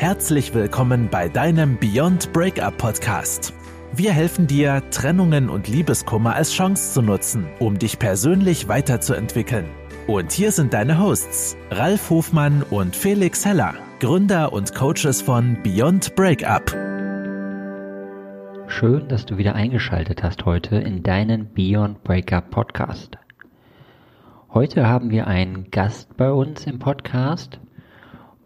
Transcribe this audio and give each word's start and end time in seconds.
Herzlich 0.00 0.54
willkommen 0.54 1.10
bei 1.10 1.28
deinem 1.28 1.76
Beyond 1.76 2.32
Breakup 2.32 2.78
Podcast. 2.78 3.52
Wir 3.92 4.12
helfen 4.12 4.46
dir, 4.46 4.82
Trennungen 4.90 5.50
und 5.50 5.68
Liebeskummer 5.68 6.34
als 6.34 6.54
Chance 6.54 6.94
zu 6.94 7.02
nutzen, 7.02 7.46
um 7.58 7.78
dich 7.78 7.98
persönlich 7.98 8.66
weiterzuentwickeln. 8.66 9.66
Und 10.06 10.32
hier 10.32 10.52
sind 10.52 10.72
deine 10.72 10.98
Hosts, 10.98 11.54
Ralf 11.70 12.08
Hofmann 12.08 12.62
und 12.70 12.96
Felix 12.96 13.44
Heller, 13.44 13.74
Gründer 14.00 14.54
und 14.54 14.74
Coaches 14.74 15.20
von 15.20 15.58
Beyond 15.62 16.14
Breakup. 16.16 16.70
Schön, 18.68 19.06
dass 19.06 19.26
du 19.26 19.36
wieder 19.36 19.54
eingeschaltet 19.54 20.22
hast 20.22 20.46
heute 20.46 20.76
in 20.76 21.02
deinen 21.02 21.52
Beyond 21.52 22.02
Breakup 22.04 22.48
Podcast. 22.48 23.18
Heute 24.54 24.88
haben 24.88 25.10
wir 25.10 25.26
einen 25.26 25.70
Gast 25.70 26.16
bei 26.16 26.32
uns 26.32 26.66
im 26.66 26.78
Podcast 26.78 27.60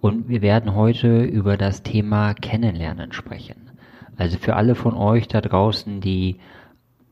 und 0.05 0.29
wir 0.29 0.43
werden 0.43 0.75
heute 0.75 1.22
über 1.22 1.57
das 1.57 1.82
Thema 1.82 2.35
Kennenlernen 2.35 3.14
sprechen. 3.14 3.71
Also 4.18 4.36
für 4.36 4.54
alle 4.54 4.75
von 4.75 4.93
euch 4.93 5.29
da 5.29 5.40
draußen, 5.40 6.03
die 6.03 6.40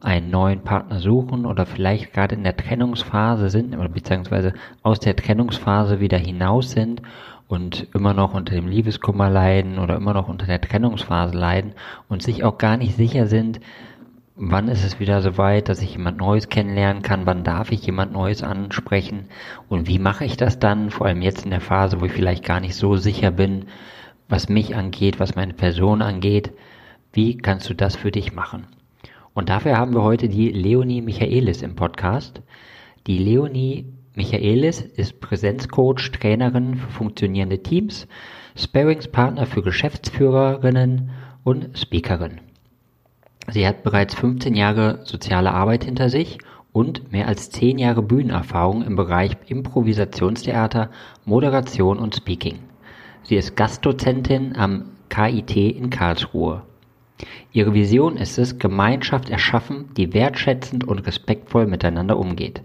einen 0.01 0.29
neuen 0.29 0.61
Partner 0.61 1.01
suchen 1.01 1.47
oder 1.47 1.65
vielleicht 1.65 2.13
gerade 2.13 2.35
in 2.35 2.45
der 2.45 2.55
Trennungsphase 2.55 3.49
sind 3.49 3.75
beziehungsweise 3.95 4.53
aus 4.83 5.01
der 5.01 5.17
Trennungsphase 5.17 6.01
wieder 6.01 6.19
hinaus 6.19 6.73
sind 6.73 7.01
und 7.49 7.89
immer 7.95 8.13
noch 8.13 8.35
unter 8.35 8.55
dem 8.55 8.69
Liebeskummer 8.69 9.31
leiden 9.31 9.79
oder 9.79 9.97
immer 9.97 10.13
noch 10.13 10.29
unter 10.29 10.45
der 10.45 10.61
Trennungsphase 10.61 11.35
leiden 11.35 11.73
und 12.11 12.23
sich 12.23 12.45
auch 12.45 12.59
gar 12.59 12.77
nicht 12.77 12.95
sicher 12.95 13.27
sind, 13.27 13.59
wann 14.35 14.69
ist 14.69 14.85
es 14.85 14.99
wieder 14.99 15.21
soweit, 15.21 15.69
dass 15.69 15.83
ich 15.83 15.93
jemand 15.93 16.19
Neues 16.19 16.49
kennenlernen 16.49 17.03
kann, 17.03 17.27
wann 17.27 17.45
darf 17.45 17.71
ich 17.71 17.85
jemand 17.85 18.13
Neues 18.13 18.43
ansprechen 18.43 19.27
und 19.69 19.89
wie 19.89 19.99
mache 19.99 20.25
ich 20.25 20.37
das 20.37 20.59
dann, 20.59 20.91
vor 20.91 21.07
allem 21.07 21.23
jetzt 21.23 21.45
in 21.45 21.51
der 21.51 21.61
Phase, 21.61 22.01
wo 22.01 22.07
ich 22.07 22.13
vielleicht 22.13 22.45
gar 22.45 22.61
nicht 22.61 22.75
so 22.75 22.97
sicher 22.97 23.31
bin, 23.31 23.67
was 24.29 24.49
mich 24.49 24.75
angeht, 24.77 25.21
was 25.21 25.35
meine 25.35 25.55
Person 25.55 26.01
angeht, 26.01 26.53
wie 27.13 27.37
kannst 27.37 27.69
du 27.69 27.75
das 27.75 27.97
für 27.97 28.11
dich 28.11 28.33
machen? 28.33 28.67
Und 29.35 29.49
dafür 29.49 29.77
haben 29.77 29.95
wir 29.95 30.03
heute 30.03 30.29
die 30.29 30.51
Leonie 30.51 31.03
Michaelis 31.03 31.63
im 31.63 31.75
Podcast. 31.75 32.43
Die 33.07 33.19
Leonie 33.19 33.87
Michaelis 34.15 34.81
ist 34.81 35.21
Präsenzcoach, 35.21 36.11
Trainerin 36.13 36.77
für 36.77 36.91
funktionierende 36.91 37.63
Teams, 37.63 38.07
Sparingspartner 38.57 39.47
für 39.47 39.63
Geschäftsführerinnen 39.63 41.11
und 41.45 41.79
Speakerin. 41.79 42.41
Sie 43.51 43.67
hat 43.67 43.83
bereits 43.83 44.15
15 44.15 44.55
Jahre 44.55 45.01
soziale 45.05 45.53
Arbeit 45.53 45.85
hinter 45.85 46.09
sich 46.09 46.39
und 46.73 47.13
mehr 47.13 47.29
als 47.29 47.51
10 47.51 47.79
Jahre 47.79 48.03
Bühnenerfahrung 48.03 48.83
im 48.83 48.97
Bereich 48.97 49.37
Improvisationstheater, 49.47 50.91
Moderation 51.25 51.99
und 51.99 52.15
Speaking. 52.15 52.61
Sie 53.25 53.37
ist 53.37 53.57
Gastdozentin 53.57 54.57
am 54.57 54.85
KIT 55.09 55.57
in 55.57 55.91
Karlsruhe. 55.91 56.63
Ihre 57.53 57.75
Vision 57.75 58.17
ist 58.17 58.39
es, 58.39 58.59
Gemeinschaft 58.59 59.29
erschaffen, 59.29 59.91
die 59.97 60.15
wertschätzend 60.15 60.85
und 60.85 61.01
respektvoll 61.01 61.67
miteinander 61.67 62.19
umgeht, 62.19 62.63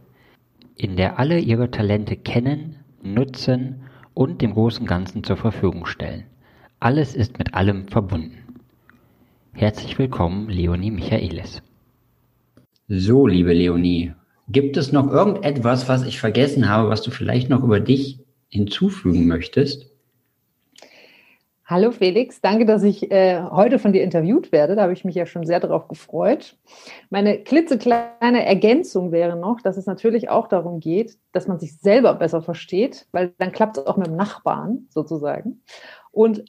in 0.75 0.95
der 0.95 1.20
alle 1.20 1.39
ihre 1.39 1.70
Talente 1.70 2.16
kennen, 2.16 2.78
nutzen 3.03 3.83
und 4.14 4.42
dem 4.42 4.53
großen 4.53 4.86
Ganzen 4.88 5.23
zur 5.23 5.38
Verfügung 5.38 5.86
stellen. 5.86 6.23
Alles 6.80 7.16
ist 7.16 7.38
mit 7.38 7.53
allem 7.53 7.88
verbunden. 7.88 8.47
Herzlich 9.58 9.97
willkommen, 9.97 10.50
Leonie 10.50 10.91
Michaelis. 10.91 11.63
So, 12.88 13.25
liebe 13.25 13.53
Leonie, 13.53 14.14
gibt 14.47 14.77
es 14.77 14.91
noch 14.91 15.11
irgendetwas, 15.11 15.89
was 15.89 16.05
ich 16.05 16.19
vergessen 16.19 16.69
habe, 16.69 16.89
was 16.89 17.02
du 17.02 17.09
vielleicht 17.09 17.49
noch 17.49 17.64
über 17.64 17.80
dich 17.80 18.19
hinzufügen 18.49 19.25
möchtest? 19.25 19.89
Hallo 21.66 21.89
Felix, 21.89 22.39
danke, 22.39 22.67
dass 22.67 22.83
ich 22.83 23.11
äh, 23.11 23.41
heute 23.49 23.80
von 23.80 23.94
dir 23.94 24.03
interviewt 24.03 24.52
werde. 24.52 24.75
Da 24.75 24.83
habe 24.83 24.94
ich 24.94 25.03
mich 25.03 25.16
ja 25.16 25.25
schon 25.25 25.47
sehr 25.47 25.59
darauf 25.59 25.88
gefreut. 25.88 26.55
Meine 27.09 27.39
klitzekleine 27.39 28.45
Ergänzung 28.45 29.11
wäre 29.11 29.37
noch, 29.37 29.59
dass 29.61 29.76
es 29.76 29.87
natürlich 29.87 30.30
auch 30.30 30.48
darum 30.48 30.80
geht, 30.80 31.17
dass 31.32 31.48
man 31.48 31.59
sich 31.59 31.80
selber 31.80 32.14
besser 32.14 32.43
versteht, 32.43 33.08
weil 33.11 33.33
dann 33.39 33.52
klappt 33.52 33.80
es 33.80 33.87
auch 33.87 33.98
mit 33.98 34.05
dem 34.05 34.17
Nachbarn 34.17 34.86
sozusagen. 34.92 35.64
Und 36.11 36.45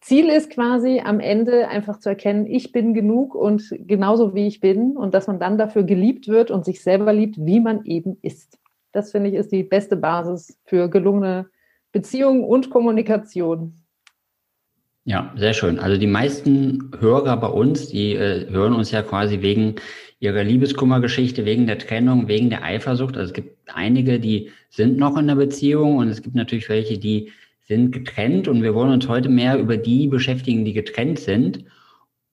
Ziel 0.00 0.28
ist 0.30 0.50
quasi 0.50 1.02
am 1.04 1.20
Ende 1.20 1.68
einfach 1.68 1.98
zu 1.98 2.08
erkennen, 2.08 2.46
ich 2.46 2.72
bin 2.72 2.94
genug 2.94 3.34
und 3.34 3.62
genauso 3.86 4.34
wie 4.34 4.46
ich 4.46 4.60
bin 4.60 4.96
und 4.96 5.12
dass 5.12 5.26
man 5.26 5.38
dann 5.38 5.58
dafür 5.58 5.82
geliebt 5.82 6.26
wird 6.26 6.50
und 6.50 6.64
sich 6.64 6.82
selber 6.82 7.12
liebt, 7.12 7.36
wie 7.38 7.60
man 7.60 7.84
eben 7.84 8.16
ist. 8.22 8.58
Das 8.92 9.12
finde 9.12 9.30
ich 9.30 9.36
ist 9.36 9.52
die 9.52 9.62
beste 9.62 9.96
Basis 9.96 10.58
für 10.64 10.88
gelungene 10.88 11.50
Beziehungen 11.92 12.44
und 12.44 12.70
Kommunikation. 12.70 13.74
Ja, 15.04 15.32
sehr 15.36 15.54
schön. 15.54 15.78
Also 15.78 15.98
die 15.98 16.06
meisten 16.06 16.92
Hörer 16.98 17.36
bei 17.36 17.48
uns, 17.48 17.88
die 17.88 18.14
äh, 18.14 18.48
hören 18.50 18.74
uns 18.74 18.90
ja 18.90 19.02
quasi 19.02 19.42
wegen 19.42 19.76
ihrer 20.18 20.44
Liebeskummergeschichte, 20.44 21.44
wegen 21.44 21.66
der 21.66 21.78
Trennung, 21.78 22.28
wegen 22.28 22.50
der 22.50 22.62
Eifersucht. 22.62 23.16
Also 23.16 23.30
es 23.30 23.34
gibt 23.34 23.58
einige, 23.74 24.20
die 24.20 24.50
sind 24.68 24.98
noch 24.98 25.16
in 25.16 25.26
der 25.26 25.36
Beziehung 25.36 25.96
und 25.96 26.08
es 26.08 26.22
gibt 26.22 26.36
natürlich 26.36 26.68
welche, 26.68 26.98
die 26.98 27.32
sind 27.70 27.92
getrennt 27.92 28.48
und 28.48 28.64
wir 28.64 28.74
wollen 28.74 28.90
uns 28.90 29.06
heute 29.06 29.28
mehr 29.28 29.56
über 29.56 29.76
die 29.76 30.08
beschäftigen, 30.08 30.64
die 30.64 30.72
getrennt 30.72 31.20
sind. 31.20 31.64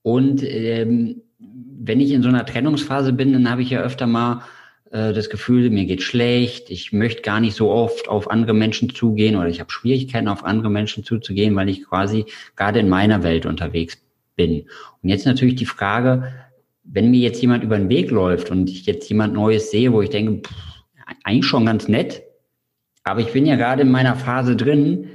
Und 0.02 0.42
ähm, 0.42 1.22
wenn 1.38 2.00
ich 2.00 2.10
in 2.10 2.24
so 2.24 2.30
einer 2.30 2.44
Trennungsphase 2.44 3.14
bin, 3.14 3.34
dann 3.34 3.48
habe 3.48 3.62
ich 3.62 3.70
ja 3.70 3.82
öfter 3.82 4.08
mal 4.08 4.42
äh, 4.90 5.14
das 5.14 5.30
Gefühl, 5.30 5.70
mir 5.70 5.86
geht 5.86 6.02
schlecht, 6.02 6.72
ich 6.72 6.92
möchte 6.92 7.22
gar 7.22 7.40
nicht 7.40 7.56
so 7.56 7.70
oft 7.70 8.10
auf 8.10 8.32
andere 8.32 8.56
Menschen 8.56 8.90
zugehen 8.90 9.36
oder 9.36 9.48
ich 9.48 9.60
habe 9.60 9.72
Schwierigkeiten, 9.72 10.28
auf 10.28 10.44
andere 10.44 10.72
Menschen 10.72 11.04
zuzugehen, 11.04 11.56
weil 11.56 11.70
ich 11.70 11.86
quasi 11.86 12.26
gerade 12.56 12.80
in 12.80 12.90
meiner 12.90 13.22
Welt 13.22 13.46
unterwegs 13.46 14.02
bin. 14.36 14.66
Und 15.04 15.10
jetzt 15.10 15.28
natürlich 15.28 15.56
die 15.56 15.68
Frage, 15.68 16.34
wenn 16.84 17.12
mir 17.12 17.20
jetzt 17.20 17.44
jemand 17.44 17.64
über 17.64 17.78
den 17.78 17.90
Weg 17.90 18.10
läuft 18.10 18.50
und 18.50 18.72
ich 18.72 18.88
jetzt 18.88 19.08
jemand 19.08 19.36
Neues 19.36 19.70
sehe, 19.70 19.94
wo 19.94 20.02
ich 20.02 20.10
denke, 20.10 20.50
pff, 20.50 20.56
eigentlich 21.24 21.46
schon 21.46 21.68
ganz 21.68 21.88
nett, 21.88 22.24
aber 23.04 23.20
ich 23.20 23.32
bin 23.34 23.46
ja 23.46 23.56
gerade 23.56 23.84
in 23.84 23.92
meiner 23.92 24.16
Phase 24.16 24.56
drin, 24.56 25.10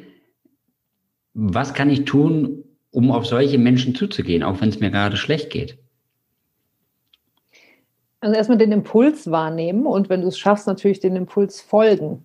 was 1.35 1.75
kann 1.75 1.91
ich 1.91 2.05
tun, 2.05 2.65
um 2.91 3.11
auf 3.11 3.27
solche 3.27 3.59
Menschen 3.59 3.95
zuzugehen, 3.95 4.43
auch 4.43 4.61
wenn 4.61 4.69
es 4.69 4.81
mir 4.81 4.91
gerade 4.91 5.17
schlecht 5.17 5.51
geht? 5.51 5.79
Also 8.21 8.37
erstmal 8.37 8.59
den 8.59 8.71
Impuls 8.71 9.31
wahrnehmen 9.31 9.87
und 9.87 10.09
wenn 10.09 10.21
du 10.21 10.29
es 10.29 10.39
schaffst, 10.39 10.67
natürlich 10.67 11.01
den 11.01 11.17
Impuls 11.17 11.61
folgen. 11.61 12.25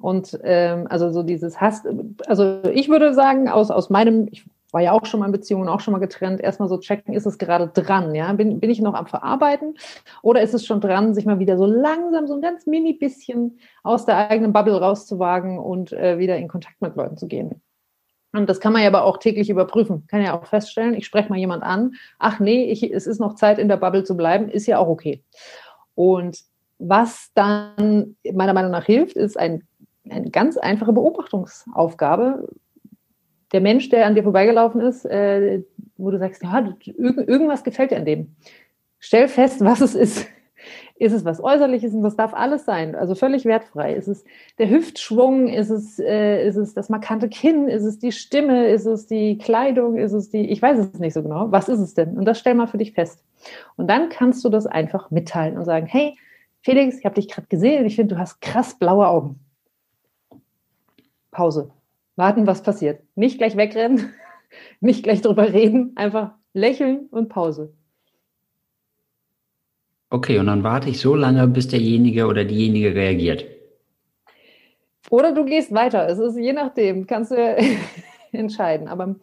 Und 0.00 0.38
ähm, 0.42 0.86
also 0.90 1.10
so 1.10 1.22
dieses 1.22 1.60
Hass, 1.60 1.84
also 2.26 2.62
ich 2.72 2.88
würde 2.88 3.14
sagen, 3.14 3.48
aus, 3.48 3.70
aus 3.70 3.88
meinem, 3.88 4.28
ich 4.30 4.44
war 4.72 4.82
ja 4.82 4.92
auch 4.92 5.06
schon 5.06 5.20
mal 5.20 5.26
in 5.26 5.32
Beziehungen, 5.32 5.68
auch 5.68 5.80
schon 5.80 5.92
mal 5.92 6.00
getrennt, 6.00 6.40
erstmal 6.40 6.68
so 6.68 6.78
checken, 6.78 7.14
ist 7.14 7.26
es 7.26 7.38
gerade 7.38 7.68
dran, 7.68 8.14
ja? 8.14 8.32
Bin, 8.32 8.60
bin 8.60 8.70
ich 8.70 8.80
noch 8.80 8.94
am 8.94 9.06
Verarbeiten 9.06 9.74
oder 10.22 10.42
ist 10.42 10.52
es 10.52 10.66
schon 10.66 10.80
dran, 10.80 11.14
sich 11.14 11.24
mal 11.24 11.38
wieder 11.38 11.56
so 11.56 11.64
langsam, 11.64 12.26
so 12.26 12.34
ein 12.34 12.42
ganz 12.42 12.66
mini 12.66 12.92
bisschen 12.94 13.58
aus 13.84 14.04
der 14.04 14.28
eigenen 14.28 14.52
Bubble 14.52 14.78
rauszuwagen 14.78 15.58
und 15.58 15.92
äh, 15.92 16.18
wieder 16.18 16.36
in 16.36 16.48
Kontakt 16.48 16.82
mit 16.82 16.96
Leuten 16.96 17.16
zu 17.16 17.28
gehen? 17.28 17.62
Und 18.36 18.50
das 18.50 18.60
kann 18.60 18.74
man 18.74 18.82
ja 18.82 18.88
aber 18.88 19.04
auch 19.04 19.16
täglich 19.16 19.48
überprüfen. 19.48 20.06
Kann 20.08 20.22
ja 20.22 20.38
auch 20.38 20.44
feststellen, 20.46 20.94
ich 20.94 21.06
spreche 21.06 21.30
mal 21.30 21.38
jemand 21.38 21.62
an, 21.62 21.94
ach 22.18 22.38
nee, 22.38 22.70
ich, 22.70 22.82
es 22.92 23.06
ist 23.06 23.18
noch 23.18 23.34
Zeit, 23.34 23.58
in 23.58 23.68
der 23.68 23.78
Bubble 23.78 24.04
zu 24.04 24.14
bleiben, 24.14 24.50
ist 24.50 24.66
ja 24.66 24.78
auch 24.78 24.88
okay. 24.88 25.22
Und 25.94 26.40
was 26.78 27.30
dann 27.34 28.16
meiner 28.30 28.52
Meinung 28.52 28.70
nach 28.70 28.84
hilft, 28.84 29.16
ist 29.16 29.38
ein, 29.38 29.62
eine 30.08 30.30
ganz 30.30 30.58
einfache 30.58 30.92
Beobachtungsaufgabe. 30.92 32.46
Der 33.52 33.62
Mensch, 33.62 33.88
der 33.88 34.06
an 34.06 34.14
dir 34.14 34.22
vorbeigelaufen 34.22 34.82
ist, 34.82 35.06
äh, 35.06 35.62
wo 35.96 36.10
du 36.10 36.18
sagst, 36.18 36.42
ja, 36.42 36.68
irgendwas 36.84 37.64
gefällt 37.64 37.90
dir 37.90 37.96
an 37.96 38.04
dem. 38.04 38.36
Stell 38.98 39.28
fest, 39.28 39.64
was 39.64 39.80
es 39.80 39.94
ist. 39.94 40.26
Ist 40.98 41.12
es 41.12 41.26
was 41.26 41.42
Äußerliches 41.42 41.92
und 41.92 42.02
das 42.02 42.16
darf 42.16 42.32
alles 42.32 42.64
sein, 42.64 42.94
also 42.94 43.14
völlig 43.14 43.44
wertfrei. 43.44 43.92
Ist 43.92 44.08
es 44.08 44.24
der 44.58 44.70
Hüftschwung? 44.70 45.48
Ist 45.48 45.68
es, 45.68 45.98
äh, 45.98 46.46
ist 46.48 46.56
es 46.56 46.72
das 46.72 46.88
markante 46.88 47.28
Kinn? 47.28 47.68
Ist 47.68 47.84
es 47.84 47.98
die 47.98 48.12
Stimme? 48.12 48.68
Ist 48.68 48.86
es 48.86 49.06
die 49.06 49.36
Kleidung? 49.36 49.98
Ist 49.98 50.12
es 50.12 50.30
die, 50.30 50.48
ich 50.48 50.62
weiß 50.62 50.78
es 50.78 50.98
nicht 50.98 51.12
so 51.12 51.22
genau. 51.22 51.52
Was 51.52 51.68
ist 51.68 51.80
es 51.80 51.92
denn? 51.92 52.16
Und 52.16 52.24
das 52.24 52.38
stell 52.38 52.54
mal 52.54 52.66
für 52.66 52.78
dich 52.78 52.92
fest. 52.92 53.22
Und 53.76 53.88
dann 53.88 54.08
kannst 54.08 54.42
du 54.44 54.48
das 54.48 54.66
einfach 54.66 55.10
mitteilen 55.10 55.58
und 55.58 55.66
sagen, 55.66 55.86
hey, 55.86 56.16
Felix, 56.62 56.98
ich 56.98 57.04
habe 57.04 57.14
dich 57.14 57.28
gerade 57.28 57.46
gesehen 57.48 57.80
und 57.80 57.86
ich 57.86 57.96
finde, 57.96 58.14
du 58.14 58.20
hast 58.20 58.40
krass 58.40 58.78
blaue 58.78 59.06
Augen. 59.06 59.38
Pause. 61.30 61.70
Warten, 62.16 62.46
was 62.46 62.62
passiert. 62.62 63.02
Nicht 63.14 63.36
gleich 63.36 63.56
wegrennen, 63.58 64.14
nicht 64.80 65.02
gleich 65.02 65.20
drüber 65.20 65.52
reden, 65.52 65.92
einfach 65.96 66.32
lächeln 66.54 67.06
und 67.10 67.28
Pause. 67.28 67.74
Okay, 70.10 70.38
und 70.38 70.46
dann 70.46 70.62
warte 70.62 70.88
ich 70.88 71.00
so 71.00 71.14
lange, 71.14 71.46
bis 71.48 71.68
derjenige 71.68 72.26
oder 72.26 72.44
diejenige 72.44 72.94
reagiert. 72.94 73.44
Oder 75.10 75.32
du 75.32 75.44
gehst 75.44 75.72
weiter. 75.72 76.08
Es 76.08 76.18
ist 76.18 76.36
je 76.36 76.52
nachdem. 76.52 77.06
Kannst 77.06 77.32
du, 77.32 77.36
entscheiden. 78.36 78.88
Aber 78.88 79.16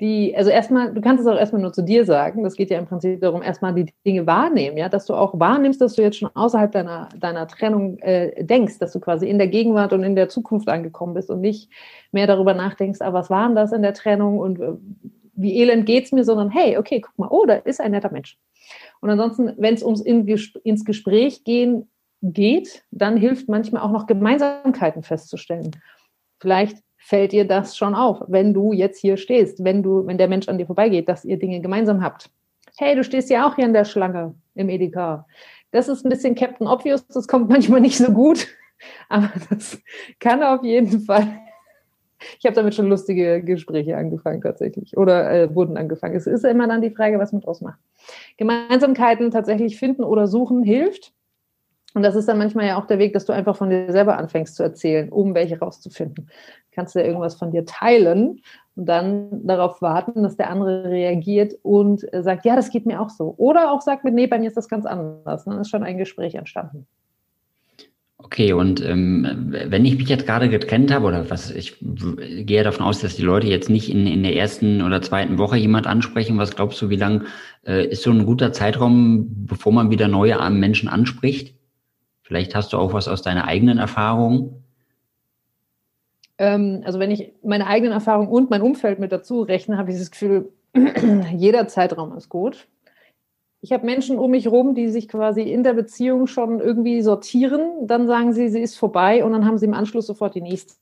die, 0.00 0.34
also 0.36 0.50
erstmal, 0.50 0.92
du 0.92 1.00
kannst 1.00 1.22
es 1.22 1.26
auch 1.26 1.38
erstmal 1.38 1.62
nur 1.62 1.72
zu 1.72 1.82
dir 1.82 2.04
sagen. 2.04 2.42
Das 2.42 2.56
geht 2.56 2.70
ja 2.70 2.78
im 2.78 2.86
Prinzip 2.86 3.20
darum, 3.20 3.42
erstmal 3.42 3.74
die 3.74 3.92
Dinge 4.06 4.26
wahrnehmen, 4.26 4.76
ja, 4.76 4.88
dass 4.88 5.06
du 5.06 5.14
auch 5.14 5.38
wahrnimmst, 5.38 5.80
dass 5.80 5.94
du 5.94 6.02
jetzt 6.02 6.18
schon 6.18 6.30
außerhalb 6.34 6.72
deiner, 6.72 7.08
deiner 7.18 7.46
Trennung 7.46 7.98
äh, 7.98 8.44
denkst, 8.44 8.78
dass 8.78 8.92
du 8.92 9.00
quasi 9.00 9.28
in 9.28 9.38
der 9.38 9.48
Gegenwart 9.48 9.92
und 9.92 10.02
in 10.04 10.16
der 10.16 10.28
Zukunft 10.28 10.68
angekommen 10.68 11.14
bist 11.14 11.30
und 11.30 11.40
nicht 11.40 11.70
mehr 12.12 12.26
darüber 12.26 12.54
nachdenkst, 12.54 13.00
ah, 13.00 13.12
was 13.12 13.30
war 13.30 13.46
denn 13.46 13.56
das 13.56 13.72
in 13.72 13.82
der 13.82 13.94
Trennung 13.94 14.38
und 14.38 14.60
äh, 14.60 14.72
wie 15.34 15.58
elend 15.60 15.86
geht's 15.86 16.12
mir, 16.12 16.24
sondern 16.24 16.50
hey, 16.50 16.76
okay, 16.76 17.00
guck 17.00 17.18
mal, 17.18 17.28
oh, 17.30 17.46
da 17.46 17.54
ist 17.54 17.80
ein 17.80 17.92
netter 17.92 18.12
Mensch. 18.12 18.38
Und 19.00 19.10
ansonsten, 19.10 19.52
wenn 19.56 19.74
es 19.74 19.82
ums 19.82 20.00
in, 20.00 20.26
ins 20.64 20.84
Gespräch 20.84 21.44
gehen 21.44 21.90
geht, 22.22 22.84
dann 22.90 23.16
hilft 23.16 23.48
manchmal 23.48 23.82
auch 23.82 23.90
noch 23.90 24.06
Gemeinsamkeiten 24.06 25.02
festzustellen. 25.02 25.70
Vielleicht 26.38 26.78
fällt 26.98 27.32
dir 27.32 27.46
das 27.46 27.76
schon 27.76 27.94
auf, 27.94 28.22
wenn 28.28 28.52
du 28.52 28.72
jetzt 28.72 29.00
hier 29.00 29.16
stehst, 29.16 29.64
wenn 29.64 29.82
du, 29.82 30.06
wenn 30.06 30.18
der 30.18 30.28
Mensch 30.28 30.48
an 30.48 30.58
dir 30.58 30.66
vorbeigeht, 30.66 31.08
dass 31.08 31.24
ihr 31.24 31.38
Dinge 31.38 31.60
gemeinsam 31.60 32.02
habt. 32.02 32.30
Hey, 32.76 32.94
du 32.94 33.02
stehst 33.02 33.30
ja 33.30 33.48
auch 33.48 33.56
hier 33.56 33.64
in 33.64 33.72
der 33.72 33.84
Schlange 33.84 34.34
im 34.54 34.68
Edeka. 34.68 35.26
Das 35.70 35.88
ist 35.88 36.04
ein 36.04 36.10
bisschen 36.10 36.34
Captain 36.34 36.66
Obvious, 36.66 37.06
das 37.08 37.26
kommt 37.26 37.48
manchmal 37.48 37.80
nicht 37.80 37.96
so 37.96 38.12
gut, 38.12 38.48
aber 39.08 39.30
das 39.48 39.80
kann 40.18 40.42
auf 40.42 40.62
jeden 40.62 41.00
Fall. 41.00 41.40
Ich 42.38 42.46
habe 42.46 42.54
damit 42.54 42.74
schon 42.74 42.88
lustige 42.88 43.42
Gespräche 43.42 43.96
angefangen 43.96 44.40
tatsächlich 44.40 44.96
oder 44.96 45.30
äh, 45.30 45.54
wurden 45.54 45.76
angefangen. 45.76 46.16
Es 46.16 46.26
ist 46.26 46.44
immer 46.44 46.68
dann 46.68 46.82
die 46.82 46.90
Frage, 46.90 47.18
was 47.18 47.32
man 47.32 47.42
draus 47.42 47.60
macht. 47.60 47.78
Gemeinsamkeiten 48.36 49.30
tatsächlich 49.30 49.78
finden 49.78 50.04
oder 50.04 50.26
suchen 50.26 50.62
hilft. 50.62 51.12
Und 51.92 52.02
das 52.02 52.14
ist 52.14 52.28
dann 52.28 52.38
manchmal 52.38 52.66
ja 52.66 52.80
auch 52.80 52.86
der 52.86 53.00
Weg, 53.00 53.14
dass 53.14 53.24
du 53.24 53.32
einfach 53.32 53.56
von 53.56 53.70
dir 53.70 53.90
selber 53.90 54.16
anfängst 54.16 54.54
zu 54.54 54.62
erzählen, 54.62 55.08
um 55.08 55.34
welche 55.34 55.58
rauszufinden. 55.58 56.30
Kannst 56.70 56.94
du 56.94 57.00
ja 57.00 57.06
irgendwas 57.06 57.34
von 57.34 57.50
dir 57.50 57.64
teilen 57.64 58.42
und 58.76 58.86
dann 58.86 59.44
darauf 59.44 59.82
warten, 59.82 60.22
dass 60.22 60.36
der 60.36 60.50
andere 60.50 60.84
reagiert 60.84 61.54
und 61.62 62.06
sagt, 62.12 62.44
ja, 62.44 62.54
das 62.54 62.70
geht 62.70 62.86
mir 62.86 63.00
auch 63.00 63.10
so. 63.10 63.34
Oder 63.38 63.72
auch 63.72 63.80
sagt 63.80 64.04
mit, 64.04 64.14
nee, 64.14 64.28
bei 64.28 64.38
mir 64.38 64.46
ist 64.46 64.56
das 64.56 64.68
ganz 64.68 64.86
anders. 64.86 65.44
Dann 65.44 65.58
ist 65.58 65.68
schon 65.68 65.82
ein 65.82 65.98
Gespräch 65.98 66.36
entstanden. 66.36 66.86
Okay, 68.22 68.52
und 68.52 68.84
ähm, 68.84 69.50
wenn 69.50 69.84
ich 69.84 69.96
mich 69.96 70.08
jetzt 70.08 70.26
gerade 70.26 70.48
getrennt 70.48 70.92
habe, 70.92 71.06
oder 71.06 71.30
was, 71.30 71.50
ich 71.50 71.76
gehe 71.80 72.62
davon 72.62 72.84
aus, 72.84 73.00
dass 73.00 73.16
die 73.16 73.22
Leute 73.22 73.46
jetzt 73.46 73.70
nicht 73.70 73.90
in, 73.90 74.06
in 74.06 74.22
der 74.22 74.36
ersten 74.36 74.82
oder 74.82 75.02
zweiten 75.02 75.38
Woche 75.38 75.56
jemand 75.56 75.86
ansprechen. 75.86 76.38
Was 76.38 76.54
glaubst 76.54 76.80
du, 76.82 76.90
wie 76.90 76.96
lang 76.96 77.24
äh, 77.66 77.86
ist 77.86 78.02
so 78.02 78.10
ein 78.10 78.26
guter 78.26 78.52
Zeitraum, 78.52 79.46
bevor 79.46 79.72
man 79.72 79.90
wieder 79.90 80.06
neue 80.06 80.38
Menschen 80.50 80.88
anspricht? 80.88 81.54
Vielleicht 82.22 82.54
hast 82.54 82.72
du 82.72 82.76
auch 82.76 82.92
was 82.92 83.08
aus 83.08 83.22
deiner 83.22 83.46
eigenen 83.46 83.78
Erfahrung. 83.78 84.62
Ähm, 86.38 86.82
also 86.84 86.98
wenn 87.00 87.10
ich 87.10 87.32
meine 87.42 87.66
eigenen 87.66 87.92
Erfahrungen 87.92 88.28
und 88.28 88.50
mein 88.50 88.62
Umfeld 88.62 88.98
mit 88.98 89.12
dazu 89.12 89.42
rechne, 89.42 89.78
habe 89.78 89.90
ich 89.90 89.98
das 89.98 90.10
Gefühl, 90.10 90.52
jeder 91.34 91.68
Zeitraum 91.68 92.16
ist 92.16 92.28
gut. 92.28 92.68
Ich 93.62 93.72
habe 93.72 93.84
Menschen 93.84 94.18
um 94.18 94.30
mich 94.30 94.46
herum, 94.46 94.74
die 94.74 94.88
sich 94.88 95.06
quasi 95.08 95.42
in 95.42 95.62
der 95.62 95.74
Beziehung 95.74 96.26
schon 96.26 96.60
irgendwie 96.60 97.02
sortieren. 97.02 97.86
Dann 97.86 98.06
sagen 98.06 98.32
sie, 98.32 98.48
sie 98.48 98.60
ist 98.60 98.78
vorbei 98.78 99.22
und 99.22 99.32
dann 99.32 99.44
haben 99.44 99.58
sie 99.58 99.66
im 99.66 99.74
Anschluss 99.74 100.06
sofort 100.06 100.34
die 100.34 100.40
nächste. 100.40 100.76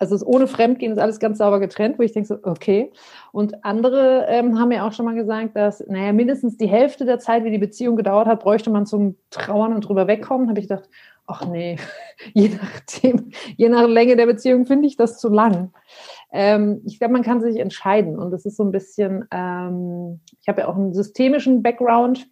Also 0.00 0.14
es 0.14 0.26
ohne 0.26 0.46
Fremdgehen 0.46 0.92
ist 0.92 0.98
alles 0.98 1.18
ganz 1.18 1.36
sauber 1.36 1.60
getrennt, 1.60 1.98
wo 1.98 2.02
ich 2.02 2.12
denke 2.12 2.28
so, 2.28 2.38
okay. 2.42 2.90
Und 3.32 3.66
andere 3.66 4.24
ähm, 4.28 4.58
haben 4.58 4.70
mir 4.70 4.84
auch 4.84 4.94
schon 4.94 5.04
mal 5.04 5.14
gesagt, 5.14 5.56
dass, 5.56 5.84
naja, 5.88 6.14
mindestens 6.14 6.56
die 6.56 6.68
Hälfte 6.68 7.04
der 7.04 7.18
Zeit, 7.18 7.44
wie 7.44 7.50
die 7.50 7.58
Beziehung 7.58 7.96
gedauert 7.96 8.26
hat, 8.26 8.40
bräuchte 8.40 8.70
man 8.70 8.86
zum 8.86 9.16
Trauern 9.28 9.74
und 9.74 9.82
drüber 9.82 10.06
wegkommen. 10.06 10.48
habe 10.48 10.58
ich 10.58 10.68
gedacht, 10.68 10.88
ach 11.26 11.44
nee, 11.44 11.76
je 12.32 12.48
nachdem, 12.48 13.30
je 13.58 13.68
nach 13.68 13.86
Länge 13.86 14.16
der 14.16 14.26
Beziehung 14.26 14.64
finde 14.64 14.86
ich 14.86 14.96
das 14.96 15.18
zu 15.18 15.28
lang. 15.28 15.70
Ähm, 16.32 16.82
ich 16.84 16.98
glaube, 16.98 17.12
man 17.12 17.22
kann 17.22 17.40
sich 17.40 17.58
entscheiden 17.58 18.18
und 18.18 18.30
das 18.30 18.44
ist 18.44 18.56
so 18.56 18.64
ein 18.64 18.70
bisschen, 18.70 19.26
ähm, 19.32 20.20
ich 20.40 20.48
habe 20.48 20.62
ja 20.62 20.68
auch 20.68 20.76
einen 20.76 20.94
systemischen 20.94 21.62
Background 21.62 22.28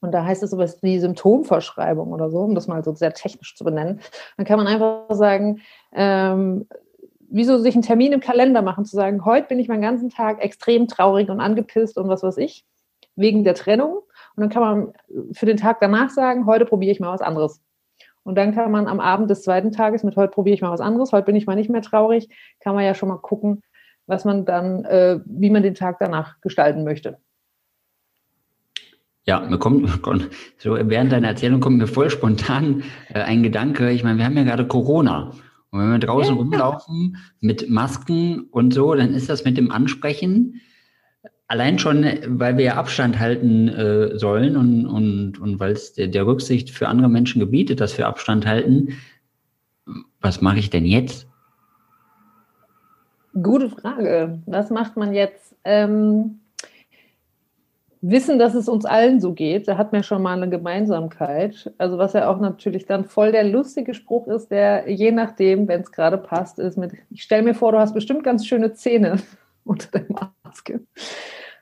und 0.00 0.12
da 0.12 0.24
heißt 0.24 0.42
es 0.42 0.50
sowas 0.50 0.82
wie 0.82 0.98
Symptomverschreibung 0.98 2.12
oder 2.12 2.30
so, 2.30 2.40
um 2.40 2.54
das 2.54 2.66
mal 2.66 2.84
so 2.84 2.94
sehr 2.94 3.14
technisch 3.14 3.56
zu 3.56 3.64
benennen. 3.64 4.00
Dann 4.36 4.46
kann 4.46 4.58
man 4.58 4.66
einfach 4.66 5.06
sagen, 5.14 5.62
ähm, 5.92 6.66
wieso 7.30 7.58
sich 7.58 7.74
einen 7.74 7.82
Termin 7.82 8.12
im 8.12 8.20
Kalender 8.20 8.62
machen, 8.62 8.84
zu 8.84 8.96
sagen, 8.96 9.24
heute 9.24 9.48
bin 9.48 9.58
ich 9.58 9.68
meinen 9.68 9.82
ganzen 9.82 10.10
Tag 10.10 10.42
extrem 10.42 10.88
traurig 10.88 11.30
und 11.30 11.40
angepisst 11.40 11.96
und 11.96 12.08
was 12.08 12.22
weiß 12.22 12.36
ich, 12.38 12.66
wegen 13.16 13.44
der 13.44 13.54
Trennung. 13.54 14.02
Und 14.36 14.40
dann 14.40 14.50
kann 14.50 14.62
man 14.62 14.92
für 15.32 15.46
den 15.46 15.56
Tag 15.56 15.80
danach 15.80 16.10
sagen, 16.10 16.46
heute 16.46 16.64
probiere 16.64 16.92
ich 16.92 17.00
mal 17.00 17.12
was 17.12 17.22
anderes. 17.22 17.60
Und 18.24 18.36
dann 18.36 18.54
kann 18.54 18.70
man 18.70 18.88
am 18.88 19.00
Abend 19.00 19.30
des 19.30 19.42
zweiten 19.42 19.70
Tages 19.70 20.02
mit 20.02 20.16
heute 20.16 20.30
probiere 20.30 20.54
ich 20.54 20.62
mal 20.62 20.72
was 20.72 20.80
anderes, 20.80 21.12
heute 21.12 21.26
bin 21.26 21.36
ich 21.36 21.46
mal 21.46 21.54
nicht 21.54 21.70
mehr 21.70 21.82
traurig, 21.82 22.28
kann 22.60 22.74
man 22.74 22.84
ja 22.84 22.94
schon 22.94 23.10
mal 23.10 23.18
gucken, 23.18 23.62
was 24.06 24.24
man 24.24 24.44
dann, 24.44 24.84
äh, 24.84 25.20
wie 25.26 25.50
man 25.50 25.62
den 25.62 25.74
Tag 25.74 25.98
danach 26.00 26.40
gestalten 26.40 26.84
möchte. 26.84 27.18
Ja, 29.26 29.40
mir 29.40 29.58
kommt, 29.58 29.88
so 30.58 30.76
während 30.80 31.12
deiner 31.12 31.28
Erzählung 31.28 31.60
kommt 31.60 31.78
mir 31.78 31.86
voll 31.86 32.10
spontan 32.10 32.82
äh, 33.08 33.20
ein 33.20 33.42
Gedanke. 33.42 33.90
Ich 33.90 34.04
meine, 34.04 34.18
wir 34.18 34.24
haben 34.24 34.36
ja 34.36 34.44
gerade 34.44 34.66
Corona. 34.66 35.32
Und 35.70 35.80
wenn 35.80 35.90
wir 35.90 35.98
draußen 35.98 36.34
ja. 36.34 36.40
rumlaufen 36.40 37.16
mit 37.40 37.68
Masken 37.68 38.48
und 38.50 38.72
so, 38.72 38.94
dann 38.94 39.12
ist 39.12 39.28
das 39.28 39.44
mit 39.44 39.56
dem 39.58 39.70
Ansprechen 39.70 40.60
allein 41.48 41.78
schon, 41.78 42.06
weil 42.26 42.56
wir 42.56 42.76
Abstand 42.76 43.18
halten 43.18 43.68
äh, 43.68 44.18
sollen 44.18 44.56
und, 44.56 44.86
und, 44.86 45.40
und 45.40 45.60
weil 45.60 45.72
es 45.72 45.92
der, 45.92 46.08
der 46.08 46.26
Rücksicht 46.26 46.70
für 46.70 46.88
andere 46.88 47.08
Menschen 47.08 47.40
gebietet, 47.40 47.80
dass 47.80 47.96
wir 47.98 48.06
Abstand 48.06 48.46
halten. 48.46 48.96
Was 50.20 50.40
mache 50.40 50.58
ich 50.58 50.70
denn 50.70 50.86
jetzt? 50.86 51.26
Gute 53.42 53.68
Frage. 53.68 54.40
Was 54.46 54.70
macht 54.70 54.96
man 54.96 55.12
jetzt? 55.12 55.56
Ähm, 55.64 56.40
wissen, 58.00 58.38
dass 58.38 58.54
es 58.54 58.68
uns 58.68 58.84
allen 58.84 59.18
so 59.18 59.32
geht, 59.32 59.66
da 59.66 59.78
hat 59.78 59.92
man 59.92 60.02
schon 60.02 60.22
mal 60.22 60.36
eine 60.36 60.50
Gemeinsamkeit. 60.50 61.72
Also 61.78 61.96
was 61.96 62.12
ja 62.12 62.28
auch 62.28 62.38
natürlich 62.38 62.84
dann 62.84 63.06
voll 63.06 63.32
der 63.32 63.44
lustige 63.44 63.94
Spruch 63.94 64.26
ist, 64.26 64.50
der 64.50 64.90
je 64.90 65.10
nachdem, 65.10 65.68
wenn 65.68 65.80
es 65.80 65.90
gerade 65.90 66.18
passt, 66.18 66.58
ist 66.58 66.76
mit, 66.76 66.92
ich 67.10 67.22
stelle 67.22 67.42
mir 67.42 67.54
vor, 67.54 67.72
du 67.72 67.78
hast 67.78 67.94
bestimmt 67.94 68.22
ganz 68.22 68.46
schöne 68.46 68.74
Zähne 68.74 69.16
unter 69.64 69.98
der 69.98 70.06
Maske. 70.42 70.86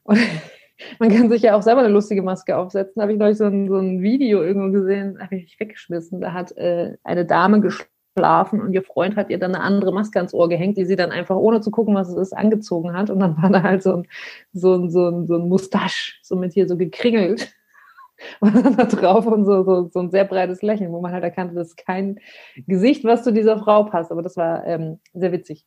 Und 0.05 0.19
man 0.99 1.11
kann 1.11 1.31
sich 1.31 1.43
ja 1.43 1.57
auch 1.57 1.63
selber 1.63 1.81
eine 1.81 1.93
lustige 1.93 2.23
Maske 2.23 2.57
aufsetzen. 2.57 2.95
Da 2.97 3.03
habe 3.03 3.13
ich 3.13 3.19
neulich 3.19 3.39
so 3.39 3.45
ein, 3.45 3.69
so 3.69 3.77
ein 3.77 4.03
Video 4.03 4.43
irgendwo 4.43 4.73
gesehen, 4.73 5.19
habe 5.21 5.37
ich 5.37 5.59
weggeschmissen. 5.59 6.21
Da 6.21 6.33
hat 6.33 6.57
äh, 6.57 6.97
eine 7.05 7.25
Dame 7.25 7.61
geschlafen 7.61 7.93
schlafen 8.17 8.61
und 8.61 8.73
ihr 8.73 8.83
Freund 8.83 9.17
hat 9.17 9.31
ihr 9.31 9.39
dann 9.39 9.55
eine 9.55 9.65
andere 9.65 9.93
Maske 9.93 10.19
ans 10.19 10.35
Ohr 10.35 10.49
gehängt, 10.49 10.77
die 10.77 10.85
sie 10.85 10.97
dann 10.97 11.11
einfach 11.11 11.37
ohne 11.37 11.61
zu 11.61 11.71
gucken, 11.71 11.95
was 11.95 12.09
es 12.09 12.17
ist, 12.17 12.33
angezogen 12.33 12.93
hat. 12.93 13.11
Und 13.11 13.21
dann 13.21 13.41
war 13.41 13.51
da 13.51 13.63
halt 13.63 13.83
so 13.83 13.97
ein, 13.97 14.09
so 14.53 14.75
ein, 14.75 14.91
so 14.91 15.09
ein, 15.09 15.27
so 15.27 15.37
ein 15.37 15.49
Mustache, 15.49 16.13
so 16.23 16.37
mit 16.37 16.53
hier 16.53 16.69
so 16.69 16.77
gekringelt. 16.77 17.53
Und 18.41 18.55
dann 18.55 18.77
da 18.77 18.85
drauf 18.85 19.27
und 19.27 19.45
so, 19.45 19.65
so, 19.65 19.89
so 19.89 19.99
ein 19.99 20.13
sehr 20.13 20.25
breites 20.25 20.63
Lächeln, 20.63 20.93
wo 20.93 21.01
man 21.01 21.11
halt 21.11 21.25
erkannte, 21.25 21.57
das 21.57 21.69
ist 21.69 21.77
kein 21.77 22.21
Gesicht, 22.69 23.03
was 23.03 23.25
zu 23.25 23.33
dieser 23.33 23.59
Frau 23.59 23.83
passt. 23.83 24.13
Aber 24.13 24.23
das 24.23 24.37
war 24.37 24.65
ähm, 24.65 25.01
sehr 25.13 25.33
witzig. 25.33 25.67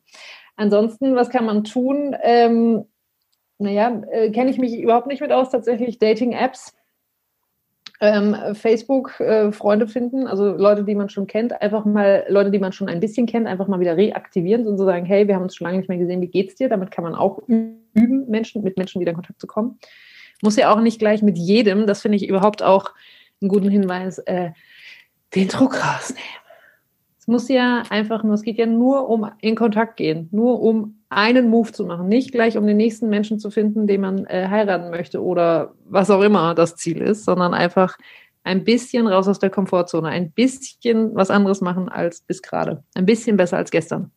Ansonsten, 0.56 1.14
was 1.14 1.30
kann 1.30 1.44
man 1.44 1.64
tun? 1.64 2.16
Ähm, 2.22 2.86
naja, 3.58 4.02
äh, 4.10 4.30
kenne 4.30 4.50
ich 4.50 4.58
mich 4.58 4.78
überhaupt 4.78 5.06
nicht 5.06 5.20
mit 5.20 5.32
aus, 5.32 5.50
tatsächlich 5.50 5.98
Dating-Apps 5.98 6.74
ähm, 8.00 8.36
Facebook 8.54 9.18
äh, 9.20 9.52
Freunde 9.52 9.86
finden, 9.86 10.26
also 10.26 10.54
Leute, 10.54 10.84
die 10.84 10.94
man 10.94 11.08
schon 11.08 11.26
kennt, 11.26 11.60
einfach 11.62 11.84
mal 11.84 12.24
Leute, 12.28 12.50
die 12.50 12.58
man 12.58 12.72
schon 12.72 12.88
ein 12.88 13.00
bisschen 13.00 13.26
kennt, 13.26 13.46
einfach 13.46 13.68
mal 13.68 13.80
wieder 13.80 13.96
reaktivieren 13.96 14.66
und 14.66 14.76
so 14.76 14.84
sagen, 14.84 15.06
hey, 15.06 15.26
wir 15.26 15.34
haben 15.34 15.44
uns 15.44 15.56
schon 15.56 15.66
lange 15.66 15.78
nicht 15.78 15.88
mehr 15.88 15.98
gesehen, 15.98 16.20
wie 16.20 16.28
geht's 16.28 16.56
dir? 16.56 16.68
Damit 16.68 16.90
kann 16.90 17.04
man 17.04 17.14
auch 17.14 17.40
üben, 17.46 18.28
Menschen, 18.28 18.62
mit 18.62 18.76
Menschen 18.76 19.00
wieder 19.00 19.10
in 19.10 19.16
Kontakt 19.16 19.40
zu 19.40 19.46
kommen. 19.46 19.78
Muss 20.42 20.56
ja 20.56 20.72
auch 20.72 20.80
nicht 20.80 20.98
gleich 20.98 21.22
mit 21.22 21.38
jedem, 21.38 21.86
das 21.86 22.02
finde 22.02 22.16
ich 22.16 22.28
überhaupt 22.28 22.62
auch 22.62 22.92
einen 23.40 23.48
guten 23.48 23.70
Hinweis, 23.70 24.18
äh, 24.18 24.50
den 25.34 25.48
Druck 25.48 25.74
rausnehmen. 25.82 26.45
Es 27.26 27.32
muss 27.32 27.48
ja 27.48 27.82
einfach 27.90 28.22
nur, 28.22 28.34
es 28.34 28.42
geht 28.42 28.56
ja 28.56 28.66
nur 28.66 29.08
um 29.08 29.28
in 29.40 29.56
Kontakt 29.56 29.96
gehen, 29.96 30.28
nur 30.30 30.62
um 30.62 31.00
einen 31.08 31.50
Move 31.50 31.72
zu 31.72 31.84
machen, 31.84 32.06
nicht 32.06 32.30
gleich 32.30 32.56
um 32.56 32.64
den 32.68 32.76
nächsten 32.76 33.08
Menschen 33.08 33.40
zu 33.40 33.50
finden, 33.50 33.88
den 33.88 34.00
man 34.00 34.26
äh, 34.26 34.46
heiraten 34.48 34.90
möchte 34.90 35.20
oder 35.20 35.74
was 35.88 36.08
auch 36.08 36.22
immer 36.22 36.54
das 36.54 36.76
Ziel 36.76 37.00
ist, 37.00 37.24
sondern 37.24 37.52
einfach 37.52 37.98
ein 38.44 38.62
bisschen 38.62 39.08
raus 39.08 39.26
aus 39.26 39.40
der 39.40 39.50
Komfortzone, 39.50 40.08
ein 40.08 40.30
bisschen 40.30 41.16
was 41.16 41.30
anderes 41.30 41.60
machen 41.60 41.88
als 41.88 42.20
bis 42.20 42.42
gerade, 42.42 42.84
ein 42.94 43.06
bisschen 43.06 43.36
besser 43.36 43.56
als 43.56 43.72
gestern. 43.72 44.12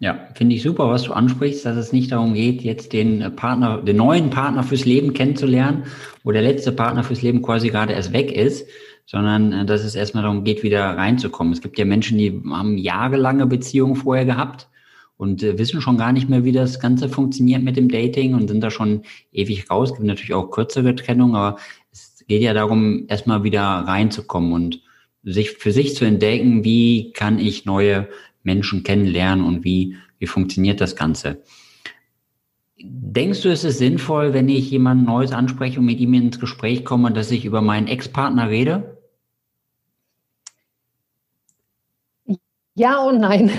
Ja, 0.00 0.18
finde 0.34 0.56
ich 0.56 0.62
super, 0.62 0.88
was 0.88 1.04
du 1.04 1.12
ansprichst, 1.12 1.64
dass 1.64 1.76
es 1.76 1.92
nicht 1.92 2.10
darum 2.10 2.34
geht, 2.34 2.62
jetzt 2.62 2.92
den 2.92 3.36
Partner, 3.36 3.82
den 3.82 3.98
neuen 3.98 4.30
Partner 4.30 4.64
fürs 4.64 4.84
Leben 4.84 5.12
kennenzulernen, 5.12 5.84
wo 6.24 6.32
der 6.32 6.42
letzte 6.42 6.72
Partner 6.72 7.04
fürs 7.04 7.22
Leben 7.22 7.40
quasi 7.40 7.68
gerade 7.68 7.92
erst 7.92 8.12
weg 8.12 8.32
ist, 8.32 8.66
sondern 9.10 9.52
äh, 9.52 9.66
dass 9.66 9.82
es 9.82 9.96
erstmal 9.96 10.22
darum 10.22 10.44
geht, 10.44 10.62
wieder 10.62 10.84
reinzukommen. 10.84 11.52
Es 11.52 11.60
gibt 11.60 11.78
ja 11.78 11.84
Menschen, 11.84 12.16
die 12.16 12.40
haben 12.48 12.78
jahrelange 12.78 13.46
Beziehungen 13.46 13.96
vorher 13.96 14.24
gehabt 14.24 14.68
und 15.16 15.42
äh, 15.42 15.58
wissen 15.58 15.80
schon 15.80 15.98
gar 15.98 16.12
nicht 16.12 16.28
mehr, 16.28 16.44
wie 16.44 16.52
das 16.52 16.78
Ganze 16.78 17.08
funktioniert 17.08 17.64
mit 17.64 17.76
dem 17.76 17.88
Dating 17.88 18.34
und 18.34 18.46
sind 18.46 18.60
da 18.60 18.70
schon 18.70 19.02
ewig 19.32 19.68
raus. 19.68 19.90
Es 19.90 19.96
gibt 19.96 20.06
natürlich 20.06 20.32
auch 20.32 20.52
kürzere 20.52 20.94
Trennungen, 20.94 21.34
aber 21.34 21.58
es 21.90 22.24
geht 22.28 22.42
ja 22.42 22.54
darum, 22.54 23.06
erstmal 23.08 23.42
wieder 23.42 23.60
reinzukommen 23.60 24.52
und 24.52 24.80
sich 25.24 25.50
für 25.50 25.72
sich 25.72 25.96
zu 25.96 26.04
entdecken, 26.04 26.62
wie 26.62 27.12
kann 27.12 27.40
ich 27.40 27.64
neue 27.64 28.08
Menschen 28.44 28.84
kennenlernen 28.84 29.44
und 29.44 29.64
wie 29.64 29.96
wie 30.20 30.26
funktioniert 30.26 30.80
das 30.80 30.94
Ganze. 30.94 31.42
Denkst 32.78 33.42
du, 33.42 33.48
es 33.48 33.64
ist 33.64 33.78
sinnvoll, 33.78 34.34
wenn 34.34 34.48
ich 34.48 34.70
jemand 34.70 35.04
Neues 35.04 35.32
anspreche 35.32 35.80
und 35.80 35.86
mit 35.86 35.98
ihm 35.98 36.14
ins 36.14 36.38
Gespräch 36.38 36.84
komme, 36.84 37.10
dass 37.10 37.30
ich 37.30 37.44
über 37.44 37.60
meinen 37.60 37.88
Ex-Partner 37.88 38.48
rede? 38.48 38.99
Ja 42.74 43.02
und 43.04 43.20
nein. 43.20 43.50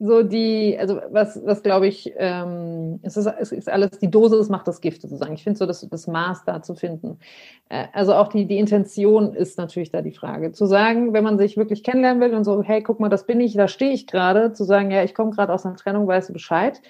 So 0.00 0.22
die, 0.22 0.76
also 0.78 1.00
was, 1.10 1.40
was 1.46 1.62
glaube 1.62 1.86
ich, 1.86 2.12
ähm, 2.16 2.98
es, 3.02 3.16
ist, 3.16 3.26
es 3.26 3.52
ist 3.52 3.70
alles, 3.70 3.92
die 3.92 4.10
Dosis 4.10 4.48
macht 4.48 4.66
das 4.68 4.80
Gift 4.80 5.00
sozusagen. 5.00 5.32
Ich 5.34 5.44
finde 5.44 5.56
so, 5.56 5.66
dass 5.66 5.88
das 5.88 6.06
Maß 6.08 6.44
da 6.44 6.60
zu 6.62 6.74
finden. 6.74 7.20
Äh, 7.68 7.86
also 7.92 8.12
auch 8.14 8.28
die, 8.28 8.46
die 8.46 8.58
Intention 8.58 9.32
ist 9.34 9.56
natürlich 9.56 9.92
da 9.92 10.02
die 10.02 10.12
Frage. 10.12 10.52
Zu 10.52 10.66
sagen, 10.66 11.12
wenn 11.12 11.24
man 11.24 11.38
sich 11.38 11.56
wirklich 11.56 11.84
kennenlernen 11.84 12.20
will 12.20 12.34
und 12.34 12.44
so, 12.44 12.62
hey, 12.62 12.82
guck 12.82 13.00
mal, 13.00 13.08
das 13.08 13.24
bin 13.24 13.40
ich, 13.40 13.54
da 13.54 13.68
stehe 13.68 13.92
ich 13.92 14.06
gerade, 14.06 14.52
zu 14.52 14.64
sagen, 14.64 14.90
ja, 14.90 15.04
ich 15.04 15.14
komme 15.14 15.30
gerade 15.30 15.52
aus 15.52 15.64
einer 15.64 15.76
Trennung, 15.76 16.06
weißt 16.06 16.28
du 16.28 16.32
Bescheid, 16.34 16.82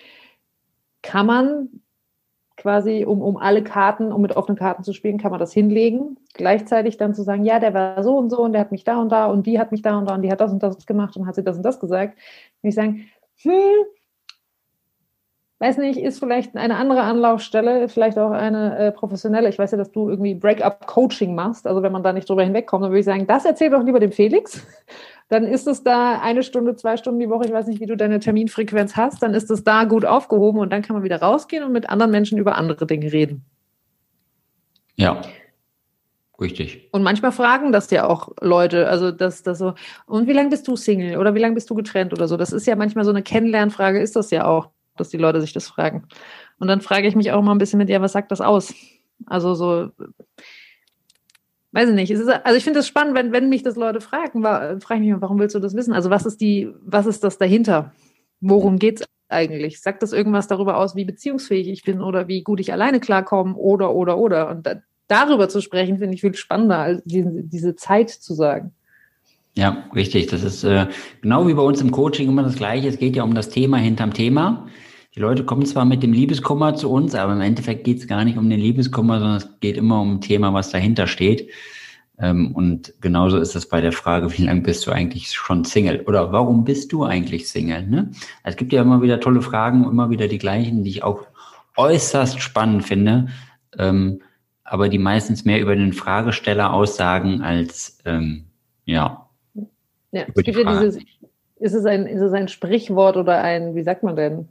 kann 1.03 1.27
man 1.27 1.69
quasi, 2.57 3.05
um, 3.05 3.21
um 3.21 3.37
alle 3.37 3.63
Karten, 3.63 4.13
um 4.13 4.23
mit 4.23 4.37
offenen 4.37 4.57
Karten 4.57 4.85
zu 4.85 4.93
spielen, 4.93 5.19
kann 5.19 5.31
man 5.31 5.41
das 5.41 5.53
hinlegen. 5.53 6.17
Gleichzeitig 6.35 6.97
dann 6.97 7.15
zu 7.15 7.23
sagen, 7.23 7.45
ja, 7.45 7.59
der 7.59 7.75
war 7.75 8.03
so 8.03 8.17
und 8.17 8.31
so 8.31 8.41
und 8.43 8.53
der 8.53 8.61
hat 8.61 8.73
mich 8.73 8.85
da 8.85 9.01
und 9.01 9.11
da 9.11 9.27
und 9.27 9.47
die 9.47 9.59
hat 9.59 9.73
mich 9.73 9.83
da 9.83 9.99
und 9.99 10.09
da 10.09 10.15
und 10.15 10.23
die 10.23 10.31
hat 10.31 10.41
das 10.41 10.53
und 10.53 10.63
das 10.63 10.87
gemacht 10.87 11.17
und 11.17 11.27
hat 11.27 11.35
sie 11.35 11.43
das 11.43 11.57
und 11.57 11.63
das 11.63 11.81
gesagt. 11.81 12.17
Und 12.63 12.69
ich 12.69 12.75
sagen, 12.75 13.09
hm, 13.43 13.87
weiß 15.59 15.79
nicht, 15.79 15.99
ist 15.99 16.19
vielleicht 16.19 16.57
eine 16.57 16.77
andere 16.77 17.03
Anlaufstelle, 17.03 17.89
vielleicht 17.89 18.19
auch 18.19 18.31
eine 18.31 18.79
äh, 18.79 18.93
professionelle. 18.93 19.49
Ich 19.49 19.59
weiß 19.59 19.71
ja, 19.71 19.79
dass 19.79 19.93
du 19.93 20.11
irgendwie 20.11 20.35
Break-up-Coaching 20.35 21.35
machst. 21.35 21.67
Also 21.67 21.83
wenn 21.83 21.93
man 21.93 22.03
da 22.03 22.13
nicht 22.13 22.29
drüber 22.29 22.45
hinwegkommt, 22.45 22.85
dann 22.85 22.91
würde 22.91 23.01
ich 23.01 23.07
sagen, 23.07 23.27
das 23.27 23.45
erzähl 23.45 23.71
doch 23.71 23.83
lieber 23.83 24.01
dem 24.01 24.13
Felix 24.13 24.67
dann 25.35 25.49
ist 25.49 25.67
es 25.67 25.83
da 25.83 26.21
eine 26.21 26.45
Stunde, 26.45 26.77
zwei 26.77 26.97
Stunden 26.97 27.19
die 27.19 27.29
Woche, 27.29 27.47
ich 27.47 27.53
weiß 27.53 27.67
nicht, 27.67 27.81
wie 27.81 27.87
du 27.87 27.97
deine 27.97 28.21
Terminfrequenz 28.21 28.95
hast, 28.95 29.21
dann 29.21 29.35
ist 29.35 29.51
es 29.51 29.65
da 29.65 29.83
gut 29.83 30.05
aufgehoben 30.05 30.61
und 30.61 30.73
dann 30.73 30.81
kann 30.83 30.95
man 30.95 31.03
wieder 31.03 31.21
rausgehen 31.21 31.65
und 31.65 31.73
mit 31.73 31.91
anderen 31.91 32.13
Menschen 32.13 32.39
über 32.39 32.57
andere 32.57 32.87
Dinge 32.87 33.13
reden. 33.13 33.45
Ja. 34.95 35.23
Richtig. 36.41 36.89
Und 36.93 37.03
manchmal 37.03 37.33
fragen 37.33 37.73
das 37.73 37.91
ja 37.91 38.07
auch 38.07 38.29
Leute, 38.41 38.89
also 38.89 39.11
das, 39.11 39.43
das 39.43 39.59
so, 39.59 39.75
und 40.07 40.29
wie 40.29 40.33
lange 40.33 40.51
bist 40.51 40.69
du 40.69 40.77
Single 40.77 41.19
oder 41.19 41.35
wie 41.35 41.41
lange 41.41 41.55
bist 41.55 41.69
du 41.69 41.75
getrennt 41.75 42.13
oder 42.13 42.29
so? 42.29 42.37
Das 42.37 42.53
ist 42.53 42.67
ja 42.67 42.77
manchmal 42.77 43.05
so 43.05 43.11
eine 43.11 43.23
Kennenlernfrage, 43.23 44.01
ist 44.01 44.15
das 44.15 44.31
ja 44.31 44.45
auch, 44.45 44.71
dass 44.97 45.09
die 45.09 45.17
Leute 45.17 45.41
sich 45.41 45.53
das 45.53 45.67
fragen. 45.67 46.07
Und 46.61 46.69
dann 46.69 46.81
frage 46.81 47.09
ich 47.09 47.17
mich 47.17 47.33
auch 47.33 47.43
mal 47.43 47.53
ein 47.53 47.59
bisschen 47.59 47.79
mit, 47.79 47.89
ja, 47.89 48.01
was 48.01 48.13
sagt 48.13 48.31
das 48.31 48.41
aus? 48.41 48.73
Also 49.27 49.55
so, 49.55 49.91
weiß 51.75 51.89
ich 51.89 51.95
nicht. 51.95 52.11
Ist, 52.11 52.29
also 52.29 52.57
ich 52.57 52.65
finde 52.65 52.81
es 52.81 52.87
spannend, 52.87 53.15
wenn, 53.15 53.33
wenn 53.33 53.49
mich 53.49 53.63
das 53.63 53.75
Leute 53.77 54.01
fragen, 54.01 54.43
war, 54.43 54.81
frage 54.81 55.03
ich 55.03 55.11
mich, 55.11 55.21
warum 55.21 55.39
willst 55.41 55.55
du 55.55 55.59
das 55.59 55.75
wissen? 55.75 55.93
Also 55.93 56.09
was 56.09 56.25
ist 56.25 56.41
die, 56.41 56.71
was 56.81 57.07
ist 57.07 57.25
das 57.25 57.37
dahinter? 57.37 57.93
Worum 58.41 58.79
geht 58.79 59.01
es 59.01 59.07
eigentlich? 59.29 59.81
Sagt 59.81 60.03
das 60.03 60.13
irgendwas 60.13 60.47
darüber 60.47 60.79
aus, 60.79 60.95
wie 60.95 61.05
beziehungsfähig 61.05 61.69
ich 61.69 61.83
bin 61.83 62.01
oder 62.01 62.29
wie 62.29 62.43
gut 62.43 62.61
ich 62.61 62.73
alleine 62.73 63.01
klarkomme 63.01 63.57
oder, 63.57 63.93
oder, 63.93 64.19
oder? 64.19 64.51
Und 64.51 64.67
da, 64.67 64.77
darüber 65.09 65.49
zu 65.49 65.61
sprechen, 65.61 65.99
finde 65.99 66.15
ich 66.15 66.21
viel 66.21 66.35
spannender, 66.35 66.79
als 66.79 67.03
diese, 67.05 67.43
diese 67.43 67.75
Zeit 67.75 68.11
zu 68.11 68.35
sagen. 68.35 68.73
Ja, 69.57 69.85
richtig. 69.95 70.29
Das 70.29 70.45
ist 70.45 70.63
äh, 70.63 70.87
genau 71.23 71.47
wie 71.49 71.55
bei 71.55 71.63
uns 71.63 71.81
im 71.81 71.91
Coaching 71.91 72.29
immer 72.29 72.45
das 72.45 72.57
Gleiche. 72.57 72.89
Es 72.89 72.99
geht 72.99 73.17
ja 73.17 73.25
um 73.25 73.35
das 73.35 73.49
Thema 73.49 73.79
hinterm 73.79 74.13
Thema. 74.13 74.69
Die 75.15 75.21
Leute 75.21 75.45
kommen 75.45 75.65
zwar 75.65 75.85
mit 75.85 76.03
dem 76.03 76.13
Liebeskummer 76.13 76.75
zu 76.75 76.91
uns, 76.91 77.15
aber 77.15 77.35
im 77.35 77.41
Endeffekt 77.41 77.85
geht 77.85 77.99
es 77.99 78.09
gar 78.09 78.25
nicht 78.25 78.37
um 78.37 78.51
den 78.51 78.59
Liebeskummer, 78.59 79.21
sondern 79.21 79.37
es 79.37 79.49
geht 79.61 79.77
immer 79.77 80.01
um 80.01 80.15
ein 80.15 80.21
Thema, 80.21 80.53
was 80.53 80.71
dahinter 80.71 81.07
steht. 81.07 81.51
Ähm, 82.19 82.53
und 82.53 82.95
genauso 83.01 83.39
ist 83.39 83.55
es 83.55 83.69
bei 83.69 83.81
der 83.81 83.93
Frage, 83.93 84.37
wie 84.37 84.43
lange 84.43 84.63
bist 84.63 84.87
du 84.87 84.91
eigentlich 84.91 85.33
schon 85.33 85.65
Single? 85.65 86.01
Oder 86.07 86.33
warum 86.33 86.65
bist 86.65 86.93
du 86.93 87.05
eigentlich 87.05 87.49
Single? 87.49 87.87
Ne? 87.87 88.11
Es 88.43 88.57
gibt 88.57 88.73
ja 88.73 88.83
immer 88.83 89.03
wieder 89.03 89.21
tolle 89.21 89.41
Fragen, 89.41 89.85
immer 89.85 90.11
wieder 90.11 90.27
die 90.27 90.39
gleichen, 90.39 90.83
die 90.83 90.91
ich 90.91 91.03
auch 91.05 91.27
äußerst 91.77 92.41
spannend 92.41 92.85
finde, 92.85 93.29
ähm, 93.79 94.21
aber 94.65 94.89
die 94.89 94.99
meistens 94.99 95.45
mehr 95.45 95.61
über 95.61 95.77
den 95.77 95.93
Fragesteller 95.93 96.73
aussagen 96.73 97.43
als 97.43 97.99
ähm, 98.05 98.47
ja. 98.85 99.29
Ja, 100.13 100.25
es 100.33 100.43
gibt 100.43 100.59
ja 100.59 100.81
dieses, 100.81 101.03
ist 101.59 101.75
es, 101.75 101.85
ein, 101.85 102.07
ist 102.07 102.21
es 102.21 102.33
ein 102.33 102.49
Sprichwort 102.49 103.17
oder 103.17 103.43
ein, 103.43 103.75
wie 103.75 103.83
sagt 103.83 104.03
man 104.03 104.15
denn? 104.15 104.49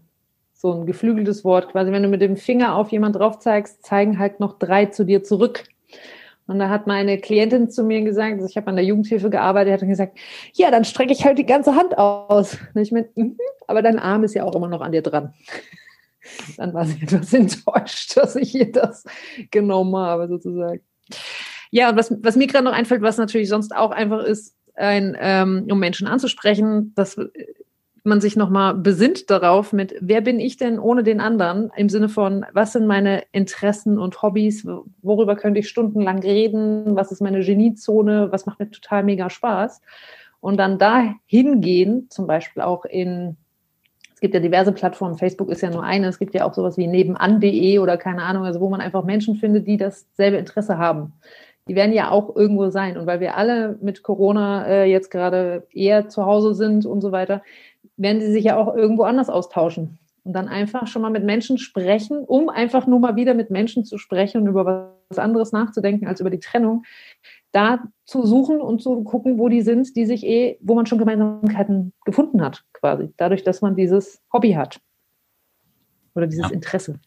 So 0.64 0.72
ein 0.72 0.86
geflügeltes 0.86 1.44
Wort, 1.44 1.70
quasi, 1.70 1.92
wenn 1.92 2.04
du 2.04 2.10
mit 2.10 2.22
dem 2.22 2.38
Finger 2.38 2.76
auf 2.76 2.94
jemand 2.94 3.18
drauf 3.18 3.40
zeigst, 3.40 3.86
zeigen 3.86 4.18
halt 4.18 4.40
noch 4.40 4.58
drei 4.58 4.86
zu 4.86 5.04
dir 5.04 5.22
zurück. 5.22 5.66
Und 6.48 6.58
da 6.58 6.70
hat 6.70 6.88
meine 6.88 7.20
Klientin 7.20 7.70
zu 7.70 7.84
mir 7.84 8.02
gesagt, 8.02 8.36
also 8.36 8.48
ich 8.48 8.56
habe 8.56 8.68
an 8.68 8.78
der 8.78 8.86
Jugendhilfe 8.86 9.30
gearbeitet, 9.30 9.82
hat 9.82 9.88
gesagt, 9.88 10.18
ja, 10.54 10.72
dann 10.72 10.86
strecke 10.86 11.12
ich 11.12 11.26
halt 11.26 11.38
die 11.38 11.46
ganze 11.46 11.76
Hand 11.76 11.98
aus. 11.98 12.58
Und 12.74 12.82
ich 12.82 12.92
meine, 12.94 13.10
mm 13.16 13.36
aber 13.66 13.82
dein 13.82 13.98
Arm 13.98 14.26
ist 14.26 14.36
ja 14.36 14.44
auch 14.44 14.56
immer 14.56 14.68
noch 14.68 14.82
an 14.82 14.92
dir 14.92 15.02
dran. 15.02 15.34
Dann 16.58 16.74
war 16.74 16.86
sie 16.86 17.02
etwas 17.02 17.34
enttäuscht, 17.34 18.12
dass 18.18 18.36
ich 18.36 18.54
ihr 18.54 18.70
das 18.70 19.06
genommen 19.52 19.96
habe, 19.96 20.28
sozusagen. 20.28 20.82
Ja, 21.72 21.90
und 21.90 21.96
was, 21.96 22.14
was 22.22 22.36
mir 22.36 22.48
gerade 22.48 22.66
noch 22.66 22.74
einfällt, 22.74 23.02
was 23.02 23.18
natürlich 23.18 23.48
sonst 23.48 23.74
auch 23.74 23.92
einfach 23.92 24.22
ist, 24.22 24.58
ein, 24.76 25.16
ähm, 25.18 25.66
um 25.72 25.80
Menschen 25.80 26.06
anzusprechen, 26.06 26.92
das 26.96 27.18
man 28.04 28.20
sich 28.20 28.36
nochmal 28.36 28.76
besinnt 28.76 29.30
darauf 29.30 29.72
mit, 29.72 29.96
wer 30.02 30.22
bin 30.22 30.40
ich 30.40 30.58
denn 30.58 30.78
ohne 30.78 31.04
den 31.04 31.22
anderen? 31.22 31.72
Im 31.76 31.90
Sinne 31.90 32.10
von, 32.10 32.46
was 32.54 32.74
sind 32.74 32.86
meine 32.86 33.24
Interessen 33.32 33.98
und 33.98 34.22
Hobbys? 34.22 34.68
Worüber 35.02 35.36
könnte 35.36 35.62
ich 35.62 35.70
stundenlang 35.70 36.20
reden? 36.20 36.96
Was 36.96 37.12
ist 37.12 37.22
meine 37.22 37.42
Geniezone? 37.42 38.32
Was 38.32 38.46
macht 38.46 38.60
mir 38.60 38.70
total 38.70 39.04
mega 39.04 39.30
Spaß? 39.30 39.82
Und 40.42 40.58
dann 40.58 40.78
da 40.78 41.14
hingehen, 41.26 42.08
zum 42.10 42.28
Beispiel 42.28 42.62
auch 42.62 42.84
in, 42.84 43.38
es 44.14 44.20
gibt 44.20 44.34
ja 44.34 44.42
diverse 44.42 44.74
Plattformen, 44.74 45.18
Facebook 45.18 45.50
ist 45.50 45.62
ja 45.62 45.70
nur 45.70 45.84
eine, 45.84 46.08
es 46.08 46.20
gibt 46.20 46.34
ja 46.34 46.46
auch 46.46 46.54
sowas 46.54 46.78
wie 46.78 46.88
nebenan.de 46.88 47.80
oder 47.80 47.96
keine 47.96 48.24
Ahnung, 48.24 48.44
also 48.44 48.60
wo 48.60 48.70
man 48.70 48.82
einfach 48.82 49.06
Menschen 49.06 49.36
findet, 49.36 49.68
die 49.68 49.78
dasselbe 49.78 50.38
Interesse 50.38 50.78
haben 50.78 51.14
die 51.68 51.76
werden 51.76 51.94
ja 51.94 52.12
auch 52.12 52.36
irgendwo 52.36 52.70
sein. 52.70 52.98
Und 52.98 53.06
weil 53.06 53.20
wir 53.20 53.38
alle 53.38 53.78
mit 53.82 54.04
Corona 54.04 54.66
äh, 54.68 54.86
jetzt 54.86 55.10
gerade 55.12 55.66
eher 55.72 56.10
zu 56.10 56.26
Hause 56.26 56.54
sind 56.56 56.86
und 56.86 57.02
so 57.02 57.12
weiter, 57.12 57.42
werden 57.98 58.22
sie 58.22 58.32
sich 58.32 58.46
ja 58.46 58.58
auch 58.58 58.76
irgendwo 58.76 59.04
anders 59.04 59.30
austauschen. 59.30 60.00
Und 60.24 60.34
dann 60.34 60.48
einfach 60.48 60.88
schon 60.88 61.02
mal 61.02 61.12
mit 61.12 61.26
Menschen 61.26 61.58
sprechen, 61.58 62.24
um 62.24 62.48
einfach 62.48 62.88
nur 62.88 63.00
mal 63.00 63.18
wieder 63.18 63.34
mit 63.34 63.50
Menschen 63.50 63.84
zu 63.84 63.98
sprechen 63.98 64.42
und 64.42 64.48
über 64.48 64.96
was 65.10 65.20
anderes 65.20 65.52
nachzudenken 65.52 66.08
als 66.08 66.22
über 66.22 66.30
die 66.30 66.40
Trennung. 66.40 66.84
Da 67.52 67.84
zu 68.06 68.26
suchen 68.26 68.62
und 68.62 68.82
zu 68.82 69.04
gucken, 69.04 69.38
wo 69.38 69.50
die 69.50 69.62
sind, 69.62 69.96
die 69.98 70.06
sich 70.06 70.26
eh, 70.26 70.58
wo 70.62 70.76
man 70.76 70.86
schon 70.86 70.98
Gemeinsamkeiten 70.98 71.94
gefunden 72.06 72.42
hat, 72.42 72.64
quasi. 72.72 73.14
Dadurch, 73.18 73.44
dass 73.44 73.62
man 73.62 73.76
dieses 73.76 74.22
Hobby 74.32 74.54
hat. 74.54 74.80
Oder 76.16 76.28
dieses 76.28 76.50
ja. 76.50 76.54
Interesse. 76.54 77.00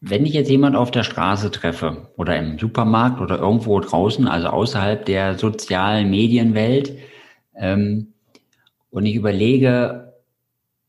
Wenn 0.00 0.24
ich 0.24 0.34
jetzt 0.34 0.50
jemand 0.50 0.76
auf 0.76 0.90
der 0.90 1.02
Straße 1.02 1.50
treffe 1.50 2.08
oder 2.16 2.36
im 2.36 2.58
Supermarkt 2.58 3.20
oder 3.20 3.38
irgendwo 3.38 3.78
draußen, 3.80 4.26
also 4.28 4.48
außerhalb 4.48 5.04
der 5.04 5.38
sozialen 5.38 6.10
Medienwelt, 6.10 6.96
ähm, 7.54 8.11
und 8.92 9.06
ich 9.06 9.16
überlege, 9.16 10.12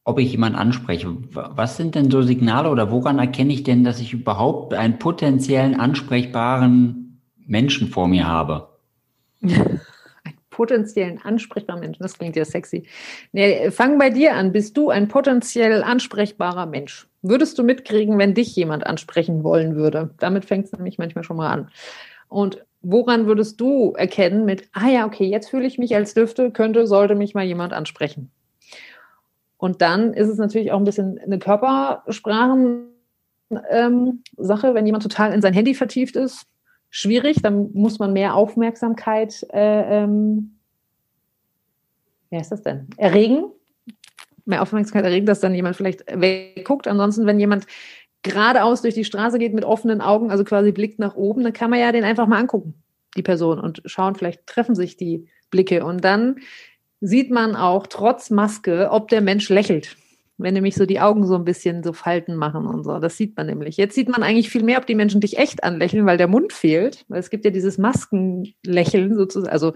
ob 0.03 0.19
ich 0.19 0.31
jemanden 0.31 0.60
anspreche. 0.60 1.07
Was 1.31 1.77
sind 1.77 1.95
denn 1.95 2.12
so 2.12 2.22
Signale 2.22 2.69
oder 2.69 2.91
woran 2.91 3.17
erkenne 3.17 3.53
ich 3.53 3.63
denn, 3.63 3.83
dass 3.83 4.00
ich 4.00 4.13
überhaupt 4.13 4.74
einen 4.74 5.00
potenziellen 5.00 5.79
ansprechbaren 5.79 7.22
Menschen 7.48 7.88
vor 7.88 8.07
mir 8.07 8.27
habe? 8.27 8.67
einen 9.41 10.38
potenziellen 10.50 11.19
ansprechbaren 11.24 11.79
Menschen, 11.79 12.03
das 12.03 12.17
klingt 12.17 12.36
ja 12.36 12.43
sexy. 12.43 12.83
Nee, 13.31 13.72
fang 13.72 13.98
bei 13.98 14.10
dir 14.10 14.36
an. 14.36 14.51
Bist 14.51 14.75
du 14.75 14.89
ein 14.89 15.07
potenziell 15.07 15.81
ansprechbarer 15.81 16.65
Mensch? 16.65 17.07
Würdest 17.22 17.57
du 17.57 17.63
mitkriegen, 17.63 18.17
wenn 18.17 18.33
dich 18.33 18.53
jemand 18.53 18.86
ansprechen 18.86 19.45
wollen 19.45 19.75
würde? 19.75 20.13
Damit 20.19 20.43
fängt 20.43 20.65
es 20.65 20.74
nämlich 20.74 20.98
manchmal 20.98 21.24
schon 21.24 21.38
mal 21.38 21.50
an. 21.50 21.69
Und 22.27 22.65
woran 22.84 23.25
würdest 23.25 23.60
du 23.60 23.94
erkennen 23.94 24.46
mit, 24.46 24.70
ah 24.74 24.90
ja, 24.90 25.06
okay, 25.06 25.25
jetzt 25.25 25.50
fühle 25.50 25.66
ich 25.66 25.78
mich 25.78 25.96
als 25.96 26.13
dürfte, 26.13 26.52
könnte, 26.52 26.86
sollte 26.86 27.16
mich 27.16 27.34
mal 27.34 27.46
jemand 27.46 27.74
ansprechen? 27.74 28.30
Und 29.58 29.82
dann 29.82 30.13
ist 30.13 30.28
es 30.28 30.38
natürlich 30.38 30.72
auch 30.72 30.78
ein 30.78 30.84
bisschen 30.84 31.18
eine 31.20 31.40
Körpersprachen 31.40 32.90
ähm, 33.72 34.24
wenn 34.38 34.86
jemand 34.86 35.04
total 35.04 35.34
in 35.34 35.42
sein 35.42 35.54
Handy 35.54 35.74
vertieft 35.74 36.16
ist, 36.16 36.46
schwierig, 36.90 37.42
dann 37.42 37.72
muss 37.74 38.00
man 38.00 38.13
mehr 38.13 38.36
Aufmerksamkeit, 38.36 39.46
äh, 39.52 40.04
ähm, 40.04 40.60
wie 42.30 42.38
heißt 42.38 42.52
das 42.52 42.62
denn, 42.62 42.88
erregen, 42.98 43.46
mehr 44.46 44.62
Aufmerksamkeit 44.62 45.06
erregen, 45.06 45.25
dass 45.25 45.40
dann 45.40 45.56
jemand 45.56 45.75
vielleicht 45.75 46.04
wegguckt. 46.08 46.88
Ansonsten, 46.88 47.25
wenn 47.25 47.40
jemand 47.40 47.66
geradeaus 48.24 48.82
durch 48.82 48.94
die 48.94 49.06
Straße 49.06 49.38
geht 49.38 49.53
mit 49.53 49.65
offenen 49.65 50.01
Augen, 50.01 50.32
also 50.32 50.44
quasi 50.44 50.72
blickt 50.72 51.00
nach 51.00 51.15
oben, 51.15 51.44
dann 51.44 51.53
kann 51.53 51.70
man 51.70 51.80
ja 51.80 51.92
den 51.92 52.03
einfach 52.03 52.27
mal 52.27 52.39
angucken, 52.39 52.74
die 53.15 53.22
Person, 53.22 53.60
und 53.60 53.82
schauen, 53.86 54.15
vielleicht 54.15 54.48
treffen 54.48 54.75
sich 54.75 54.98
die 54.98 55.27
Blicke. 55.51 55.86
Und 55.86 56.03
dann 56.03 56.38
sieht 57.01 57.30
man 57.30 57.56
auch 57.56 57.86
trotz 57.88 58.30
Maske, 58.30 58.89
ob 58.89 59.10
der 59.10 59.22
Mensch 59.22 59.50
lächelt. 59.50 59.98
Wenn 60.38 60.56
nämlich 60.56 60.75
so 60.75 60.86
die 60.86 61.00
Augen 61.00 61.27
so 61.27 61.36
ein 61.36 61.46
bisschen 61.46 61.84
so 61.84 61.94
Falten 61.94 62.36
machen 62.36 62.65
und 62.65 62.84
so. 62.84 62.98
Das 63.00 63.18
sieht 63.18 63.38
man 63.38 63.46
nämlich. 63.46 63.77
Jetzt 63.77 63.94
sieht 63.94 64.10
man 64.10 64.24
eigentlich 64.24 64.50
viel 64.50 64.63
mehr, 64.63 64.80
ob 64.80 64.88
die 64.88 64.96
Menschen 64.96 65.22
dich 65.22 65.38
echt 65.38 65.63
anlächeln, 65.63 66.08
weil 66.08 66.18
der 66.18 66.27
Mund 66.27 66.53
fehlt. 66.53 67.06
Weil 67.08 67.20
es 67.20 67.30
gibt 67.30 67.46
ja 67.46 67.51
dieses 67.51 67.77
Maskenlächeln 67.77 69.15
sozusagen. 69.15 69.53
Also 69.53 69.74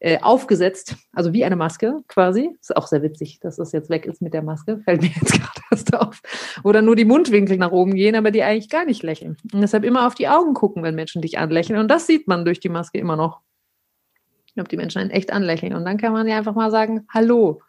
äh, 0.00 0.18
aufgesetzt, 0.20 0.96
also 1.12 1.32
wie 1.34 1.44
eine 1.44 1.56
Maske 1.56 2.02
quasi. 2.08 2.56
Ist 2.58 2.74
auch 2.74 2.86
sehr 2.86 3.02
witzig, 3.02 3.38
dass 3.40 3.56
das 3.56 3.72
jetzt 3.72 3.90
weg 3.90 4.06
ist 4.06 4.22
mit 4.22 4.32
der 4.32 4.42
Maske, 4.42 4.78
fällt 4.78 5.02
mir 5.02 5.08
jetzt 5.08 5.32
gerade 5.32 5.60
erst 5.70 5.94
auf. 5.94 6.20
Oder 6.64 6.82
nur 6.82 6.96
die 6.96 7.04
Mundwinkel 7.04 7.58
nach 7.58 7.70
oben 7.70 7.94
gehen, 7.94 8.16
aber 8.16 8.30
die 8.30 8.42
eigentlich 8.42 8.70
gar 8.70 8.86
nicht 8.86 9.02
lächeln. 9.02 9.36
Und 9.52 9.60
deshalb 9.60 9.84
immer 9.84 10.06
auf 10.06 10.14
die 10.14 10.28
Augen 10.28 10.54
gucken, 10.54 10.82
wenn 10.82 10.94
Menschen 10.94 11.20
dich 11.22 11.38
anlächeln. 11.38 11.78
Und 11.78 11.88
das 11.88 12.06
sieht 12.06 12.28
man 12.28 12.44
durch 12.44 12.60
die 12.60 12.70
Maske 12.70 12.98
immer 12.98 13.16
noch. 13.16 13.40
Ob 14.58 14.68
die 14.68 14.76
Menschen 14.76 15.00
einen 15.00 15.10
echt 15.10 15.32
anlächeln. 15.32 15.74
Und 15.74 15.84
dann 15.84 15.98
kann 15.98 16.12
man 16.12 16.26
ja 16.26 16.38
einfach 16.38 16.54
mal 16.54 16.70
sagen, 16.70 17.06
hallo. 17.12 17.62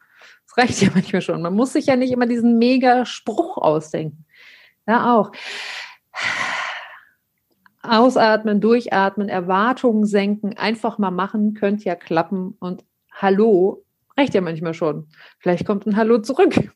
Das 0.48 0.58
reicht 0.58 0.82
ja 0.82 0.90
manchmal 0.96 1.22
schon. 1.22 1.42
Man 1.42 1.54
muss 1.54 1.74
sich 1.74 1.86
ja 1.86 1.96
nicht 1.96 2.12
immer 2.12 2.28
diesen 2.28 2.58
mega 2.58 3.06
Spruch 3.06 3.58
ausdenken. 3.58 4.26
Ja, 4.88 5.16
auch. 5.16 5.32
Ausatmen, 7.84 8.62
durchatmen, 8.62 9.30
Erwartungen 9.30 10.06
senken, 10.06 10.58
einfach 10.58 10.98
mal 10.98 11.12
machen, 11.12 11.54
könnte 11.54 11.86
ja 11.86 11.96
klappen. 11.96 12.56
Und 12.60 12.86
Hallo 13.12 13.84
reicht 14.18 14.34
ja 14.34 14.42
manchmal 14.42 14.74
schon. 14.74 15.08
Vielleicht 15.40 15.66
kommt 15.66 15.86
ein 15.86 15.96
Hallo 15.96 16.20
zurück. 16.20 16.72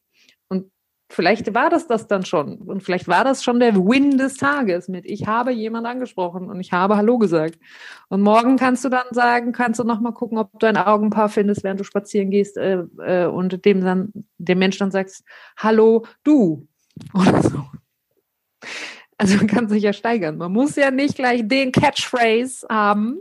Und 0.47 0.71
vielleicht 1.09 1.53
war 1.53 1.69
das 1.69 1.87
das 1.87 2.07
dann 2.07 2.25
schon. 2.25 2.57
Und 2.57 2.81
vielleicht 2.81 3.07
war 3.07 3.23
das 3.23 3.43
schon 3.43 3.59
der 3.59 3.75
Win 3.75 4.17
des 4.17 4.37
Tages 4.37 4.87
mit 4.87 5.05
Ich 5.05 5.27
habe 5.27 5.51
jemand 5.51 5.85
angesprochen 5.85 6.49
und 6.49 6.59
ich 6.59 6.71
habe 6.71 6.97
Hallo 6.97 7.17
gesagt. 7.17 7.59
Und 8.09 8.21
morgen 8.21 8.57
kannst 8.57 8.83
du 8.83 8.89
dann 8.89 9.07
sagen, 9.11 9.51
kannst 9.51 9.79
du 9.79 9.83
nochmal 9.83 10.13
gucken, 10.13 10.37
ob 10.37 10.59
du 10.59 10.65
ein 10.65 10.77
Augenpaar 10.77 11.29
findest, 11.29 11.63
während 11.63 11.79
du 11.79 11.83
spazieren 11.83 12.31
gehst 12.31 12.57
äh, 12.57 12.83
äh, 12.99 13.27
und 13.27 13.63
dem 13.65 13.81
dann, 13.81 14.11
dem 14.37 14.59
Mensch 14.59 14.77
dann 14.77 14.91
sagst, 14.91 15.23
Hallo, 15.57 16.05
du. 16.23 16.67
Oder 17.13 17.43
so. 17.43 17.65
Also 19.17 19.37
man 19.37 19.47
kann 19.47 19.69
sich 19.69 19.83
ja 19.83 19.93
steigern. 19.93 20.37
Man 20.37 20.51
muss 20.51 20.75
ja 20.75 20.91
nicht 20.91 21.15
gleich 21.15 21.47
den 21.47 21.71
Catchphrase 21.71 22.67
haben. 22.69 23.19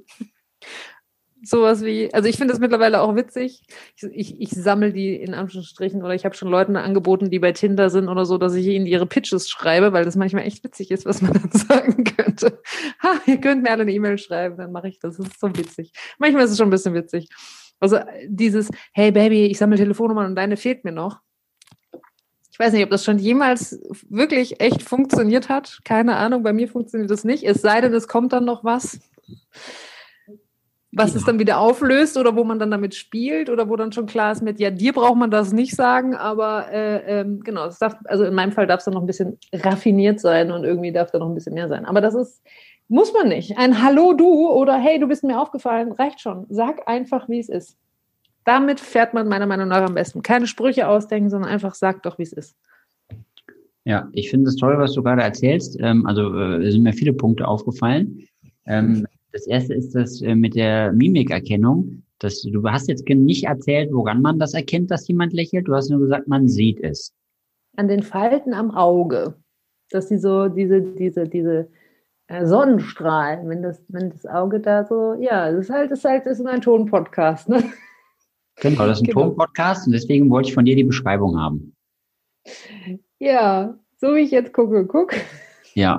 Sowas 1.46 1.84
wie, 1.84 2.12
also 2.14 2.26
ich 2.26 2.36
finde 2.36 2.52
das 2.52 2.60
mittlerweile 2.60 3.02
auch 3.02 3.14
witzig. 3.16 3.62
Ich, 3.96 4.04
ich, 4.12 4.40
ich 4.40 4.50
sammle 4.50 4.92
die 4.92 5.14
in 5.14 5.34
Anführungsstrichen 5.34 6.02
oder 6.02 6.14
ich 6.14 6.24
habe 6.24 6.34
schon 6.34 6.48
Leuten 6.48 6.76
angeboten, 6.76 7.30
die 7.30 7.38
bei 7.38 7.52
Tinder 7.52 7.90
sind 7.90 8.08
oder 8.08 8.24
so, 8.24 8.38
dass 8.38 8.54
ich 8.54 8.66
ihnen 8.66 8.86
ihre 8.86 9.06
Pitches 9.06 9.50
schreibe, 9.50 9.92
weil 9.92 10.06
das 10.06 10.16
manchmal 10.16 10.46
echt 10.46 10.64
witzig 10.64 10.90
ist, 10.90 11.04
was 11.04 11.20
man 11.20 11.34
dann 11.34 11.50
sagen 11.52 12.04
könnte. 12.04 12.62
Ha, 13.02 13.20
ihr 13.26 13.40
könnt 13.40 13.62
mir 13.62 13.70
alle 13.70 13.82
eine 13.82 13.92
E-Mail 13.92 14.16
schreiben, 14.16 14.56
dann 14.56 14.72
mache 14.72 14.88
ich 14.88 14.98
das. 14.98 15.18
Das 15.18 15.26
ist 15.26 15.38
so 15.38 15.54
witzig. 15.54 15.92
Manchmal 16.18 16.44
ist 16.44 16.52
es 16.52 16.56
schon 16.56 16.68
ein 16.68 16.70
bisschen 16.70 16.94
witzig. 16.94 17.28
Also 17.78 17.98
dieses, 18.26 18.70
hey 18.94 19.12
Baby, 19.12 19.46
ich 19.46 19.58
sammle 19.58 19.76
Telefonnummern 19.76 20.26
und 20.26 20.36
deine 20.36 20.56
fehlt 20.56 20.84
mir 20.84 20.92
noch 20.92 21.20
ich 22.54 22.60
weiß 22.60 22.72
nicht, 22.72 22.84
ob 22.84 22.90
das 22.90 23.04
schon 23.04 23.18
jemals 23.18 23.82
wirklich 24.08 24.60
echt 24.60 24.80
funktioniert 24.80 25.48
hat. 25.48 25.80
Keine 25.84 26.14
Ahnung, 26.14 26.44
bei 26.44 26.52
mir 26.52 26.68
funktioniert 26.68 27.10
das 27.10 27.24
nicht. 27.24 27.42
Es 27.42 27.60
sei 27.60 27.80
denn, 27.80 27.92
es 27.92 28.06
kommt 28.06 28.32
dann 28.32 28.44
noch 28.44 28.62
was, 28.62 29.00
was 30.92 31.14
ja. 31.14 31.16
es 31.16 31.24
dann 31.24 31.40
wieder 31.40 31.58
auflöst 31.58 32.16
oder 32.16 32.36
wo 32.36 32.44
man 32.44 32.60
dann 32.60 32.70
damit 32.70 32.94
spielt 32.94 33.50
oder 33.50 33.68
wo 33.68 33.74
dann 33.74 33.90
schon 33.90 34.06
klar 34.06 34.30
ist 34.30 34.40
mit, 34.40 34.60
ja, 34.60 34.70
dir 34.70 34.92
braucht 34.92 35.16
man 35.16 35.32
das 35.32 35.52
nicht 35.52 35.74
sagen, 35.74 36.14
aber 36.14 36.70
äh, 36.70 37.22
ähm, 37.22 37.40
genau, 37.40 37.66
es 37.66 37.80
darf, 37.80 37.96
also 38.04 38.22
in 38.22 38.34
meinem 38.34 38.52
Fall 38.52 38.68
darf 38.68 38.78
es 38.78 38.84
dann 38.84 38.94
noch 38.94 39.02
ein 39.02 39.08
bisschen 39.08 39.36
raffiniert 39.52 40.20
sein 40.20 40.52
und 40.52 40.62
irgendwie 40.62 40.92
darf 40.92 41.10
da 41.10 41.18
noch 41.18 41.26
ein 41.26 41.34
bisschen 41.34 41.54
mehr 41.54 41.66
sein. 41.66 41.84
Aber 41.84 42.00
das 42.00 42.14
ist, 42.14 42.40
muss 42.86 43.12
man 43.12 43.30
nicht. 43.30 43.58
Ein 43.58 43.82
Hallo 43.82 44.12
du 44.12 44.48
oder 44.48 44.76
hey, 44.76 45.00
du 45.00 45.08
bist 45.08 45.24
mir 45.24 45.40
aufgefallen, 45.40 45.90
reicht 45.90 46.20
schon. 46.20 46.46
Sag 46.50 46.86
einfach, 46.86 47.28
wie 47.28 47.40
es 47.40 47.48
ist. 47.48 47.76
Damit 48.44 48.80
fährt 48.80 49.14
man 49.14 49.28
meiner 49.28 49.46
Meinung 49.46 49.68
nach 49.68 49.86
am 49.86 49.94
besten. 49.94 50.22
Keine 50.22 50.46
Sprüche 50.46 50.88
ausdenken, 50.88 51.30
sondern 51.30 51.50
einfach 51.50 51.74
sagt 51.74 52.06
doch, 52.06 52.18
wie 52.18 52.24
es 52.24 52.32
ist. 52.32 52.56
Ja, 53.84 54.08
ich 54.12 54.30
finde 54.30 54.48
es 54.48 54.56
toll, 54.56 54.78
was 54.78 54.92
du 54.92 55.02
gerade 55.02 55.22
erzählst. 55.22 55.78
Ähm, 55.80 56.06
also 56.06 56.34
äh, 56.34 56.70
sind 56.70 56.82
mir 56.82 56.92
viele 56.92 57.12
Punkte 57.12 57.46
aufgefallen. 57.46 58.26
Ähm, 58.66 59.06
das 59.32 59.46
erste 59.46 59.74
ist 59.74 59.94
das 59.94 60.22
äh, 60.22 60.34
mit 60.34 60.54
der 60.54 60.92
Mimikerkennung. 60.92 62.02
Das, 62.18 62.42
du 62.42 62.62
hast 62.70 62.88
jetzt 62.88 63.06
nicht 63.08 63.44
erzählt, 63.44 63.92
woran 63.92 64.22
man 64.22 64.38
das 64.38 64.54
erkennt, 64.54 64.90
dass 64.90 65.08
jemand 65.08 65.32
lächelt. 65.32 65.68
Du 65.68 65.74
hast 65.74 65.90
nur 65.90 66.00
gesagt, 66.00 66.28
man 66.28 66.48
sieht 66.48 66.80
es. 66.80 67.12
An 67.76 67.88
den 67.88 68.02
Falten 68.02 68.54
am 68.54 68.70
Auge. 68.70 69.34
Dass 69.90 70.08
die 70.08 70.16
so, 70.16 70.48
diese, 70.48 70.80
diese, 70.80 71.28
diese 71.28 71.68
äh, 72.28 72.46
Sonnenstrahlen, 72.46 73.48
wenn 73.48 73.62
das, 73.62 73.82
wenn 73.88 74.10
das 74.10 74.24
Auge 74.24 74.60
da 74.60 74.84
so, 74.84 75.14
ja, 75.14 75.52
das 75.52 75.66
ist 75.66 75.70
halt, 75.70 75.90
das 75.90 75.98
ist 75.98 76.04
halt, 76.04 76.26
das 76.26 76.40
ist 76.40 76.46
ein 76.46 76.62
Tonpodcast, 76.62 77.50
ne? 77.50 77.62
Genau, 78.60 78.86
das 78.86 78.98
ist 78.98 79.04
ein 79.04 79.08
genau. 79.08 79.28
Tonpodcast 79.28 79.86
und 79.86 79.92
deswegen 79.92 80.30
wollte 80.30 80.48
ich 80.48 80.54
von 80.54 80.64
dir 80.64 80.76
die 80.76 80.84
Beschreibung 80.84 81.38
haben. 81.38 81.74
Ja, 83.18 83.78
so 83.96 84.14
wie 84.14 84.20
ich 84.20 84.30
jetzt 84.30 84.52
gucke, 84.52 84.86
guck. 84.86 85.14
Ja. 85.74 85.98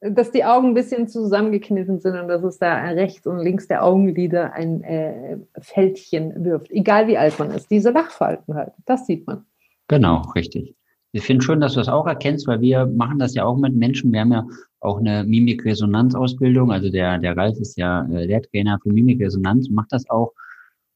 Dass 0.00 0.30
die 0.32 0.44
Augen 0.44 0.68
ein 0.68 0.74
bisschen 0.74 1.08
zusammengekniffen 1.08 1.98
sind 1.98 2.18
und 2.18 2.28
dass 2.28 2.42
es 2.42 2.58
da 2.58 2.74
rechts 2.74 3.26
und 3.26 3.38
links 3.38 3.68
der 3.68 3.84
Augenlider 3.84 4.52
ein 4.52 4.82
äh, 4.82 5.38
Fältchen 5.60 6.44
wirft. 6.44 6.70
Egal 6.70 7.08
wie 7.08 7.16
alt 7.16 7.38
man 7.38 7.50
ist. 7.52 7.70
Diese 7.70 7.90
Lachfalten 7.90 8.54
halt. 8.54 8.72
Das 8.84 9.06
sieht 9.06 9.26
man. 9.26 9.46
Genau, 9.88 10.22
richtig. 10.34 10.74
Ich 11.12 11.22
finde 11.22 11.44
schön, 11.44 11.60
dass 11.60 11.74
du 11.74 11.78
das 11.78 11.88
auch 11.88 12.06
erkennst, 12.06 12.48
weil 12.48 12.60
wir 12.60 12.86
machen 12.86 13.18
das 13.18 13.34
ja 13.34 13.44
auch 13.44 13.56
mit 13.56 13.74
Menschen. 13.74 14.12
Wir 14.12 14.20
haben 14.20 14.32
ja 14.32 14.46
auch 14.80 14.98
eine 14.98 15.24
Mimikresonanzausbildung. 15.24 16.72
Also 16.72 16.90
der, 16.90 17.18
der 17.18 17.36
Ralf 17.36 17.56
ist 17.58 17.78
ja 17.78 18.04
äh, 18.06 18.26
Lehrtrainer 18.26 18.78
für 18.82 18.92
Mimikresonanz 18.92 19.68
und 19.68 19.74
macht 19.74 19.92
das 19.92 20.10
auch. 20.10 20.32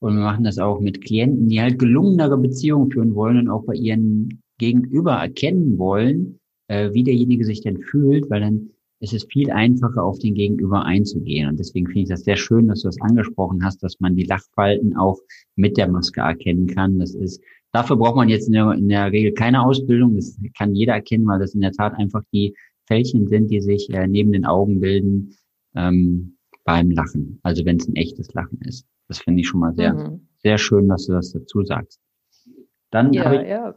Und 0.00 0.14
wir 0.14 0.22
machen 0.22 0.44
das 0.44 0.58
auch 0.58 0.80
mit 0.80 1.04
Klienten, 1.04 1.48
die 1.48 1.60
halt 1.60 1.78
gelungenere 1.78 2.38
Beziehungen 2.38 2.90
führen 2.90 3.14
wollen 3.14 3.38
und 3.38 3.48
auch 3.48 3.64
bei 3.64 3.74
ihren 3.74 4.42
Gegenüber 4.58 5.12
erkennen 5.14 5.78
wollen, 5.78 6.38
äh, 6.68 6.92
wie 6.92 7.02
derjenige 7.02 7.44
sich 7.44 7.62
denn 7.62 7.78
fühlt, 7.78 8.30
weil 8.30 8.40
dann 8.40 8.70
ist 9.00 9.12
es 9.12 9.26
viel 9.30 9.50
einfacher, 9.50 10.02
auf 10.02 10.18
den 10.18 10.34
Gegenüber 10.34 10.84
einzugehen. 10.84 11.48
Und 11.48 11.58
deswegen 11.58 11.86
finde 11.86 12.00
ich 12.00 12.08
das 12.08 12.24
sehr 12.24 12.36
schön, 12.36 12.66
dass 12.68 12.82
du 12.82 12.88
das 12.88 13.00
angesprochen 13.00 13.64
hast, 13.64 13.82
dass 13.82 14.00
man 14.00 14.16
die 14.16 14.24
Lachfalten 14.24 14.96
auch 14.96 15.18
mit 15.56 15.76
der 15.76 15.88
Maske 15.88 16.20
erkennen 16.20 16.66
kann. 16.66 16.98
Das 16.98 17.14
ist, 17.14 17.40
dafür 17.72 17.96
braucht 17.96 18.16
man 18.16 18.28
jetzt 18.28 18.48
in 18.48 18.54
der, 18.54 18.72
in 18.72 18.88
der 18.88 19.12
Regel 19.12 19.32
keine 19.32 19.64
Ausbildung. 19.64 20.16
Das 20.16 20.36
kann 20.56 20.74
jeder 20.74 20.94
erkennen, 20.94 21.26
weil 21.26 21.38
das 21.38 21.54
in 21.54 21.60
der 21.60 21.72
Tat 21.72 21.94
einfach 21.94 22.22
die 22.32 22.54
Fältchen 22.86 23.28
sind, 23.28 23.50
die 23.50 23.60
sich 23.60 23.88
äh, 23.90 24.08
neben 24.08 24.32
den 24.32 24.44
Augen 24.44 24.80
bilden 24.80 25.36
ähm, 25.76 26.37
beim 26.68 26.90
Lachen. 26.90 27.40
Also 27.42 27.64
wenn 27.64 27.78
es 27.78 27.88
ein 27.88 27.96
echtes 27.96 28.34
Lachen 28.34 28.60
ist. 28.60 28.86
Das 29.08 29.20
finde 29.20 29.40
ich 29.40 29.48
schon 29.48 29.60
mal 29.60 29.74
sehr, 29.74 29.94
mhm. 29.94 30.28
sehr 30.36 30.58
schön, 30.58 30.86
dass 30.86 31.06
du 31.06 31.14
das 31.14 31.32
dazu 31.32 31.64
sagst. 31.64 31.98
Dann 32.90 33.14
ja, 33.14 33.24
habe 33.24 33.36
ich, 33.36 33.48
ja. 33.48 33.74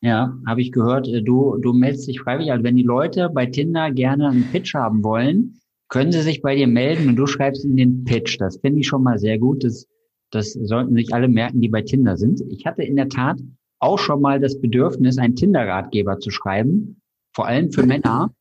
ja, 0.00 0.36
habe 0.44 0.60
ich 0.60 0.72
gehört, 0.72 1.06
äh, 1.06 1.22
du, 1.22 1.56
du 1.58 1.72
meldest 1.72 2.08
dich 2.08 2.20
freiwillig. 2.20 2.50
Also 2.50 2.64
wenn 2.64 2.74
die 2.74 2.82
Leute 2.82 3.30
bei 3.32 3.46
Tinder 3.46 3.92
gerne 3.92 4.30
einen 4.30 4.50
Pitch 4.50 4.74
haben 4.74 5.04
wollen, 5.04 5.60
können 5.88 6.10
sie 6.10 6.22
sich 6.22 6.42
bei 6.42 6.56
dir 6.56 6.66
melden 6.66 7.08
und 7.08 7.14
du 7.14 7.26
schreibst 7.28 7.64
ihnen 7.64 7.76
den 7.76 8.04
Pitch. 8.04 8.40
Das 8.40 8.56
finde 8.56 8.80
ich 8.80 8.88
schon 8.88 9.04
mal 9.04 9.18
sehr 9.18 9.38
gut. 9.38 9.62
Das, 9.62 9.86
das 10.32 10.54
sollten 10.54 10.96
sich 10.96 11.14
alle 11.14 11.28
merken, 11.28 11.60
die 11.60 11.68
bei 11.68 11.82
Tinder 11.82 12.16
sind. 12.16 12.42
Ich 12.48 12.66
hatte 12.66 12.82
in 12.82 12.96
der 12.96 13.08
Tat 13.08 13.38
auch 13.78 14.00
schon 14.00 14.20
mal 14.20 14.40
das 14.40 14.60
Bedürfnis, 14.60 15.18
einen 15.18 15.36
Tinder-Ratgeber 15.36 16.18
zu 16.18 16.32
schreiben, 16.32 17.00
vor 17.32 17.46
allem 17.46 17.70
für 17.70 17.86
Männer, 17.86 18.34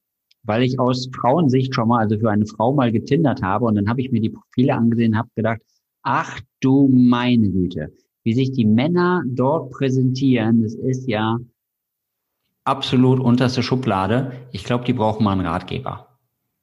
weil 0.44 0.64
ich 0.64 0.80
aus 0.80 1.10
Frauensicht 1.14 1.74
schon 1.74 1.88
mal, 1.88 2.00
also 2.00 2.18
für 2.18 2.30
eine 2.30 2.46
Frau 2.46 2.74
mal 2.74 2.92
getindert 2.92 3.42
habe 3.42 3.66
und 3.66 3.76
dann 3.76 3.90
habe 3.90 4.02
ich 4.02 4.12
mir 4.12 4.22
die 4.22 4.30
Profile 4.30 4.76
angesehen, 4.76 5.18
habe 5.18 5.30
gedacht, 5.36 5.62
Ach 6.04 6.42
du 6.60 6.90
meine 6.92 7.50
Güte, 7.50 7.94
wie 8.24 8.34
sich 8.34 8.52
die 8.52 8.66
Männer 8.66 9.24
dort 9.26 9.72
präsentieren, 9.72 10.62
das 10.62 10.74
ist 10.76 11.08
ja 11.08 11.38
absolut 12.66 13.20
unterste 13.22 13.64
Schublade. 13.64 14.34
Ich 14.52 14.66
glaube, 14.66 14.84
die 14.84 14.94
brauchen 14.94 15.24
mal 15.24 15.32
einen 15.32 15.46
Ratgeber. 15.46 16.20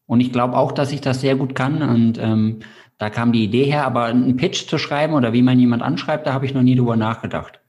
Und 0.07 0.21
ich 0.21 0.33
glaube 0.33 0.57
auch, 0.57 0.73
dass 0.73 0.93
ich 0.93 1.01
das 1.01 1.23
sehr 1.23 1.37
gut 1.37 1.55
kann. 1.55 1.83
Und 1.83 2.19
ähm, 2.19 2.61
da 2.99 3.09
kam 3.09 3.33
die 3.33 3.45
Idee 3.45 3.64
her, 3.64 3.87
aber 3.87 4.05
einen 4.05 4.37
Pitch 4.37 4.69
zu 4.69 4.77
schreiben 4.77 5.14
oder 5.14 5.33
wie 5.33 5.43
man 5.43 5.59
jemand 5.59 5.83
anschreibt, 5.83 6.27
da 6.27 6.35
habe 6.35 6.45
ich 6.45 6.53
noch 6.53 6.62
nie 6.62 6.77
drüber 6.77 6.97
nachgedacht. 6.97 7.61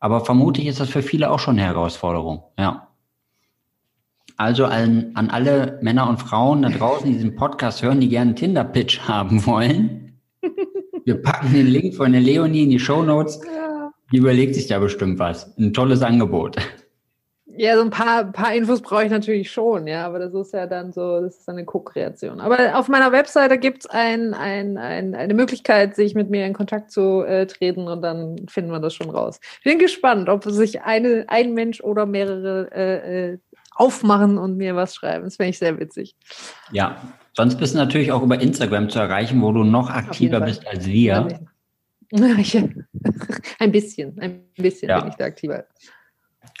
Aber 0.00 0.24
vermutlich 0.24 0.66
ist 0.66 0.80
das 0.80 0.88
für 0.88 1.02
viele 1.02 1.30
auch 1.30 1.38
schon 1.38 1.56
eine 1.58 1.66
Herausforderung. 1.66 2.42
Ja. 2.58 2.88
Also 4.36 4.66
an, 4.66 5.12
an 5.14 5.30
alle 5.30 5.78
Männer 5.80 6.08
und 6.08 6.18
Frauen 6.18 6.62
da 6.62 6.68
draußen, 6.68 7.06
die 7.06 7.14
diesen 7.14 7.36
Podcast 7.36 7.82
hören, 7.82 8.00
die 8.00 8.08
gerne 8.08 8.30
einen 8.30 8.36
Tinder-Pitch 8.36 9.00
haben 9.08 9.46
wollen. 9.46 10.20
Wir 11.04 11.22
packen 11.22 11.52
den 11.52 11.66
Link 11.66 11.94
von 11.94 12.12
der 12.12 12.20
Leonie 12.20 12.64
in 12.64 12.70
die 12.70 12.78
Show 12.78 13.02
Notes. 13.02 13.40
Die 14.12 14.18
überlegt 14.18 14.54
sich 14.54 14.66
da 14.66 14.78
bestimmt 14.78 15.18
was. 15.18 15.56
Ein 15.58 15.72
tolles 15.72 16.02
Angebot. 16.02 16.56
Ja, 17.58 17.76
so 17.76 17.82
ein 17.82 17.90
paar, 17.90 18.24
paar 18.32 18.54
Infos 18.54 18.82
brauche 18.82 19.04
ich 19.04 19.10
natürlich 19.10 19.50
schon, 19.50 19.86
ja, 19.86 20.04
aber 20.04 20.18
das 20.18 20.34
ist 20.34 20.52
ja 20.52 20.66
dann 20.66 20.92
so, 20.92 21.22
das 21.22 21.38
ist 21.38 21.48
eine 21.48 21.64
Co-Kreation. 21.64 22.38
Aber 22.38 22.78
auf 22.78 22.88
meiner 22.88 23.12
Webseite 23.12 23.56
gibt 23.56 23.84
es 23.84 23.86
ein, 23.86 24.34
ein, 24.34 24.76
ein, 24.76 25.14
eine 25.14 25.32
Möglichkeit, 25.32 25.96
sich 25.96 26.14
mit 26.14 26.28
mir 26.28 26.44
in 26.44 26.52
Kontakt 26.52 26.90
zu 26.90 27.22
äh, 27.22 27.46
treten 27.46 27.88
und 27.88 28.02
dann 28.02 28.46
finden 28.48 28.70
wir 28.72 28.78
das 28.78 28.92
schon 28.92 29.08
raus. 29.08 29.40
Ich 29.60 29.64
bin 29.64 29.78
gespannt, 29.78 30.28
ob 30.28 30.44
sich 30.44 30.82
eine, 30.82 31.24
ein 31.28 31.54
Mensch 31.54 31.80
oder 31.80 32.04
mehrere 32.04 32.68
äh, 32.72 33.32
äh 33.32 33.38
aufmachen 33.76 34.38
und 34.38 34.56
mir 34.56 34.74
was 34.74 34.94
schreiben. 34.94 35.24
Das 35.24 35.36
finde 35.36 35.50
ich 35.50 35.58
sehr 35.58 35.78
witzig. 35.78 36.16
Ja, 36.72 36.96
Sonst 37.36 37.56
bist 37.56 37.74
du 37.74 37.78
natürlich 37.78 38.12
auch 38.12 38.22
über 38.22 38.40
Instagram 38.40 38.88
zu 38.88 38.98
erreichen, 38.98 39.42
wo 39.42 39.52
du 39.52 39.62
noch 39.62 39.90
aktiver 39.90 40.40
bist 40.40 40.66
als 40.66 40.86
wir. 40.86 41.28
Ein 42.12 43.72
bisschen, 43.72 44.16
ein 44.20 44.44
bisschen 44.56 44.88
ja. 44.88 45.00
bin 45.00 45.08
ich 45.08 45.16
da 45.16 45.24
aktiver. 45.24 45.64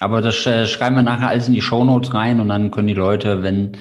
Aber 0.00 0.20
das 0.20 0.44
äh, 0.44 0.66
schreiben 0.66 0.96
wir 0.96 1.02
nachher 1.02 1.28
alles 1.28 1.46
in 1.46 1.54
die 1.54 1.62
Shownotes 1.62 2.12
rein 2.12 2.40
und 2.40 2.48
dann 2.48 2.72
können 2.72 2.88
die 2.88 2.94
Leute, 2.94 3.44
wenn, 3.44 3.72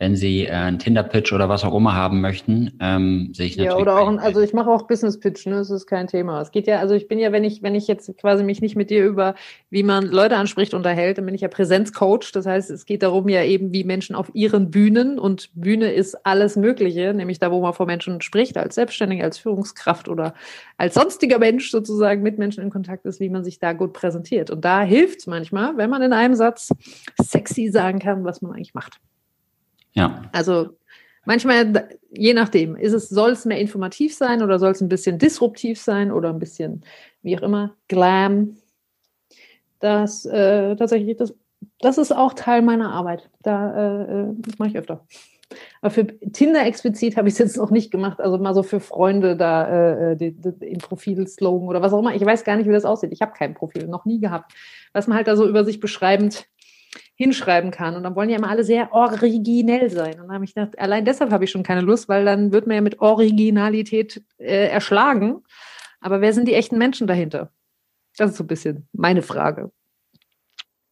wenn 0.00 0.16
Sie 0.16 0.46
äh, 0.46 0.50
einen 0.50 0.78
Tinder-Pitch 0.78 1.30
oder 1.34 1.50
was 1.50 1.62
auch 1.62 1.76
immer 1.76 1.94
haben 1.94 2.22
möchten, 2.22 2.72
ähm, 2.80 3.32
sehe 3.34 3.46
ich 3.46 3.56
natürlich. 3.58 3.74
Ja, 3.74 3.78
oder 3.78 4.00
auch, 4.00 4.08
ein, 4.08 4.18
also 4.18 4.40
ich 4.40 4.54
mache 4.54 4.70
auch 4.70 4.86
Business-Pitch, 4.86 5.46
ne? 5.46 5.56
Das 5.56 5.68
ist 5.68 5.86
kein 5.86 6.06
Thema. 6.06 6.40
Es 6.40 6.50
geht 6.50 6.66
ja, 6.66 6.78
also 6.78 6.94
ich 6.94 7.06
bin 7.06 7.18
ja, 7.18 7.32
wenn 7.32 7.44
ich, 7.44 7.62
wenn 7.62 7.74
ich 7.74 7.86
jetzt 7.86 8.16
quasi 8.16 8.42
mich 8.42 8.62
nicht 8.62 8.76
mit 8.76 8.88
dir 8.88 9.04
über, 9.04 9.34
wie 9.68 9.82
man 9.82 10.06
Leute 10.06 10.36
anspricht, 10.36 10.72
unterhält, 10.72 11.18
dann 11.18 11.26
bin 11.26 11.34
ich 11.34 11.42
ja 11.42 11.48
Präsenzcoach. 11.48 12.32
Das 12.32 12.46
heißt, 12.46 12.70
es 12.70 12.86
geht 12.86 13.02
darum 13.02 13.28
ja 13.28 13.44
eben, 13.44 13.74
wie 13.74 13.84
Menschen 13.84 14.16
auf 14.16 14.30
ihren 14.32 14.70
Bühnen 14.70 15.18
und 15.18 15.50
Bühne 15.52 15.92
ist 15.92 16.24
alles 16.24 16.56
Mögliche, 16.56 17.12
nämlich 17.12 17.38
da, 17.38 17.52
wo 17.52 17.60
man 17.60 17.74
vor 17.74 17.84
Menschen 17.84 18.22
spricht, 18.22 18.56
als 18.56 18.76
Selbstständige, 18.76 19.22
als 19.22 19.36
Führungskraft 19.36 20.08
oder 20.08 20.32
als 20.78 20.94
sonstiger 20.94 21.38
Mensch 21.38 21.70
sozusagen 21.70 22.22
mit 22.22 22.38
Menschen 22.38 22.64
in 22.64 22.70
Kontakt 22.70 23.04
ist, 23.04 23.20
wie 23.20 23.28
man 23.28 23.44
sich 23.44 23.58
da 23.58 23.74
gut 23.74 23.92
präsentiert. 23.92 24.50
Und 24.50 24.64
da 24.64 24.80
hilft 24.80 25.20
es 25.20 25.26
manchmal, 25.26 25.76
wenn 25.76 25.90
man 25.90 26.00
in 26.00 26.14
einem 26.14 26.36
Satz 26.36 26.70
sexy 27.20 27.68
sagen 27.68 27.98
kann, 27.98 28.24
was 28.24 28.40
man 28.40 28.52
eigentlich 28.52 28.72
macht. 28.72 28.98
Ja. 29.92 30.22
Also 30.32 30.70
manchmal, 31.24 31.88
je 32.10 32.34
nachdem, 32.34 32.76
ist 32.76 32.92
es, 32.92 33.08
soll 33.08 33.30
es 33.32 33.44
mehr 33.44 33.58
informativ 33.58 34.14
sein 34.14 34.42
oder 34.42 34.58
soll 34.58 34.72
es 34.72 34.80
ein 34.80 34.88
bisschen 34.88 35.18
disruptiv 35.18 35.80
sein 35.80 36.12
oder 36.12 36.30
ein 36.30 36.38
bisschen, 36.38 36.82
wie 37.22 37.38
auch 37.38 37.42
immer, 37.42 37.76
glam. 37.88 38.56
Das 39.80 40.26
äh, 40.26 40.76
tatsächlich, 40.76 41.16
das, 41.16 41.34
das 41.80 41.98
ist 41.98 42.12
auch 42.12 42.34
Teil 42.34 42.62
meiner 42.62 42.92
Arbeit. 42.92 43.30
Da, 43.42 43.74
äh, 43.74 44.02
äh 44.02 44.26
das 44.38 44.58
mache 44.58 44.70
ich 44.70 44.76
öfter. 44.76 45.04
Aber 45.80 45.90
für 45.90 46.06
Tinder 46.06 46.64
explizit 46.64 47.16
habe 47.16 47.28
ich 47.28 47.34
es 47.34 47.38
jetzt 47.38 47.56
noch 47.56 47.70
nicht 47.70 47.90
gemacht. 47.90 48.20
Also 48.20 48.38
mal 48.38 48.54
so 48.54 48.62
für 48.62 48.80
Freunde 48.80 49.36
da 49.36 49.66
äh, 49.66 50.12
äh 50.12 50.16
die, 50.16 50.32
die, 50.32 50.66
im 50.66 50.78
Profil-Slogan 50.78 51.68
oder 51.68 51.82
was 51.82 51.92
auch 51.92 51.98
immer. 51.98 52.14
Ich 52.14 52.24
weiß 52.24 52.44
gar 52.44 52.56
nicht, 52.56 52.68
wie 52.68 52.72
das 52.72 52.84
aussieht. 52.84 53.12
Ich 53.12 53.22
habe 53.22 53.32
kein 53.32 53.54
Profil, 53.54 53.88
noch 53.88 54.04
nie 54.04 54.20
gehabt. 54.20 54.52
Was 54.92 55.06
man 55.06 55.16
halt 55.16 55.26
da 55.26 55.36
so 55.36 55.48
über 55.48 55.64
sich 55.64 55.80
beschreibend 55.80 56.46
hinschreiben 57.20 57.70
kann. 57.70 57.96
Und 57.96 58.02
dann 58.02 58.16
wollen 58.16 58.30
ja 58.30 58.38
immer 58.38 58.48
alle 58.48 58.64
sehr 58.64 58.94
originell 58.94 59.90
sein. 59.90 60.14
Und 60.14 60.28
dann 60.28 60.32
habe 60.32 60.44
ich 60.46 60.54
gedacht, 60.54 60.78
allein 60.78 61.04
deshalb 61.04 61.30
habe 61.30 61.44
ich 61.44 61.50
schon 61.50 61.62
keine 61.62 61.82
Lust, 61.82 62.08
weil 62.08 62.24
dann 62.24 62.50
wird 62.50 62.66
man 62.66 62.76
ja 62.76 62.80
mit 62.80 63.00
Originalität 63.00 64.24
äh, 64.38 64.68
erschlagen. 64.68 65.42
Aber 66.00 66.22
wer 66.22 66.32
sind 66.32 66.48
die 66.48 66.54
echten 66.54 66.78
Menschen 66.78 67.06
dahinter? 67.06 67.52
Das 68.16 68.30
ist 68.30 68.38
so 68.38 68.44
ein 68.44 68.46
bisschen 68.46 68.88
meine 68.94 69.20
Frage. 69.20 69.70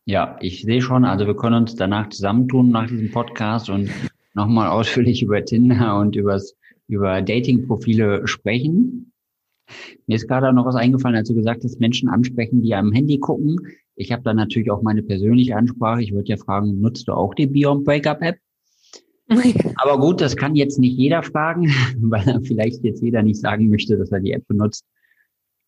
Ja, 0.05 0.37
ich 0.43 0.61
sehe 0.61 0.83
schon, 0.83 1.07
also 1.07 1.27
wir 1.27 1.35
können 1.35 1.63
uns 1.63 1.77
danach 1.77 2.11
zusammentun 2.11 2.73
nach 2.73 2.89
diesem 2.89 3.11
Podcast 3.11 3.71
und 3.71 3.91
nochmal 4.35 4.69
ausführlich 4.79 5.23
über 5.23 5.43
Tinder 5.43 5.99
und 5.99 6.15
übers, 6.15 6.55
über 6.89 7.23
Dating-Profile 7.23 8.29
sprechen. 8.29 9.13
Mir 10.07 10.17
ist 10.17 10.29
gerade 10.29 10.53
noch 10.53 10.67
was 10.67 10.75
eingefallen, 10.75 11.17
als 11.17 11.29
du 11.29 11.35
gesagt 11.35 11.65
hast, 11.65 11.81
Menschen 11.81 12.09
ansprechen, 12.09 12.63
die 12.63 12.75
am 12.75 12.93
Handy 12.93 13.19
gucken. 13.19 13.57
Ich 13.97 14.13
habe 14.13 14.23
dann 14.23 14.37
natürlich 14.37 14.71
auch 14.71 14.83
meine 14.83 15.03
persönliche 15.03 15.57
Ansprache. 15.57 16.03
Ich 16.03 16.13
würde 16.13 16.29
ja 16.29 16.37
fragen, 16.37 16.81
nutzt 16.81 17.09
du 17.09 17.13
auch 17.13 17.35
die 17.35 17.47
Beyond 17.47 17.85
Breakup 17.85 18.23
App? 18.23 18.39
Aber 19.77 20.01
gut, 20.01 20.21
das 20.21 20.37
kann 20.37 20.57
jetzt 20.57 20.79
nicht 20.79 20.97
jeder 20.97 21.23
fragen, 21.23 21.71
weil 22.01 22.25
dann 22.25 22.45
vielleicht 22.45 22.83
jetzt 22.85 23.03
jeder 23.03 23.23
nicht 23.23 23.41
sagen 23.41 23.69
möchte, 23.69 23.99
dass 23.99 24.11
er 24.11 24.21
die 24.21 24.33
App 24.33 24.47
benutzt. 24.47 24.85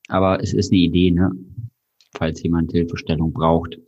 Aber 0.08 0.42
es 0.42 0.52
ist 0.54 0.72
eine 0.72 0.80
Idee, 0.80 1.10
ne? 1.10 1.30
falls 2.12 2.42
jemand 2.42 2.72
Hilfestellung 2.72 3.32
braucht. 3.32 3.78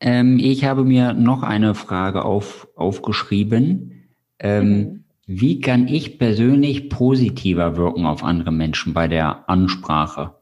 Ähm, 0.00 0.38
ich 0.38 0.64
habe 0.64 0.84
mir 0.84 1.12
noch 1.14 1.42
eine 1.42 1.74
Frage 1.74 2.24
auf, 2.24 2.68
aufgeschrieben. 2.76 4.08
Ähm, 4.38 4.68
mhm. 4.68 5.04
Wie 5.28 5.60
kann 5.60 5.88
ich 5.88 6.20
persönlich 6.20 6.88
positiver 6.88 7.76
wirken 7.76 8.06
auf 8.06 8.22
andere 8.22 8.52
Menschen 8.52 8.94
bei 8.94 9.08
der 9.08 9.48
Ansprache? 9.48 10.34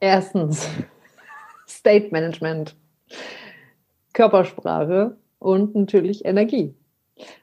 Erstens 0.00 0.68
State 1.68 2.08
Management, 2.10 2.74
Körpersprache 4.12 5.16
und 5.38 5.76
natürlich 5.76 6.24
Energie. 6.24 6.74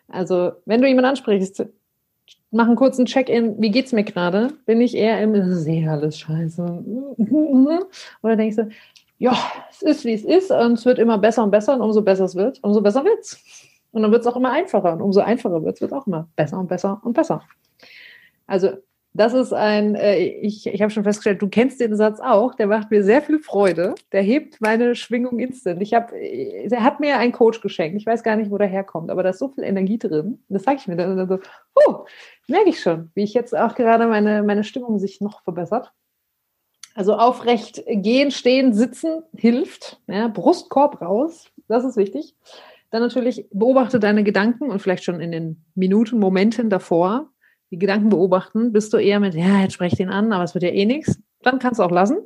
Also, 0.09 0.51
wenn 0.65 0.81
du 0.81 0.87
jemanden 0.89 1.11
ansprichst, 1.11 1.65
mach 2.51 2.67
einen 2.67 2.75
kurzen 2.75 3.05
Check-in, 3.05 3.61
wie 3.61 3.71
geht's 3.71 3.93
mir 3.93 4.03
gerade? 4.03 4.51
Bin 4.65 4.81
ich 4.81 4.95
eher 4.95 5.21
im, 5.21 5.33
eh 5.33 5.87
alles 5.87 6.19
scheiße. 6.19 6.83
Oder 8.21 8.35
denkst 8.35 8.57
du, 8.57 8.69
ja, 9.17 9.37
es 9.69 9.81
ist 9.81 10.05
wie 10.05 10.13
es 10.13 10.23
ist 10.23 10.51
und 10.51 10.73
es 10.73 10.85
wird 10.85 10.99
immer 10.99 11.17
besser 11.17 11.43
und 11.43 11.51
besser 11.51 11.73
und 11.73 11.81
umso 11.81 12.01
besser 12.01 12.25
es 12.25 12.35
wird, 12.35 12.59
umso 12.63 12.81
besser 12.81 13.03
wird's. 13.03 13.41
Und 13.91 14.03
dann 14.03 14.11
wird 14.11 14.21
es 14.21 14.27
auch 14.27 14.35
immer 14.35 14.51
einfacher 14.51 14.93
und 14.93 15.01
umso 15.01 15.21
einfacher 15.21 15.63
wird 15.63 15.75
es, 15.75 15.81
wird 15.81 15.93
auch 15.93 16.05
immer 16.07 16.29
besser 16.35 16.59
und 16.59 16.67
besser 16.67 17.01
und 17.03 17.13
besser. 17.13 17.41
Also 18.45 18.69
das 19.17 19.33
ist 19.33 19.51
ein, 19.51 19.95
äh, 19.95 20.19
ich, 20.19 20.67
ich 20.67 20.81
habe 20.81 20.91
schon 20.91 21.03
festgestellt, 21.03 21.41
du 21.41 21.49
kennst 21.49 21.79
den 21.79 21.95
Satz 21.95 22.19
auch, 22.19 22.53
der 22.53 22.67
macht 22.67 22.91
mir 22.91 23.03
sehr 23.03 23.23
viel 23.23 23.39
Freude. 23.39 23.95
Der 24.11 24.21
hebt 24.21 24.61
meine 24.61 24.93
Schwingung 24.93 25.39
instant. 25.39 25.81
Ich 25.81 25.95
habe, 25.95 26.15
er 26.15 26.83
hat 26.83 26.99
mir 26.99 27.17
einen 27.17 27.31
Coach 27.31 27.61
geschenkt. 27.61 27.97
Ich 27.97 28.05
weiß 28.05 28.21
gar 28.21 28.35
nicht, 28.35 28.51
wo 28.51 28.59
der 28.59 28.67
herkommt, 28.67 29.09
aber 29.09 29.23
da 29.23 29.29
ist 29.29 29.39
so 29.39 29.49
viel 29.49 29.63
Energie 29.63 29.97
drin. 29.97 30.43
Das 30.49 30.63
sage 30.63 30.77
ich 30.79 30.87
mir 30.87 30.97
dann 30.97 31.27
so, 31.27 31.39
huh, 31.75 32.05
merke 32.47 32.69
ich 32.69 32.79
schon, 32.79 33.09
wie 33.15 33.23
ich 33.23 33.33
jetzt 33.33 33.57
auch 33.57 33.73
gerade 33.73 34.05
meine, 34.05 34.43
meine 34.43 34.63
Stimmung 34.63 34.99
sich 34.99 35.19
noch 35.19 35.41
verbessert. 35.41 35.91
Also 36.97 37.13
aufrecht 37.13 37.83
gehen, 37.87 38.31
stehen, 38.31 38.73
sitzen 38.73 39.21
hilft. 39.35 40.01
Ja, 40.07 40.29
Brustkorb 40.29 40.99
raus, 40.99 41.51
das 41.67 41.85
ist 41.85 41.95
wichtig. 41.95 42.33
Dann 42.89 43.03
natürlich 43.03 43.45
beobachte 43.51 43.99
deine 43.99 44.23
Gedanken 44.23 44.71
und 44.71 44.81
vielleicht 44.81 45.03
schon 45.03 45.21
in 45.21 45.31
den 45.31 45.63
Minuten, 45.75 46.17
Momenten 46.17 46.71
davor 46.71 47.29
die 47.69 47.77
Gedanken 47.77 48.09
beobachten, 48.09 48.71
bist 48.71 48.93
du 48.93 48.97
eher 48.97 49.19
mit, 49.19 49.35
ja, 49.35 49.61
jetzt 49.61 49.73
sprech 49.73 49.93
den 49.93 50.09
an, 50.09 50.33
aber 50.33 50.43
es 50.43 50.55
wird 50.55 50.63
ja 50.63 50.71
eh 50.71 50.85
nichts. 50.85 51.21
Dann 51.43 51.59
kannst 51.59 51.79
du 51.79 51.83
auch 51.83 51.91
lassen, 51.91 52.17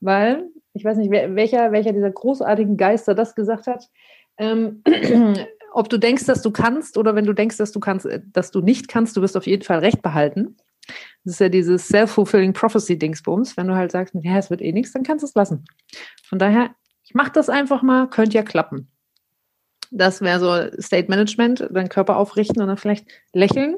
weil 0.00 0.48
ich 0.72 0.82
weiß 0.82 0.96
nicht, 0.96 1.10
welcher, 1.10 1.70
welcher 1.72 1.92
dieser 1.92 2.10
großartigen 2.10 2.78
Geister 2.78 3.14
das 3.14 3.34
gesagt 3.34 3.66
hat. 3.66 3.90
Ähm, 4.38 4.82
ob 5.74 5.90
du 5.90 5.98
denkst, 5.98 6.24
dass 6.24 6.40
du 6.40 6.50
kannst 6.52 6.96
oder 6.96 7.14
wenn 7.14 7.26
du 7.26 7.34
denkst, 7.34 7.58
dass 7.58 7.70
du 7.70 7.80
kannst, 7.80 8.06
äh, 8.06 8.22
dass 8.32 8.50
du 8.50 8.62
nicht 8.62 8.88
kannst, 8.88 9.14
du 9.18 9.20
wirst 9.20 9.36
auf 9.36 9.46
jeden 9.46 9.62
Fall 9.62 9.80
Recht 9.80 10.00
behalten. 10.00 10.56
Das 11.24 11.34
ist 11.34 11.40
ja 11.40 11.48
dieses 11.48 11.88
self-fulfilling 11.88 12.52
prophecy-Dingsbums. 12.52 13.56
Wenn 13.56 13.68
du 13.68 13.74
halt 13.74 13.92
sagst, 13.92 14.14
ja, 14.20 14.38
es 14.38 14.50
wird 14.50 14.62
eh 14.62 14.72
nichts, 14.72 14.92
dann 14.92 15.02
kannst 15.02 15.22
du 15.22 15.26
es 15.26 15.34
lassen. 15.34 15.64
Von 16.24 16.38
daher, 16.38 16.70
ich 17.04 17.14
mache 17.14 17.32
das 17.32 17.48
einfach 17.48 17.82
mal, 17.82 18.08
könnte 18.08 18.36
ja 18.36 18.42
klappen. 18.42 18.88
Das 19.90 20.20
wäre 20.20 20.40
so 20.40 20.80
State 20.82 21.08
Management, 21.08 21.68
deinen 21.70 21.88
Körper 21.88 22.16
aufrichten 22.16 22.60
und 22.60 22.68
dann 22.68 22.76
vielleicht 22.76 23.06
lächeln 23.32 23.76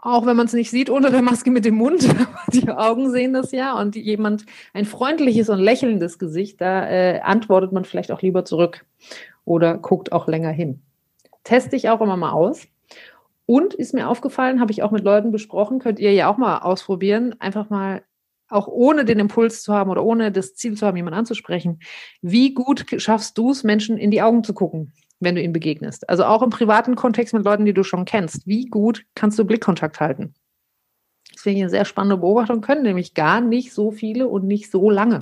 auch 0.00 0.26
wenn 0.26 0.36
man 0.36 0.46
es 0.46 0.52
nicht 0.52 0.70
sieht 0.70 0.90
unter 0.90 1.10
der 1.10 1.22
Maske 1.22 1.50
mit 1.50 1.64
dem 1.64 1.76
Mund, 1.76 2.06
die 2.52 2.68
Augen 2.68 3.10
sehen 3.10 3.32
das 3.32 3.52
ja 3.52 3.78
und 3.78 3.96
jemand 3.96 4.44
ein 4.74 4.84
freundliches 4.84 5.48
und 5.48 5.58
lächelndes 5.58 6.18
Gesicht, 6.18 6.60
da 6.60 6.88
äh, 6.88 7.20
antwortet 7.20 7.72
man 7.72 7.84
vielleicht 7.84 8.10
auch 8.10 8.22
lieber 8.22 8.44
zurück 8.44 8.84
oder 9.44 9.78
guckt 9.78 10.12
auch 10.12 10.28
länger 10.28 10.50
hin. 10.50 10.82
Teste 11.44 11.76
ich 11.76 11.88
auch 11.88 12.00
immer 12.00 12.16
mal 12.16 12.32
aus. 12.32 12.66
Und 13.48 13.72
ist 13.72 13.94
mir 13.94 14.08
aufgefallen, 14.08 14.60
habe 14.60 14.72
ich 14.72 14.82
auch 14.82 14.90
mit 14.90 15.04
Leuten 15.04 15.32
besprochen, 15.32 15.78
könnt 15.78 15.98
ihr 15.98 16.12
ja 16.12 16.30
auch 16.30 16.36
mal 16.36 16.58
ausprobieren, 16.58 17.34
einfach 17.40 17.70
mal 17.70 18.02
auch 18.50 18.66
ohne 18.66 19.04
den 19.04 19.18
Impuls 19.18 19.62
zu 19.62 19.72
haben 19.72 19.90
oder 19.90 20.04
ohne 20.04 20.30
das 20.30 20.54
Ziel 20.54 20.76
zu 20.76 20.86
haben, 20.86 20.96
jemanden 20.96 21.18
anzusprechen. 21.18 21.80
Wie 22.20 22.52
gut 22.52 22.86
schaffst 22.98 23.38
du 23.38 23.50
es, 23.50 23.64
Menschen 23.64 23.96
in 23.96 24.10
die 24.10 24.22
Augen 24.22 24.44
zu 24.44 24.52
gucken? 24.52 24.92
wenn 25.20 25.34
du 25.34 25.42
ihm 25.42 25.52
begegnest. 25.52 26.08
Also 26.08 26.24
auch 26.24 26.42
im 26.42 26.50
privaten 26.50 26.94
Kontext 26.94 27.34
mit 27.34 27.44
Leuten, 27.44 27.64
die 27.64 27.74
du 27.74 27.82
schon 27.82 28.04
kennst. 28.04 28.46
Wie 28.46 28.66
gut 28.66 29.04
kannst 29.14 29.38
du 29.38 29.44
Blickkontakt 29.44 30.00
halten? 30.00 30.34
Das 31.32 31.46
ich 31.46 31.56
eine 31.56 31.70
sehr 31.70 31.84
spannende 31.84 32.18
Beobachtung, 32.18 32.60
können 32.60 32.82
nämlich 32.82 33.14
gar 33.14 33.40
nicht 33.40 33.72
so 33.72 33.90
viele 33.90 34.28
und 34.28 34.46
nicht 34.46 34.70
so 34.70 34.90
lange. 34.90 35.20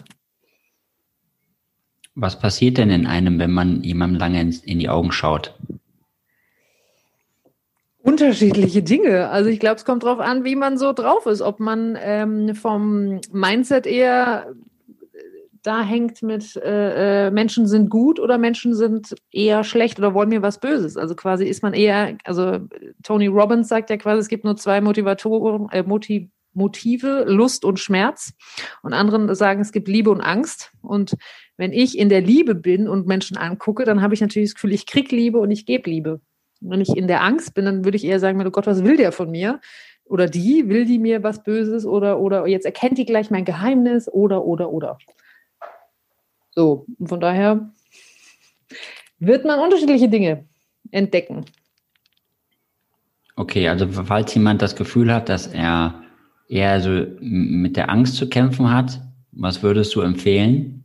Was 2.15 2.39
passiert 2.39 2.79
denn 2.79 2.91
in 2.91 3.07
einem, 3.07 3.39
wenn 3.39 3.53
man 3.53 3.83
jemandem 3.83 4.19
lange 4.19 4.41
in 4.41 4.79
die 4.79 4.89
Augen 4.89 5.13
schaut? 5.13 5.55
Unterschiedliche 8.07 8.83
Dinge. 8.83 9.29
Also 9.31 9.51
ich 9.51 9.59
glaube, 9.59 9.77
es 9.77 9.85
kommt 9.85 10.05
darauf 10.05 10.21
an, 10.21 10.45
wie 10.45 10.55
man 10.55 10.79
so 10.79 10.93
drauf 10.93 11.27
ist. 11.27 11.43
Ob 11.43 11.59
man 11.59 11.99
ähm, 12.01 12.55
vom 12.55 13.21
Mindset 13.33 13.87
eher 13.87 14.55
da 15.67 15.83
hängt 15.83 16.23
mit 16.23 16.55
äh, 16.57 17.27
äh, 17.27 17.31
Menschen 17.33 17.67
sind 17.67 17.91
gut 17.91 18.21
oder 18.21 18.39
Menschen 18.39 18.75
sind 18.75 19.17
eher 19.33 19.65
schlecht 19.65 19.99
oder 19.99 20.15
wollen 20.15 20.29
mir 20.29 20.41
was 20.41 20.61
Böses. 20.61 20.97
Also 20.97 21.17
quasi 21.17 21.45
ist 21.45 21.65
man 21.65 21.75
eher, 21.75 22.17
also 22.23 22.61
Tony 23.03 23.27
Robbins 23.27 23.67
sagt 23.67 23.91
ja 23.91 23.97
quasi, 23.97 24.21
es 24.21 24.29
gibt 24.29 24.45
nur 24.45 24.57
zwei 24.57 24.81
Motivatoren, 24.81 25.69
äh, 25.73 25.83
Motiv 25.83 26.29
Motive, 26.57 27.25
Lust 27.29 27.67
und 27.67 27.79
Schmerz. 27.79 28.33
Und 28.83 28.95
anderen 28.95 29.33
sagen, 29.35 29.61
es 29.61 29.73
gibt 29.73 29.89
Liebe 29.89 30.11
und 30.11 30.23
Angst. 30.23 30.73
Und 30.81 31.15
wenn 31.59 31.73
ich 31.73 31.99
in 31.99 32.09
der 32.09 32.23
Liebe 32.23 32.55
bin 32.55 32.89
und 32.89 33.07
Menschen 33.07 33.37
angucke, 33.37 33.85
dann 33.85 34.01
habe 34.01 34.15
ich 34.15 34.23
natürlich 34.23 34.51
das 34.51 34.55
Gefühl, 34.55 34.73
ich 34.73 34.87
krieg 34.87 35.13
Liebe 35.13 35.39
und 35.39 35.51
ich 35.51 35.67
gebe 35.67 35.91
Liebe. 35.91 36.21
Und 36.61 36.71
wenn 36.71 36.81
ich 36.81 36.97
in 36.97 37.07
der 37.07 37.23
Angst 37.23 37.55
bin, 37.55 37.65
dann 37.65 37.85
würde 37.85 37.97
ich 37.97 38.05
eher 38.05 38.21
sagen, 38.21 38.45
oh 38.45 38.51
Gott, 38.51 38.67
was 38.67 38.85
will 38.85 38.97
der 38.97 39.13
von 39.13 39.31
mir? 39.31 39.61
Oder 40.05 40.27
die, 40.27 40.69
will 40.69 40.85
die 40.85 40.99
mir 40.99 41.23
was 41.23 41.43
Böses? 41.43 41.85
Oder, 41.85 42.21
oder 42.21 42.47
jetzt 42.47 42.65
erkennt 42.65 42.99
die 42.99 43.07
gleich 43.07 43.31
mein 43.31 43.45
Geheimnis? 43.45 44.09
Oder, 44.09 44.45
oder, 44.45 44.71
oder. 44.71 44.99
So, 46.51 46.87
von 47.05 47.21
daher 47.21 47.71
wird 49.19 49.45
man 49.45 49.61
unterschiedliche 49.61 50.09
Dinge 50.09 50.47
entdecken. 50.91 51.45
Okay, 53.37 53.69
also 53.69 53.87
falls 53.89 54.35
jemand 54.35 54.63
das 54.63 54.77
Gefühl 54.77 55.13
hat, 55.13 55.29
dass 55.29 55.47
er 55.47 56.03
eher 56.49 56.81
so 56.81 57.07
mit 57.21 57.77
der 57.77 57.91
Angst 57.91 58.17
zu 58.17 58.29
kämpfen 58.29 58.71
hat, 58.73 59.01
Was 59.39 59.63
würdest 59.63 59.95
du 59.95 60.01
empfehlen? 60.01 60.85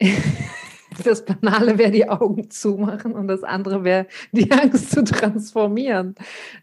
Das 1.04 1.24
Banale 1.24 1.78
wäre 1.78 1.90
die 1.90 2.08
Augen 2.08 2.50
zumachen 2.50 3.12
und 3.12 3.28
das 3.28 3.44
andere 3.44 3.84
wäre 3.84 4.06
die 4.32 4.50
Angst 4.50 4.90
zu 4.90 5.04
transformieren. 5.04 6.14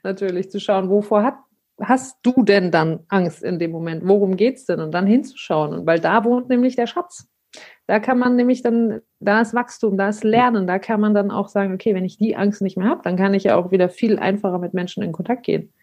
Natürlich 0.03 0.51
zu 0.51 0.59
schauen, 0.59 0.89
wovor 0.89 1.23
hat, 1.23 1.37
hast 1.79 2.17
du 2.23 2.43
denn 2.43 2.71
dann 2.71 2.99
Angst 3.07 3.43
in 3.43 3.59
dem 3.59 3.71
Moment? 3.71 4.03
Worum 4.05 4.35
geht 4.35 4.57
es 4.57 4.65
denn? 4.65 4.79
Und 4.79 4.91
dann 4.91 5.05
hinzuschauen. 5.07 5.73
Und 5.73 5.85
weil 5.85 5.99
da 5.99 6.23
wohnt 6.23 6.49
nämlich 6.49 6.75
der 6.75 6.87
Schatz. 6.87 7.27
Da 7.87 7.99
kann 7.99 8.19
man 8.19 8.35
nämlich 8.35 8.61
dann, 8.61 9.01
da 9.19 9.41
ist 9.41 9.53
Wachstum, 9.53 9.97
da 9.97 10.09
ist 10.09 10.23
Lernen, 10.23 10.67
da 10.67 10.77
kann 10.77 10.99
man 10.99 11.13
dann 11.13 11.31
auch 11.31 11.47
sagen, 11.47 11.73
okay, 11.73 11.95
wenn 11.95 12.03
ich 12.03 12.17
die 12.17 12.35
Angst 12.35 12.61
nicht 12.61 12.77
mehr 12.77 12.89
habe, 12.89 13.01
dann 13.03 13.15
kann 13.15 13.33
ich 13.33 13.45
ja 13.45 13.55
auch 13.55 13.71
wieder 13.71 13.87
viel 13.87 14.19
einfacher 14.19 14.59
mit 14.59 14.73
Menschen 14.73 15.03
in 15.03 15.13
Kontakt 15.13 15.43
gehen. 15.43 15.73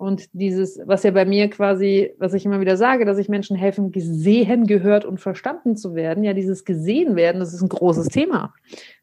Und 0.00 0.30
dieses, 0.32 0.80
was 0.86 1.02
ja 1.02 1.10
bei 1.10 1.26
mir 1.26 1.50
quasi, 1.50 2.14
was 2.16 2.32
ich 2.32 2.46
immer 2.46 2.62
wieder 2.62 2.78
sage, 2.78 3.04
dass 3.04 3.18
ich 3.18 3.28
Menschen 3.28 3.54
helfen, 3.54 3.92
gesehen, 3.92 4.66
gehört 4.66 5.04
und 5.04 5.20
verstanden 5.20 5.76
zu 5.76 5.94
werden. 5.94 6.24
Ja, 6.24 6.32
dieses 6.32 6.64
gesehen 6.64 7.16
werden, 7.16 7.38
das 7.38 7.52
ist 7.52 7.60
ein 7.60 7.68
großes 7.68 8.08
Thema. 8.08 8.54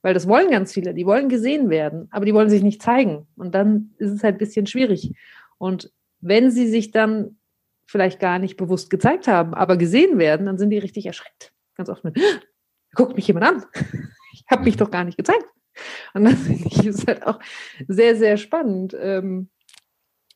Weil 0.02 0.16
das 0.16 0.28
wollen 0.28 0.50
ganz 0.50 0.74
viele. 0.74 0.96
Die 0.96 1.06
wollen 1.06 1.30
gesehen 1.30 1.70
werden, 1.70 2.08
aber 2.10 2.26
die 2.26 2.34
wollen 2.34 2.50
sich 2.50 2.64
nicht 2.64 2.82
zeigen. 2.82 3.28
Und 3.36 3.54
dann 3.54 3.94
ist 4.00 4.10
es 4.10 4.24
halt 4.24 4.38
ein 4.38 4.38
bisschen 4.40 4.66
schwierig. 4.66 5.14
Und 5.60 5.92
wenn 6.20 6.50
sie 6.50 6.68
sich 6.68 6.90
dann 6.90 7.38
vielleicht 7.86 8.20
gar 8.20 8.40
nicht 8.40 8.58
bewusst 8.58 8.90
gezeigt 8.90 9.28
haben, 9.28 9.54
aber 9.54 9.78
gesehen 9.78 10.18
werden, 10.18 10.48
dann 10.48 10.58
sind 10.58 10.72
die 10.72 10.80
richtig 10.80 11.06
erschreckt. 11.06 11.54
Ganz 11.76 11.90
oft 11.90 12.06
mit, 12.06 12.20
guckt 12.96 13.16
mich 13.16 13.28
jemand 13.28 13.46
an. 13.46 13.66
Ich 14.34 14.46
habe 14.50 14.64
mich 14.64 14.78
doch 14.78 14.92
gar 14.92 15.04
nicht 15.04 15.18
gezeigt. 15.18 15.46
Und 16.14 16.24
das 16.24 16.48
ist 16.86 17.06
halt 17.06 17.28
auch 17.28 17.40
sehr, 17.88 18.16
sehr 18.16 18.38
spannend. 18.38 18.96
Ähm, 19.00 19.50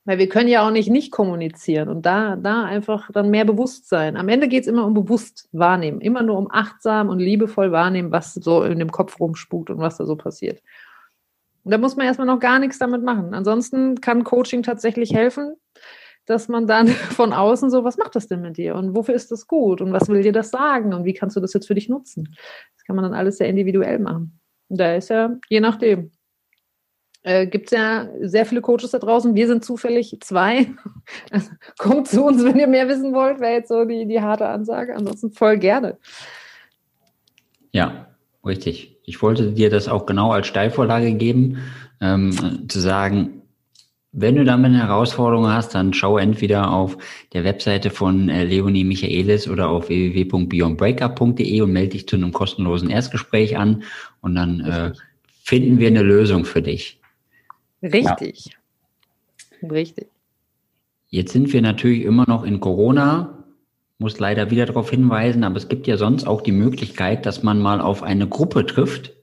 weil 0.05 0.17
wir 0.17 0.29
können 0.29 0.49
ja 0.49 0.65
auch 0.65 0.71
nicht 0.71 0.89
nicht 0.89 1.11
kommunizieren 1.11 1.89
und 1.89 2.05
da, 2.05 2.35
da 2.35 2.63
einfach 2.63 3.11
dann 3.11 3.29
mehr 3.29 3.45
Bewusstsein. 3.45 4.17
Am 4.17 4.29
Ende 4.29 4.47
geht 4.47 4.61
es 4.61 4.67
immer 4.67 4.85
um 4.85 4.93
bewusst 4.93 5.47
wahrnehmen, 5.51 6.01
immer 6.01 6.23
nur 6.23 6.37
um 6.37 6.49
achtsam 6.51 7.09
und 7.09 7.19
liebevoll 7.19 7.71
wahrnehmen, 7.71 8.11
was 8.11 8.33
so 8.33 8.63
in 8.63 8.79
dem 8.79 8.91
Kopf 8.91 9.19
rumspukt 9.19 9.69
und 9.69 9.77
was 9.77 9.97
da 9.97 10.05
so 10.05 10.15
passiert. 10.15 10.61
Und 11.63 11.71
da 11.71 11.77
muss 11.77 11.95
man 11.95 12.07
erstmal 12.07 12.27
noch 12.27 12.39
gar 12.39 12.57
nichts 12.57 12.79
damit 12.79 13.03
machen. 13.03 13.33
Ansonsten 13.35 14.01
kann 14.01 14.23
Coaching 14.23 14.63
tatsächlich 14.63 15.13
helfen, 15.13 15.55
dass 16.25 16.47
man 16.47 16.65
dann 16.65 16.87
von 16.87 17.33
außen 17.33 17.69
so, 17.69 17.83
was 17.83 17.97
macht 17.97 18.15
das 18.15 18.27
denn 18.27 18.41
mit 18.41 18.57
dir 18.57 18.75
und 18.75 18.95
wofür 18.95 19.13
ist 19.13 19.31
das 19.31 19.45
gut 19.45 19.81
und 19.81 19.93
was 19.93 20.09
will 20.09 20.23
dir 20.23 20.33
das 20.33 20.49
sagen 20.49 20.93
und 20.93 21.05
wie 21.05 21.13
kannst 21.13 21.35
du 21.35 21.39
das 21.39 21.53
jetzt 21.53 21.67
für 21.67 21.75
dich 21.75 21.89
nutzen? 21.89 22.35
Das 22.75 22.85
kann 22.85 22.95
man 22.95 23.03
dann 23.03 23.13
alles 23.13 23.37
sehr 23.37 23.47
individuell 23.47 23.99
machen. 23.99 24.39
Und 24.69 24.79
da 24.79 24.95
ist 24.95 25.09
ja 25.09 25.35
je 25.49 25.59
nachdem 25.59 26.11
äh, 27.23 27.45
gibt 27.47 27.65
es 27.65 27.71
ja 27.71 28.07
sehr 28.21 28.45
viele 28.45 28.61
Coaches 28.61 28.91
da 28.91 28.99
draußen. 28.99 29.35
Wir 29.35 29.47
sind 29.47 29.63
zufällig 29.63 30.17
zwei. 30.21 30.67
Also, 31.29 31.49
kommt 31.77 32.07
zu 32.07 32.23
uns, 32.23 32.43
wenn 32.43 32.57
ihr 32.57 32.67
mehr 32.67 32.87
wissen 32.87 33.13
wollt, 33.13 33.39
wäre 33.39 33.53
jetzt 33.53 33.69
so 33.69 33.83
die, 33.85 34.05
die 34.05 34.21
harte 34.21 34.47
Ansage. 34.47 34.95
Ansonsten 34.95 35.31
voll 35.31 35.57
gerne. 35.57 35.97
Ja, 37.71 38.07
richtig. 38.45 38.97
Ich 39.03 39.21
wollte 39.21 39.51
dir 39.51 39.69
das 39.69 39.87
auch 39.87 40.05
genau 40.05 40.31
als 40.31 40.47
Steilvorlage 40.47 41.13
geben, 41.13 41.57
ähm, 41.99 42.67
zu 42.69 42.79
sagen, 42.79 43.41
wenn 44.13 44.35
du 44.35 44.43
damit 44.43 44.67
eine 44.67 44.79
Herausforderung 44.79 45.47
hast, 45.47 45.73
dann 45.73 45.93
schau 45.93 46.17
entweder 46.17 46.71
auf 46.71 46.97
der 47.33 47.43
Webseite 47.43 47.89
von 47.89 48.29
äh, 48.29 48.43
Leonie 48.43 48.83
Michaelis 48.83 49.47
oder 49.47 49.69
auf 49.69 49.87
www.beyondbreakup.de 49.87 51.61
und 51.61 51.71
melde 51.71 51.91
dich 51.91 52.07
zu 52.07 52.17
einem 52.17 52.33
kostenlosen 52.33 52.89
Erstgespräch 52.89 53.57
an 53.57 53.83
und 54.21 54.35
dann 54.35 54.59
äh, 54.61 54.91
finden 55.43 55.79
wir 55.79 55.87
eine 55.87 56.03
Lösung 56.03 56.45
für 56.45 56.61
dich. 56.61 57.00
Richtig. 57.81 58.45
Ja. 59.61 59.69
Richtig. 59.69 60.07
Jetzt 61.09 61.33
sind 61.33 61.51
wir 61.51 61.61
natürlich 61.61 62.03
immer 62.03 62.25
noch 62.27 62.43
in 62.43 62.59
Corona, 62.59 63.43
muss 63.99 64.17
leider 64.17 64.49
wieder 64.49 64.65
darauf 64.65 64.89
hinweisen, 64.89 65.43
aber 65.43 65.57
es 65.57 65.67
gibt 65.67 65.87
ja 65.87 65.97
sonst 65.97 66.25
auch 66.25 66.41
die 66.41 66.51
Möglichkeit, 66.51 67.25
dass 67.25 67.43
man 67.43 67.59
mal 67.59 67.81
auf 67.81 68.01
eine 68.01 68.27
Gruppe 68.27 68.65
trifft. 68.65 69.13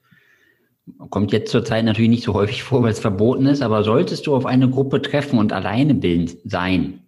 Kommt 1.11 1.33
jetzt 1.33 1.51
zurzeit 1.51 1.85
natürlich 1.85 2.11
nicht 2.11 2.25
so 2.25 2.35
häufig 2.35 2.63
vor, 2.63 2.83
weil 2.83 2.93
es 2.93 3.01
verboten 3.01 3.47
ist, 3.47 3.63
aber 3.63 3.83
solltest 3.85 4.27
du 4.27 4.35
auf 4.35 4.47
eine 4.47 4.71
Gruppe 4.71 5.03
treffen 5.03 5.39
und 5.39 5.53
alleine 5.53 5.99
sein, 6.45 7.01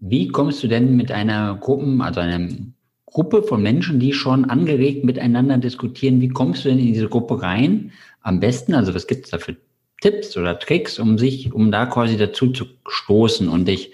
wie 0.00 0.28
kommst 0.28 0.62
du 0.62 0.68
denn 0.68 0.96
mit 0.96 1.12
einer 1.12 1.56
Gruppe, 1.56 1.84
also 2.00 2.20
einer 2.20 2.48
Gruppe 3.06 3.42
von 3.42 3.62
Menschen, 3.62 4.00
die 4.00 4.12
schon 4.12 4.46
angeregt 4.46 5.04
miteinander 5.04 5.58
diskutieren, 5.58 6.20
wie 6.20 6.28
kommst 6.28 6.64
du 6.64 6.70
denn 6.70 6.78
in 6.78 6.92
diese 6.92 7.08
Gruppe 7.08 7.42
rein? 7.42 7.92
Am 8.20 8.40
besten, 8.40 8.74
also 8.74 8.94
was 8.94 9.06
gibt 9.06 9.26
es 9.26 9.30
da 9.30 9.38
für 9.38 9.56
Tipps 10.02 10.36
oder 10.36 10.58
Tricks, 10.58 10.98
um 10.98 11.16
sich, 11.16 11.54
um 11.54 11.70
da 11.70 11.86
quasi 11.86 12.18
dazu 12.18 12.52
zu 12.52 12.66
stoßen 12.86 13.48
und 13.48 13.66
dich 13.66 13.92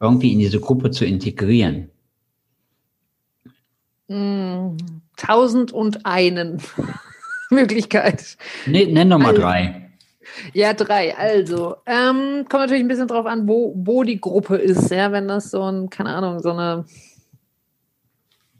irgendwie 0.00 0.32
in 0.32 0.40
diese 0.40 0.58
Gruppe 0.58 0.90
zu 0.90 1.04
integrieren? 1.04 1.90
Hm, 4.08 4.76
tausend 5.16 5.72
und 5.72 6.04
einen 6.04 6.60
Möglichkeit. 7.50 8.36
Nee, 8.66 8.86
nenn 8.86 9.10
doch 9.10 9.18
mal 9.18 9.28
also, 9.28 9.42
drei. 9.42 9.90
Ja, 10.54 10.72
drei. 10.72 11.16
Also, 11.16 11.76
ähm, 11.86 12.46
kommt 12.48 12.62
natürlich 12.62 12.82
ein 12.82 12.88
bisschen 12.88 13.08
drauf 13.08 13.26
an, 13.26 13.46
wo, 13.46 13.74
wo 13.76 14.02
die 14.02 14.20
Gruppe 14.20 14.56
ist. 14.56 14.90
Ja, 14.90 15.12
wenn 15.12 15.28
das 15.28 15.50
so 15.50 15.62
ein, 15.62 15.90
keine 15.90 16.10
Ahnung, 16.10 16.40
so 16.40 16.50
eine 16.50 16.86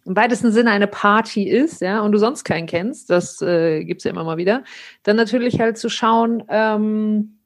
im 0.05 0.17
weitesten 0.17 0.53
Sinne 0.53 0.71
eine 0.71 0.87
Party 0.87 1.49
ist, 1.49 1.81
ja, 1.81 2.01
und 2.01 2.13
du 2.13 2.19
sonst 2.19 2.45
keinen 2.45 2.67
kennst, 2.67 3.11
das 3.11 3.41
äh, 3.41 3.85
gibt 3.85 4.01
es 4.01 4.05
ja 4.05 4.11
immer 4.11 4.25
mal 4.25 4.37
wieder, 4.37 4.65
dann 5.03 5.17
natürlich 5.17 5.61
halt 5.61 5.79
zu 5.79 5.89
schauen, 5.89 6.43
ähm, 6.49 7.39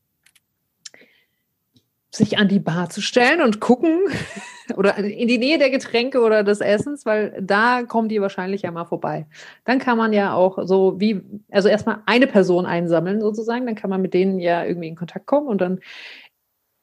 sich 2.17 2.39
an 2.39 2.49
die 2.49 2.61
Bar 2.61 2.89
zu 2.89 3.03
stellen 3.03 3.43
und 3.43 3.61
gucken 3.61 4.01
oder 4.77 4.97
in 4.97 5.29
die 5.29 5.39
Nähe 5.39 5.59
der 5.59 5.71
Getränke 5.71 6.21
oder 6.21 6.43
des 6.43 6.61
Essens, 6.61 7.05
weil 7.05 7.37
da 7.41 7.83
kommen 7.83 8.09
die 8.09 8.21
wahrscheinlich 8.21 8.63
ja 8.63 8.71
mal 8.71 8.87
vorbei. 8.87 9.27
Dann 9.65 9.79
kann 9.79 9.99
man 9.99 10.13
ja 10.13 10.33
auch 10.33 10.59
so 10.65 10.99
wie, 10.99 11.21
also 11.51 11.69
erstmal 11.69 11.99
eine 12.07 12.27
Person 12.27 12.65
einsammeln 12.65 13.21
sozusagen, 13.21 13.67
dann 13.67 13.75
kann 13.75 13.91
man 13.91 14.01
mit 14.01 14.15
denen 14.15 14.39
ja 14.39 14.65
irgendwie 14.65 14.89
in 14.89 14.97
Kontakt 14.97 15.27
kommen 15.27 15.47
und 15.47 15.61
dann 15.61 15.81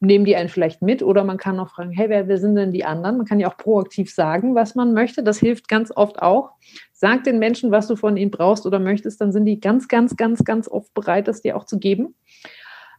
nehmen 0.04 0.24
die 0.24 0.36
einen 0.36 0.48
vielleicht 0.48 0.82
mit 0.82 1.02
oder 1.02 1.24
man 1.24 1.38
kann 1.38 1.58
auch 1.58 1.70
fragen, 1.70 1.92
hey, 1.92 2.08
wer, 2.08 2.28
wer 2.28 2.38
sind 2.38 2.54
denn 2.56 2.72
die 2.72 2.84
anderen? 2.84 3.16
Man 3.16 3.26
kann 3.26 3.40
ja 3.40 3.48
auch 3.48 3.56
proaktiv 3.56 4.12
sagen, 4.12 4.54
was 4.54 4.74
man 4.74 4.92
möchte. 4.92 5.22
Das 5.22 5.38
hilft 5.38 5.68
ganz 5.68 5.92
oft 5.94 6.20
auch. 6.20 6.52
Sag 6.92 7.24
den 7.24 7.38
Menschen, 7.38 7.70
was 7.70 7.86
du 7.86 7.96
von 7.96 8.16
ihnen 8.16 8.30
brauchst 8.30 8.66
oder 8.66 8.78
möchtest, 8.78 9.20
dann 9.20 9.32
sind 9.32 9.46
die 9.46 9.60
ganz, 9.60 9.88
ganz, 9.88 10.16
ganz, 10.16 10.44
ganz 10.44 10.68
oft 10.68 10.92
bereit, 10.94 11.28
das 11.28 11.40
dir 11.40 11.56
auch 11.56 11.64
zu 11.64 11.78
geben. 11.78 12.14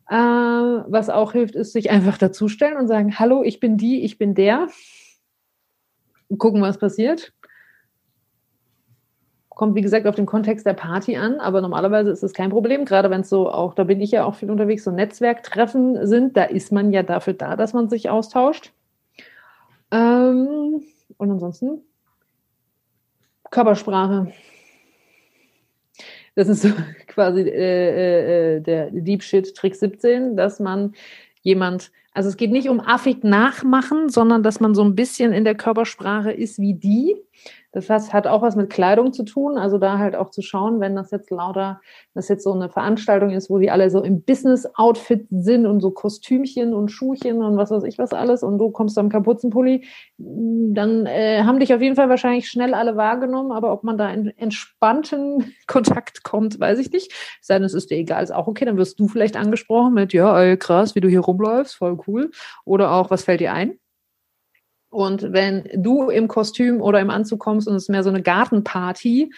Äh, 0.09 0.15
was 0.15 1.09
auch 1.09 1.31
hilft, 1.31 1.55
ist, 1.55 1.73
sich 1.73 1.91
einfach 1.91 2.17
dazustellen 2.17 2.77
und 2.77 2.87
sagen, 2.87 3.17
hallo, 3.19 3.43
ich 3.43 3.59
bin 3.59 3.77
die, 3.77 4.03
ich 4.03 4.17
bin 4.17 4.35
der. 4.35 4.67
Gucken, 6.37 6.61
was 6.61 6.79
passiert 6.79 7.34
kommt, 9.55 9.73
wie 9.75 9.81
gesagt, 9.81 10.05
auf 10.05 10.15
den 10.15 10.25
Kontext 10.25 10.65
der 10.65 10.73
Party 10.73 11.15
an, 11.15 11.39
aber 11.39 11.61
normalerweise 11.61 12.11
ist 12.11 12.23
es 12.23 12.33
kein 12.33 12.49
Problem, 12.49 12.85
gerade 12.85 13.09
wenn 13.09 13.21
es 13.21 13.29
so 13.29 13.49
auch, 13.49 13.73
da 13.73 13.85
bin 13.85 14.01
ich 14.01 14.11
ja 14.11 14.25
auch 14.25 14.35
viel 14.35 14.51
unterwegs, 14.51 14.83
so 14.83 14.91
Netzwerktreffen 14.91 16.05
sind, 16.05 16.37
da 16.37 16.43
ist 16.43 16.71
man 16.71 16.91
ja 16.91 17.03
dafür 17.03 17.33
da, 17.33 17.55
dass 17.55 17.73
man 17.73 17.89
sich 17.89 18.09
austauscht. 18.09 18.73
Ähm, 19.91 20.83
und 21.17 21.31
ansonsten 21.31 21.81
Körpersprache. 23.49 24.33
Das 26.35 26.49
ist 26.49 26.61
so 26.61 26.69
quasi 27.07 27.41
äh, 27.41 27.45
äh, 27.45 28.55
äh 28.57 28.61
der 28.61 28.91
Deep 28.91 29.23
Shit 29.23 29.55
Trick 29.55 29.75
17, 29.75 30.35
dass 30.35 30.59
man 30.59 30.93
jemand, 31.41 31.91
also 32.11 32.27
es 32.27 32.35
geht 32.35 32.51
nicht 32.51 32.67
um 32.67 32.81
affig 32.81 33.23
nachmachen, 33.23 34.09
sondern 34.09 34.43
dass 34.43 34.59
man 34.59 34.75
so 34.75 34.83
ein 34.83 34.95
bisschen 34.95 35.31
in 35.31 35.45
der 35.45 35.55
Körpersprache 35.55 36.33
ist 36.33 36.59
wie 36.59 36.73
die 36.73 37.15
das 37.75 37.89
heißt, 37.89 38.13
hat 38.13 38.25
auch 38.25 38.41
was 38.41 38.55
mit 38.55 38.69
Kleidung 38.69 39.11
zu 39.11 39.23
tun. 39.23 39.57
Also 39.57 39.77
da 39.77 39.97
halt 39.97 40.15
auch 40.15 40.29
zu 40.29 40.41
schauen, 40.41 40.79
wenn 40.79 40.95
das 40.95 41.11
jetzt 41.11 41.29
lauter, 41.29 41.81
das 42.13 42.29
jetzt 42.29 42.45
so 42.45 42.53
eine 42.53 42.69
Veranstaltung 42.69 43.31
ist, 43.31 43.49
wo 43.49 43.59
die 43.59 43.69
alle 43.69 43.89
so 43.89 44.01
im 44.01 44.21
Business-Outfit 44.23 45.27
sind 45.29 45.65
und 45.65 45.81
so 45.81 45.91
Kostümchen 45.91 46.73
und 46.73 46.89
Schuhchen 46.89 47.43
und 47.43 47.57
was 47.57 47.71
weiß 47.71 47.83
ich 47.83 47.97
was 47.97 48.13
alles 48.13 48.43
und 48.43 48.59
du 48.59 48.71
kommst 48.71 48.97
am 48.97 49.09
Kapuzenpulli, 49.09 49.83
dann 50.17 51.05
äh, 51.05 51.43
haben 51.43 51.59
dich 51.59 51.73
auf 51.73 51.81
jeden 51.81 51.97
Fall 51.97 52.07
wahrscheinlich 52.07 52.47
schnell 52.47 52.73
alle 52.73 52.95
wahrgenommen. 52.95 53.51
Aber 53.51 53.73
ob 53.73 53.83
man 53.83 53.97
da 53.97 54.09
in 54.09 54.27
entspannten 54.37 55.53
Kontakt 55.67 56.23
kommt, 56.23 56.57
weiß 56.57 56.79
ich 56.79 56.91
nicht. 56.91 57.11
Sei 57.41 57.55
denn, 57.55 57.65
es 57.65 57.73
ist 57.73 57.91
dir 57.91 57.97
egal, 57.97 58.23
ist 58.23 58.33
auch 58.33 58.47
okay. 58.47 58.63
Dann 58.63 58.77
wirst 58.77 59.01
du 59.01 59.09
vielleicht 59.09 59.35
angesprochen 59.35 59.93
mit, 59.93 60.13
ja, 60.13 60.41
ey, 60.41 60.55
krass, 60.55 60.95
wie 60.95 61.01
du 61.01 61.09
hier 61.09 61.19
rumläufst, 61.19 61.75
voll 61.75 61.97
cool. 62.07 62.31
Oder 62.63 62.93
auch, 62.93 63.09
was 63.09 63.25
fällt 63.25 63.41
dir 63.41 63.51
ein? 63.51 63.77
Und 64.95 65.33
wenn 65.33 65.69
du 65.75 66.09
im 66.09 66.29
Kostüm 66.29 66.81
oder 66.81 67.01
im 67.01 67.09
Anzug 67.09 67.41
kommst 67.41 67.67
und 67.67 67.75
es 67.75 67.83
ist 67.83 67.89
mehr 67.89 68.01
so 68.01 68.09
eine 68.09 68.23
Gartenparty, 68.23 69.29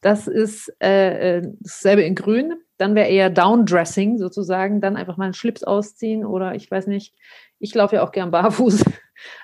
das 0.00 0.26
ist 0.26 0.74
äh, 0.82 1.38
äh 1.38 1.42
dasselbe 1.60 2.02
in 2.02 2.16
Grün, 2.16 2.54
dann 2.78 2.96
wäre 2.96 3.08
eher 3.08 3.30
Downdressing 3.30 4.18
sozusagen, 4.18 4.80
dann 4.80 4.96
einfach 4.96 5.16
mal 5.16 5.26
einen 5.26 5.34
Schlips 5.34 5.62
ausziehen 5.62 6.26
oder 6.26 6.56
ich 6.56 6.68
weiß 6.68 6.88
nicht, 6.88 7.14
ich 7.60 7.72
laufe 7.76 7.94
ja 7.94 8.02
auch 8.02 8.10
gern 8.10 8.32
barfuß. 8.32 8.84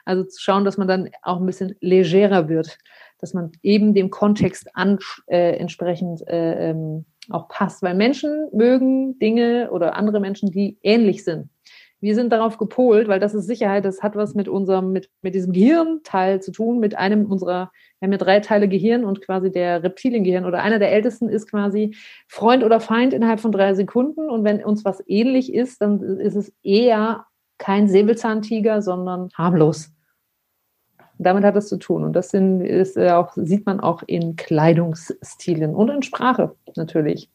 Also 0.05 0.25
zu 0.25 0.43
schauen, 0.43 0.65
dass 0.65 0.79
man 0.79 0.89
dann 0.89 1.11
auch 1.23 1.39
ein 1.39 1.47
bisschen 1.47 1.77
legerer 1.81 2.49
wird, 2.49 2.77
dass 3.19 3.35
man 3.35 3.53
eben 3.63 3.95
dem 3.95 4.11
Kontext 4.11 4.69
an, 4.75 4.99
äh, 5.29 5.57
entsprechend 5.57 6.27
äh, 6.27 6.71
ähm, 6.71 7.07
auch 7.31 7.47
passt. 7.49 7.81
Weil 7.81 7.95
Menschen 7.95 8.49
mögen 8.53 9.17
Dinge 9.21 9.71
oder 9.71 9.95
andere 9.95 10.19
Menschen, 10.19 10.51
die 10.51 10.77
ähnlich 10.83 11.23
sind 11.23 11.49
wir 12.01 12.15
sind 12.15 12.33
darauf 12.33 12.57
gepolt, 12.57 13.09
weil 13.09 13.21
das 13.21 13.35
ist 13.35 13.47
Sicherheit, 13.47 13.85
das 13.85 14.03
hat 14.03 14.17
was 14.17 14.35
mit 14.35 14.49
unserem, 14.49 14.93
mit, 14.93 15.11
mit 15.21 15.35
diesem 15.35 15.53
Gehirnteil 15.53 16.41
zu 16.41 16.51
tun, 16.51 16.81
mit 16.81 16.97
einem 16.97 17.27
unserer, 17.27 17.71
wir 17.99 18.07
haben 18.07 18.13
ja 18.13 18.19
drei 18.19 18.41
Teile 18.41 18.69
Gehirn 18.69 19.05
und 19.05 19.21
quasi 19.21 19.53
der 19.53 19.83
Reptiliengehirn 19.83 20.47
oder 20.47 20.63
einer 20.63 20.79
der 20.79 20.93
ältesten 20.93 21.29
ist 21.29 21.51
quasi 21.51 21.95
Freund 22.27 22.65
oder 22.65 22.81
Feind 22.81 23.13
innerhalb 23.13 23.41
von 23.41 23.53
drei 23.53 23.75
Sekunden. 23.75 24.31
Und 24.31 24.45
wenn 24.45 24.65
uns 24.65 24.85
was 24.85 25.03
ähnlich 25.07 25.53
ist, 25.53 25.83
dann 25.83 26.01
ist 26.01 26.37
es 26.37 26.53
eher 26.63 27.27
kein 27.59 27.89
Säbelzahntiger, 27.89 28.81
sondern 28.81 29.29
harmlos. 29.35 29.93
Damit 31.19 31.45
hat 31.45 31.57
es 31.57 31.69
zu 31.69 31.77
tun. 31.77 32.03
Und 32.03 32.15
das 32.15 32.31
sind, 32.31 32.63
ist 32.63 32.99
auch, 32.99 33.33
sieht 33.37 33.67
man 33.67 33.79
auch 33.81 34.03
in 34.07 34.37
Kleidungsstilen 34.37 35.75
und 35.75 35.91
in 35.91 36.03
Sprache 36.03 36.55
natürlich. 36.77 37.29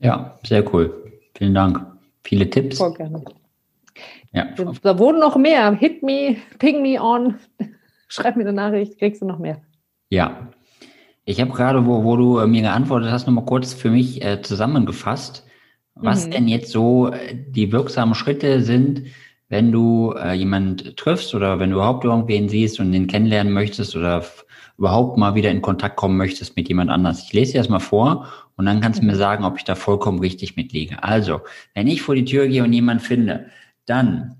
Ja, 0.00 0.36
sehr 0.44 0.74
cool. 0.74 1.12
Vielen 1.36 1.54
Dank. 1.54 1.91
Viele 2.24 2.48
Tipps. 2.48 2.78
Voll 2.78 2.94
gerne. 2.94 3.24
Ja. 4.32 4.46
Da 4.82 4.98
wurden 4.98 5.20
noch 5.20 5.36
mehr. 5.36 5.72
Hit 5.74 6.02
me, 6.02 6.36
ping 6.58 6.82
me 6.82 7.00
on. 7.00 7.36
Schreib 8.08 8.36
mir 8.36 8.42
eine 8.42 8.52
Nachricht, 8.52 8.98
kriegst 8.98 9.22
du 9.22 9.26
noch 9.26 9.38
mehr. 9.38 9.60
Ja. 10.10 10.48
Ich 11.24 11.40
habe 11.40 11.52
gerade, 11.52 11.86
wo, 11.86 12.04
wo 12.04 12.16
du 12.16 12.38
äh, 12.38 12.46
mir 12.46 12.62
geantwortet 12.62 13.10
hast, 13.10 13.26
nochmal 13.26 13.44
kurz 13.44 13.72
für 13.74 13.90
mich 13.90 14.24
äh, 14.24 14.42
zusammengefasst, 14.42 15.46
was 15.94 16.26
mhm. 16.26 16.30
denn 16.32 16.48
jetzt 16.48 16.72
so 16.72 17.08
äh, 17.08 17.34
die 17.34 17.70
wirksamen 17.70 18.14
Schritte 18.14 18.60
sind, 18.62 19.04
wenn 19.48 19.70
du 19.70 20.12
äh, 20.12 20.32
jemand 20.32 20.96
triffst 20.96 21.34
oder 21.34 21.60
wenn 21.60 21.70
du 21.70 21.76
überhaupt 21.76 22.04
irgendwen 22.04 22.48
siehst 22.48 22.80
und 22.80 22.90
den 22.90 23.06
kennenlernen 23.06 23.52
möchtest 23.52 23.94
oder 23.94 24.24
überhaupt 24.78 25.16
mal 25.16 25.34
wieder 25.34 25.50
in 25.50 25.62
Kontakt 25.62 25.96
kommen 25.96 26.16
möchtest 26.16 26.56
mit 26.56 26.68
jemand 26.68 26.90
anders. 26.90 27.22
Ich 27.22 27.32
lese 27.32 27.52
dir 27.52 27.58
das 27.58 27.68
mal 27.68 27.78
vor 27.78 28.26
und 28.56 28.66
dann 28.66 28.80
kannst 28.80 29.02
du 29.02 29.06
mir 29.06 29.16
sagen, 29.16 29.44
ob 29.44 29.56
ich 29.56 29.64
da 29.64 29.74
vollkommen 29.74 30.20
richtig 30.20 30.56
mitliege. 30.56 31.02
Also, 31.02 31.40
wenn 31.74 31.86
ich 31.86 32.02
vor 32.02 32.14
die 32.14 32.24
Tür 32.24 32.48
gehe 32.48 32.62
und 32.62 32.72
jemand 32.72 33.02
finde, 33.02 33.46
dann 33.86 34.36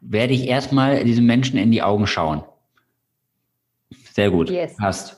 werde 0.00 0.34
ich 0.34 0.46
erstmal 0.46 1.04
diesem 1.04 1.26
Menschen 1.26 1.58
in 1.58 1.70
die 1.70 1.82
Augen 1.82 2.06
schauen. 2.06 2.42
Sehr 4.12 4.30
gut. 4.30 4.50
Yes. 4.50 4.76
Passt. 4.76 5.16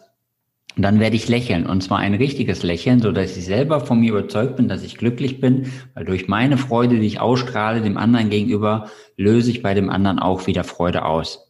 Und 0.77 0.83
dann 0.83 1.01
werde 1.01 1.17
ich 1.17 1.29
lächeln 1.29 1.67
und 1.67 1.83
zwar 1.83 1.99
ein 1.99 2.15
richtiges 2.15 2.63
Lächeln, 2.63 3.01
so 3.01 3.11
dass 3.11 3.37
ich 3.37 3.45
selber 3.45 3.81
von 3.81 3.99
mir 3.99 4.11
überzeugt 4.11 4.55
bin, 4.57 4.69
dass 4.69 4.85
ich 4.85 4.97
glücklich 4.97 5.41
bin, 5.41 5.73
weil 5.95 6.05
durch 6.05 6.29
meine 6.29 6.57
Freude, 6.57 7.01
die 7.01 7.07
ich 7.07 7.19
ausstrahle 7.19 7.81
dem 7.83 7.99
anderen 7.99 8.31
gegenüber, 8.31 8.89
löse 9.17 9.51
ich 9.51 9.61
bei 9.61 9.75
dem 9.75 9.91
anderen 9.91 10.21
auch 10.21 10.47
wieder 10.47 10.63
Freude 10.63 11.05
aus. 11.05 11.48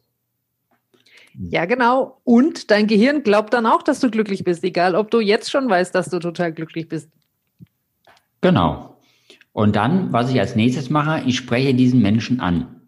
Ja, 1.33 1.65
genau. 1.65 2.19
Und 2.23 2.71
dein 2.71 2.87
Gehirn 2.87 3.23
glaubt 3.23 3.53
dann 3.53 3.65
auch, 3.65 3.83
dass 3.83 3.99
du 3.99 4.09
glücklich 4.09 4.43
bist, 4.43 4.63
egal 4.63 4.95
ob 4.95 5.11
du 5.11 5.19
jetzt 5.19 5.51
schon 5.51 5.69
weißt, 5.69 5.93
dass 5.93 6.09
du 6.09 6.19
total 6.19 6.51
glücklich 6.51 6.87
bist. 6.87 7.09
Genau. 8.41 8.97
Und 9.53 9.75
dann, 9.75 10.13
was 10.13 10.31
ich 10.31 10.39
als 10.39 10.55
nächstes 10.55 10.89
mache, 10.89 11.23
ich 11.25 11.37
spreche 11.37 11.73
diesen 11.73 12.01
Menschen 12.01 12.39
an. 12.39 12.81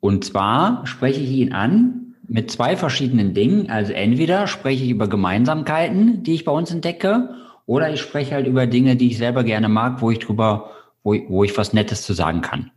Und 0.00 0.24
zwar 0.24 0.86
spreche 0.86 1.20
ich 1.20 1.30
ihn 1.30 1.52
an 1.52 2.14
mit 2.28 2.50
zwei 2.50 2.76
verschiedenen 2.76 3.34
Dingen. 3.34 3.70
Also 3.70 3.92
entweder 3.92 4.46
spreche 4.46 4.84
ich 4.84 4.90
über 4.90 5.08
Gemeinsamkeiten, 5.08 6.22
die 6.22 6.34
ich 6.34 6.44
bei 6.44 6.52
uns 6.52 6.70
entdecke, 6.70 7.36
oder 7.66 7.90
ich 7.92 8.00
spreche 8.00 8.34
halt 8.34 8.46
über 8.46 8.66
Dinge, 8.66 8.96
die 8.96 9.08
ich 9.08 9.18
selber 9.18 9.42
gerne 9.42 9.68
mag, 9.68 10.02
wo 10.02 10.10
ich 10.10 10.18
drüber, 10.18 10.70
wo, 11.02 11.14
wo 11.28 11.44
ich 11.44 11.56
was 11.56 11.72
Nettes 11.72 12.02
zu 12.02 12.12
sagen 12.12 12.42
kann. 12.42 12.70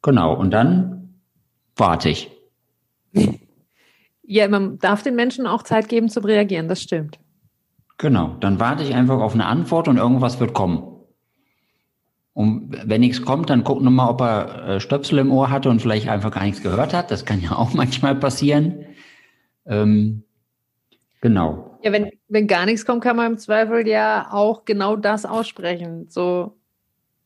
Genau. 0.00 0.34
Und 0.34 0.50
dann 0.50 1.14
warte 1.76 2.08
ich. 2.08 2.30
Ja, 4.22 4.48
man 4.48 4.78
darf 4.78 5.02
den 5.02 5.16
Menschen 5.16 5.46
auch 5.46 5.62
Zeit 5.62 5.88
geben 5.88 6.08
zu 6.08 6.20
reagieren, 6.20 6.68
das 6.68 6.80
stimmt. 6.80 7.18
Genau, 7.98 8.36
dann 8.40 8.60
warte 8.60 8.82
ich 8.82 8.94
einfach 8.94 9.20
auf 9.20 9.34
eine 9.34 9.46
Antwort 9.46 9.88
und 9.88 9.96
irgendwas 9.96 10.40
wird 10.40 10.54
kommen. 10.54 10.92
Und 12.34 12.76
wenn 12.88 13.00
nichts 13.02 13.22
kommt, 13.22 13.50
dann 13.50 13.62
gucken 13.62 13.84
wir 13.84 13.90
mal, 13.90 14.08
ob 14.08 14.20
er 14.22 14.68
äh, 14.68 14.80
Stöpsel 14.80 15.18
im 15.18 15.30
Ohr 15.30 15.50
hatte 15.50 15.68
und 15.68 15.82
vielleicht 15.82 16.08
einfach 16.08 16.30
gar 16.30 16.44
nichts 16.44 16.62
gehört 16.62 16.94
hat. 16.94 17.10
Das 17.10 17.24
kann 17.24 17.40
ja 17.40 17.52
auch 17.56 17.74
manchmal 17.74 18.14
passieren. 18.14 18.86
Ähm, 19.66 20.24
genau. 21.20 21.78
Ja, 21.82 21.92
wenn, 21.92 22.10
wenn 22.28 22.46
gar 22.46 22.64
nichts 22.64 22.86
kommt, 22.86 23.02
kann 23.02 23.16
man 23.16 23.32
im 23.32 23.38
Zweifel 23.38 23.86
ja 23.86 24.28
auch 24.30 24.64
genau 24.64 24.96
das 24.96 25.26
aussprechen. 25.26 26.06
So, 26.08 26.56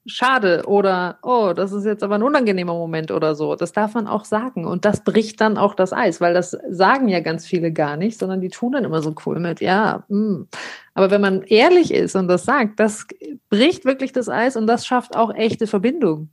schade 0.06 0.64
oder 0.66 1.18
oh, 1.22 1.52
das 1.54 1.72
ist 1.72 1.84
jetzt 1.84 2.02
aber 2.02 2.16
ein 2.16 2.22
unangenehmer 2.22 2.74
Moment 2.74 3.10
oder 3.10 3.34
so. 3.34 3.56
Das 3.56 3.72
darf 3.72 3.94
man 3.94 4.06
auch 4.06 4.24
sagen 4.24 4.64
und 4.64 4.84
das 4.84 5.02
bricht 5.04 5.40
dann 5.40 5.58
auch 5.58 5.74
das 5.74 5.92
Eis, 5.92 6.20
weil 6.20 6.34
das 6.34 6.56
sagen 6.70 7.08
ja 7.08 7.20
ganz 7.20 7.46
viele 7.46 7.72
gar 7.72 7.96
nicht, 7.96 8.18
sondern 8.18 8.40
die 8.40 8.48
tun 8.48 8.72
dann 8.72 8.84
immer 8.84 9.02
so 9.02 9.14
cool 9.26 9.40
mit, 9.40 9.60
ja. 9.60 10.04
Mh. 10.08 10.16
Hm. 10.16 10.48
Aber 10.94 11.10
wenn 11.10 11.20
man 11.20 11.42
ehrlich 11.42 11.92
ist 11.92 12.16
und 12.16 12.28
das 12.28 12.44
sagt, 12.44 12.80
das 12.80 13.06
bricht 13.50 13.84
wirklich 13.84 14.12
das 14.12 14.28
Eis 14.28 14.56
und 14.56 14.66
das 14.66 14.86
schafft 14.86 15.14
auch 15.14 15.34
echte 15.34 15.66
Verbindung. 15.66 16.30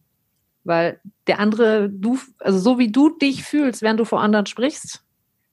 Weil 0.63 1.01
der 1.27 1.39
andere, 1.39 1.89
du, 1.89 2.17
also 2.39 2.57
so 2.59 2.79
wie 2.79 2.89
du 2.89 3.09
dich 3.09 3.43
fühlst, 3.43 3.81
während 3.81 3.99
du 3.99 4.05
vor 4.05 4.21
anderen 4.21 4.45
sprichst, 4.45 5.03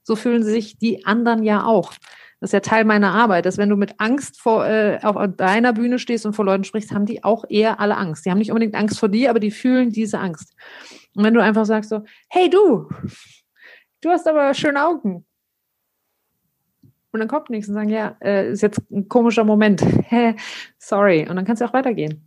so 0.04 0.14
fühlen 0.14 0.44
sich 0.44 0.78
die 0.78 1.04
anderen 1.04 1.42
ja 1.42 1.64
auch. 1.64 1.92
Das 2.40 2.48
ist 2.48 2.52
ja 2.54 2.60
Teil 2.60 2.84
meiner 2.84 3.12
Arbeit, 3.12 3.44
dass 3.44 3.58
wenn 3.58 3.68
du 3.68 3.76
mit 3.76 4.00
Angst 4.00 4.40
vor, 4.40 4.66
äh, 4.66 4.98
auf 5.02 5.16
deiner 5.36 5.74
Bühne 5.74 5.98
stehst 5.98 6.24
und 6.24 6.32
vor 6.32 6.46
Leuten 6.46 6.64
sprichst, 6.64 6.92
haben 6.92 7.04
die 7.04 7.22
auch 7.22 7.44
eher 7.48 7.80
alle 7.80 7.98
Angst. 7.98 8.24
Die 8.24 8.30
haben 8.30 8.38
nicht 8.38 8.50
unbedingt 8.50 8.74
Angst 8.74 8.98
vor 8.98 9.10
dir, 9.10 9.28
aber 9.28 9.40
die 9.40 9.50
fühlen 9.50 9.90
diese 9.90 10.18
Angst. 10.18 10.54
Und 11.14 11.22
wenn 11.22 11.34
du 11.34 11.42
einfach 11.42 11.66
sagst 11.66 11.90
so, 11.90 12.02
hey 12.30 12.48
du, 12.48 12.88
du 14.00 14.08
hast 14.08 14.26
aber 14.26 14.54
schöne 14.54 14.82
Augen. 14.82 15.26
Und 17.12 17.20
dann 17.20 17.28
kommt 17.28 17.50
nichts 17.50 17.68
und 17.68 17.74
sagen, 17.74 17.90
ja, 17.90 18.16
äh, 18.22 18.52
ist 18.52 18.62
jetzt 18.62 18.80
ein 18.90 19.08
komischer 19.08 19.44
Moment. 19.44 19.84
Sorry. 20.78 21.28
Und 21.28 21.36
dann 21.36 21.44
kannst 21.44 21.60
du 21.60 21.66
auch 21.66 21.74
weitergehen. 21.74 22.24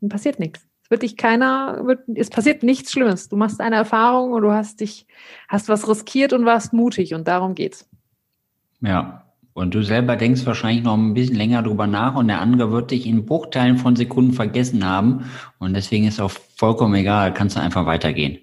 Dann 0.00 0.10
passiert 0.10 0.38
nichts. 0.38 0.64
Es 0.84 0.90
wird 0.90 1.02
dich 1.02 1.16
keiner, 1.16 1.84
wird, 1.84 2.04
es 2.14 2.30
passiert 2.30 2.62
nichts 2.62 2.92
Schlimmes. 2.92 3.28
Du 3.28 3.36
machst 3.36 3.60
eine 3.60 3.74
Erfahrung 3.74 4.32
und 4.32 4.42
du 4.42 4.52
hast 4.52 4.80
dich, 4.80 5.08
hast 5.48 5.68
was 5.68 5.88
riskiert 5.88 6.32
und 6.32 6.44
warst 6.44 6.72
mutig 6.72 7.14
und 7.14 7.26
darum 7.26 7.56
geht's. 7.56 7.88
Ja, 8.80 9.25
und 9.56 9.74
du 9.74 9.82
selber 9.82 10.16
denkst 10.16 10.44
wahrscheinlich 10.44 10.84
noch 10.84 10.98
ein 10.98 11.14
bisschen 11.14 11.34
länger 11.34 11.62
drüber 11.62 11.86
nach 11.86 12.14
und 12.14 12.28
der 12.28 12.42
andere 12.42 12.72
wird 12.72 12.90
dich 12.90 13.06
in 13.06 13.24
Bruchteilen 13.24 13.78
von 13.78 13.96
Sekunden 13.96 14.34
vergessen 14.34 14.86
haben. 14.86 15.30
Und 15.58 15.72
deswegen 15.72 16.06
ist 16.06 16.20
auch 16.20 16.30
vollkommen 16.30 16.94
egal, 16.94 17.32
kannst 17.32 17.56
du 17.56 17.60
einfach 17.60 17.86
weitergehen. 17.86 18.38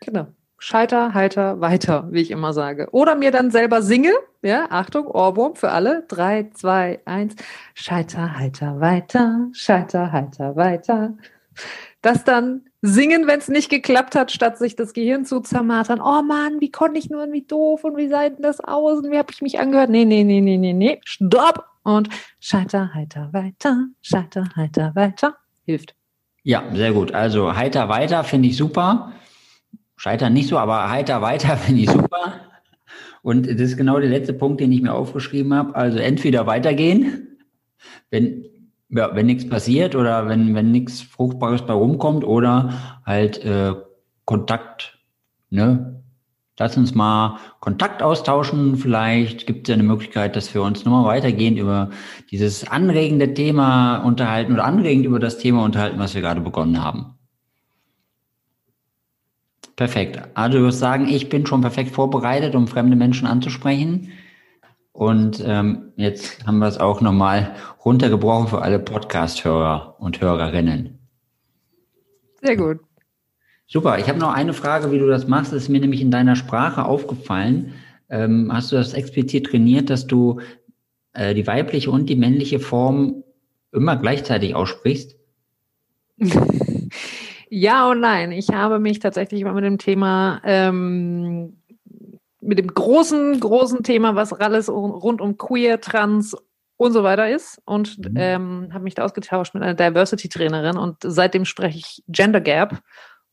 Genau. 0.00 0.28
Scheiter, 0.56 1.12
Halter, 1.12 1.60
weiter, 1.60 2.08
wie 2.10 2.22
ich 2.22 2.30
immer 2.30 2.54
sage. 2.54 2.88
Oder 2.92 3.14
mir 3.14 3.30
dann 3.30 3.50
selber 3.50 3.82
singe. 3.82 4.12
Ja, 4.40 4.68
Achtung, 4.70 5.06
Ohrwurm 5.06 5.54
für 5.54 5.70
alle. 5.70 6.06
Drei, 6.08 6.48
zwei, 6.54 7.00
eins. 7.04 7.36
Scheiter, 7.74 8.38
Halter, 8.38 8.80
weiter. 8.80 9.48
Scheiter, 9.52 10.12
Halter, 10.12 10.56
weiter. 10.56 11.12
Das 12.00 12.24
dann 12.24 12.62
singen, 12.86 13.26
wenn 13.26 13.38
es 13.38 13.48
nicht 13.48 13.70
geklappt 13.70 14.14
hat, 14.14 14.30
statt 14.30 14.58
sich 14.58 14.76
das 14.76 14.92
Gehirn 14.92 15.24
zu 15.24 15.40
zermartern. 15.40 16.02
Oh 16.02 16.22
Mann, 16.22 16.60
wie 16.60 16.70
konnte 16.70 16.98
ich 16.98 17.08
nur, 17.08 17.32
wie 17.32 17.42
doof 17.42 17.82
und 17.82 17.96
wie 17.96 18.08
sah 18.08 18.28
denn 18.28 18.42
das 18.42 18.60
aus 18.60 18.98
und 18.98 19.10
wie 19.10 19.16
habe 19.16 19.32
ich 19.32 19.40
mich 19.40 19.58
angehört? 19.58 19.88
Nee, 19.88 20.04
nee, 20.04 20.22
nee, 20.22 20.42
nee, 20.42 20.58
nee, 20.58 20.74
nee, 20.74 21.00
stopp 21.04 21.64
und 21.82 22.10
scheiter, 22.40 22.92
heiter, 22.92 23.30
weiter, 23.32 23.86
scheiter, 24.02 24.50
heiter, 24.54 24.92
weiter, 24.94 25.38
hilft. 25.64 25.94
Ja, 26.42 26.62
sehr 26.74 26.92
gut. 26.92 27.12
Also 27.12 27.56
heiter 27.56 27.88
weiter 27.88 28.22
finde 28.22 28.48
ich 28.48 28.56
super. 28.58 29.12
Scheiter 29.96 30.28
nicht 30.28 30.48
so, 30.48 30.58
aber 30.58 30.90
heiter 30.90 31.22
weiter 31.22 31.56
finde 31.56 31.82
ich 31.82 31.90
super. 31.90 32.40
Und 33.22 33.46
das 33.46 33.60
ist 33.62 33.78
genau 33.78 33.98
der 33.98 34.10
letzte 34.10 34.34
Punkt, 34.34 34.60
den 34.60 34.70
ich 34.70 34.82
mir 34.82 34.92
aufgeschrieben 34.92 35.54
habe. 35.54 35.74
Also 35.74 35.96
entweder 35.98 36.46
weitergehen, 36.46 37.38
wenn 38.10 38.44
ja, 38.94 39.14
wenn 39.14 39.26
nichts 39.26 39.48
passiert 39.48 39.94
oder 39.94 40.28
wenn, 40.28 40.54
wenn 40.54 40.70
nichts 40.70 41.02
Fruchtbares 41.02 41.62
bei 41.62 41.72
rumkommt 41.72 42.24
oder 42.24 43.00
halt 43.04 43.44
äh, 43.44 43.74
Kontakt, 44.24 44.98
ne? 45.50 45.90
Lass 46.56 46.76
uns 46.76 46.94
mal 46.94 47.38
Kontakt 47.58 48.00
austauschen. 48.00 48.76
Vielleicht 48.76 49.48
gibt 49.48 49.66
es 49.66 49.72
ja 49.72 49.74
eine 49.74 49.82
Möglichkeit, 49.82 50.36
dass 50.36 50.54
wir 50.54 50.62
uns 50.62 50.84
nochmal 50.84 51.04
weitergehend 51.04 51.58
über 51.58 51.90
dieses 52.30 52.68
anregende 52.68 53.34
Thema 53.34 53.96
unterhalten 54.04 54.52
oder 54.52 54.64
anregend 54.64 55.04
über 55.04 55.18
das 55.18 55.38
Thema 55.38 55.64
unterhalten, 55.64 55.98
was 55.98 56.14
wir 56.14 56.22
gerade 56.22 56.40
begonnen 56.40 56.80
haben. 56.80 57.14
Perfekt. 59.74 60.22
Also 60.34 60.58
du 60.58 60.64
wirst 60.66 60.78
sagen, 60.78 61.08
ich 61.08 61.28
bin 61.28 61.44
schon 61.44 61.60
perfekt 61.60 61.90
vorbereitet, 61.90 62.54
um 62.54 62.68
fremde 62.68 62.94
Menschen 62.94 63.26
anzusprechen. 63.26 64.12
Und 64.94 65.42
ähm, 65.44 65.92
jetzt 65.96 66.46
haben 66.46 66.60
wir 66.60 66.68
es 66.68 66.78
auch 66.78 67.00
nochmal 67.00 67.56
runtergebrochen 67.84 68.46
für 68.46 68.62
alle 68.62 68.78
Podcast-Hörer 68.78 69.96
und 69.98 70.20
Hörerinnen. 70.20 71.00
Sehr 72.40 72.56
gut. 72.56 72.78
Super. 73.66 73.98
Ich 73.98 74.08
habe 74.08 74.20
noch 74.20 74.32
eine 74.32 74.52
Frage, 74.52 74.92
wie 74.92 75.00
du 75.00 75.08
das 75.08 75.26
machst. 75.26 75.52
Das 75.52 75.64
ist 75.64 75.68
mir 75.68 75.80
nämlich 75.80 76.00
in 76.00 76.12
deiner 76.12 76.36
Sprache 76.36 76.84
aufgefallen. 76.84 77.74
Ähm, 78.08 78.50
hast 78.52 78.70
du 78.70 78.76
das 78.76 78.94
explizit 78.94 79.46
trainiert, 79.46 79.90
dass 79.90 80.06
du 80.06 80.40
äh, 81.12 81.34
die 81.34 81.48
weibliche 81.48 81.90
und 81.90 82.08
die 82.08 82.14
männliche 82.14 82.60
Form 82.60 83.24
immer 83.72 83.96
gleichzeitig 83.96 84.54
aussprichst? 84.54 85.16
ja 87.50 87.90
und 87.90 87.98
nein. 87.98 88.30
Ich 88.30 88.50
habe 88.50 88.78
mich 88.78 89.00
tatsächlich 89.00 89.42
mal 89.42 89.54
mit 89.54 89.64
dem 89.64 89.78
Thema 89.78 90.40
ähm, 90.44 91.56
mit 92.44 92.58
dem 92.58 92.68
großen, 92.68 93.40
großen 93.40 93.82
Thema, 93.82 94.14
was 94.14 94.32
alles 94.32 94.68
rund 94.68 95.20
um 95.20 95.36
queer, 95.36 95.80
trans 95.80 96.36
und 96.76 96.92
so 96.92 97.04
weiter 97.04 97.28
ist 97.30 97.60
und 97.64 97.98
mhm. 97.98 98.14
ähm, 98.16 98.68
habe 98.72 98.84
mich 98.84 98.94
da 98.94 99.04
ausgetauscht 99.04 99.54
mit 99.54 99.62
einer 99.62 99.74
Diversity-Trainerin 99.74 100.76
und 100.76 100.96
seitdem 101.02 101.44
spreche 101.44 101.78
ich 101.78 102.02
Gender 102.08 102.40
Gap 102.40 102.80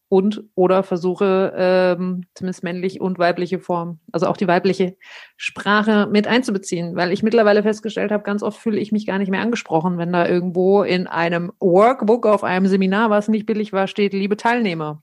und 0.10 0.44
oder 0.56 0.84
versuche 0.84 1.54
ähm, 1.56 2.26
zumindest 2.36 2.64
männlich 2.64 3.00
und 3.00 3.18
weibliche 3.18 3.60
Form, 3.60 4.00
also 4.12 4.28
auch 4.28 4.36
die 4.36 4.48
weibliche 4.48 4.98
Sprache 5.38 6.08
mit 6.12 6.28
einzubeziehen, 6.28 6.98
weil 6.98 7.14
ich 7.14 7.24
mittlerweile 7.24 7.64
festgestellt 7.64 8.12
habe, 8.12 8.24
ganz 8.24 8.44
oft 8.44 8.60
fühle 8.60 8.80
ich 8.80 8.92
mich 8.92 9.06
gar 9.06 9.18
nicht 9.20 9.32
mehr 9.32 9.42
angesprochen, 9.42 9.98
wenn 9.98 10.12
da 10.12 10.28
irgendwo 10.28 10.84
in 10.84 11.08
einem 11.08 11.54
Workbook 11.60 12.26
auf 12.26 12.44
einem 12.44 12.68
Seminar, 12.68 13.10
was 13.10 13.30
nicht 13.30 13.46
billig 13.46 13.72
war, 13.72 13.88
steht, 13.88 14.12
liebe 14.14 14.36
Teilnehmer. 14.36 15.02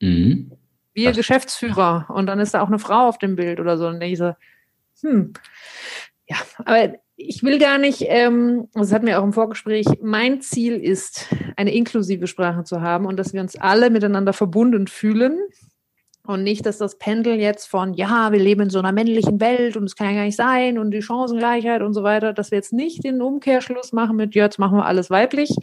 Mhm. 0.00 0.52
Wir 0.94 1.08
das, 1.08 1.16
Geschäftsführer 1.16 2.06
und 2.08 2.26
dann 2.26 2.40
ist 2.40 2.54
da 2.54 2.62
auch 2.62 2.68
eine 2.68 2.78
Frau 2.78 3.08
auf 3.08 3.18
dem 3.18 3.36
Bild 3.36 3.60
oder 3.60 3.76
so 3.76 3.88
und 3.88 4.00
ich 4.00 4.18
so, 4.18 4.32
hm, 5.02 5.34
ja, 6.26 6.36
aber 6.64 6.94
ich 7.16 7.42
will 7.42 7.58
gar 7.58 7.78
nicht, 7.78 8.04
ähm, 8.06 8.68
das 8.74 8.92
hat 8.92 9.02
mir 9.02 9.20
auch 9.20 9.24
im 9.24 9.32
Vorgespräch, 9.32 9.86
mein 10.02 10.40
Ziel 10.40 10.76
ist, 10.76 11.26
eine 11.56 11.72
inklusive 11.74 12.26
Sprache 12.26 12.64
zu 12.64 12.80
haben 12.80 13.06
und 13.06 13.16
dass 13.16 13.32
wir 13.32 13.40
uns 13.40 13.56
alle 13.56 13.90
miteinander 13.90 14.32
verbunden 14.32 14.86
fühlen. 14.86 15.38
Und 16.26 16.42
nicht, 16.42 16.64
dass 16.64 16.78
das 16.78 16.96
Pendel 16.96 17.34
jetzt 17.38 17.66
von, 17.66 17.92
ja, 17.92 18.32
wir 18.32 18.38
leben 18.38 18.62
in 18.62 18.70
so 18.70 18.78
einer 18.78 18.92
männlichen 18.92 19.40
Welt 19.40 19.76
und 19.76 19.84
es 19.84 19.94
kann 19.94 20.08
ja 20.08 20.14
gar 20.14 20.24
nicht 20.24 20.36
sein 20.36 20.78
und 20.78 20.90
die 20.90 21.02
Chancengleichheit 21.02 21.82
und 21.82 21.92
so 21.92 22.02
weiter, 22.02 22.32
dass 22.32 22.50
wir 22.50 22.56
jetzt 22.56 22.72
nicht 22.72 23.04
den 23.04 23.20
Umkehrschluss 23.20 23.92
machen 23.92 24.16
mit, 24.16 24.34
ja, 24.34 24.44
jetzt 24.44 24.58
machen 24.58 24.78
wir 24.78 24.86
alles 24.86 25.10
weiblich, 25.10 25.54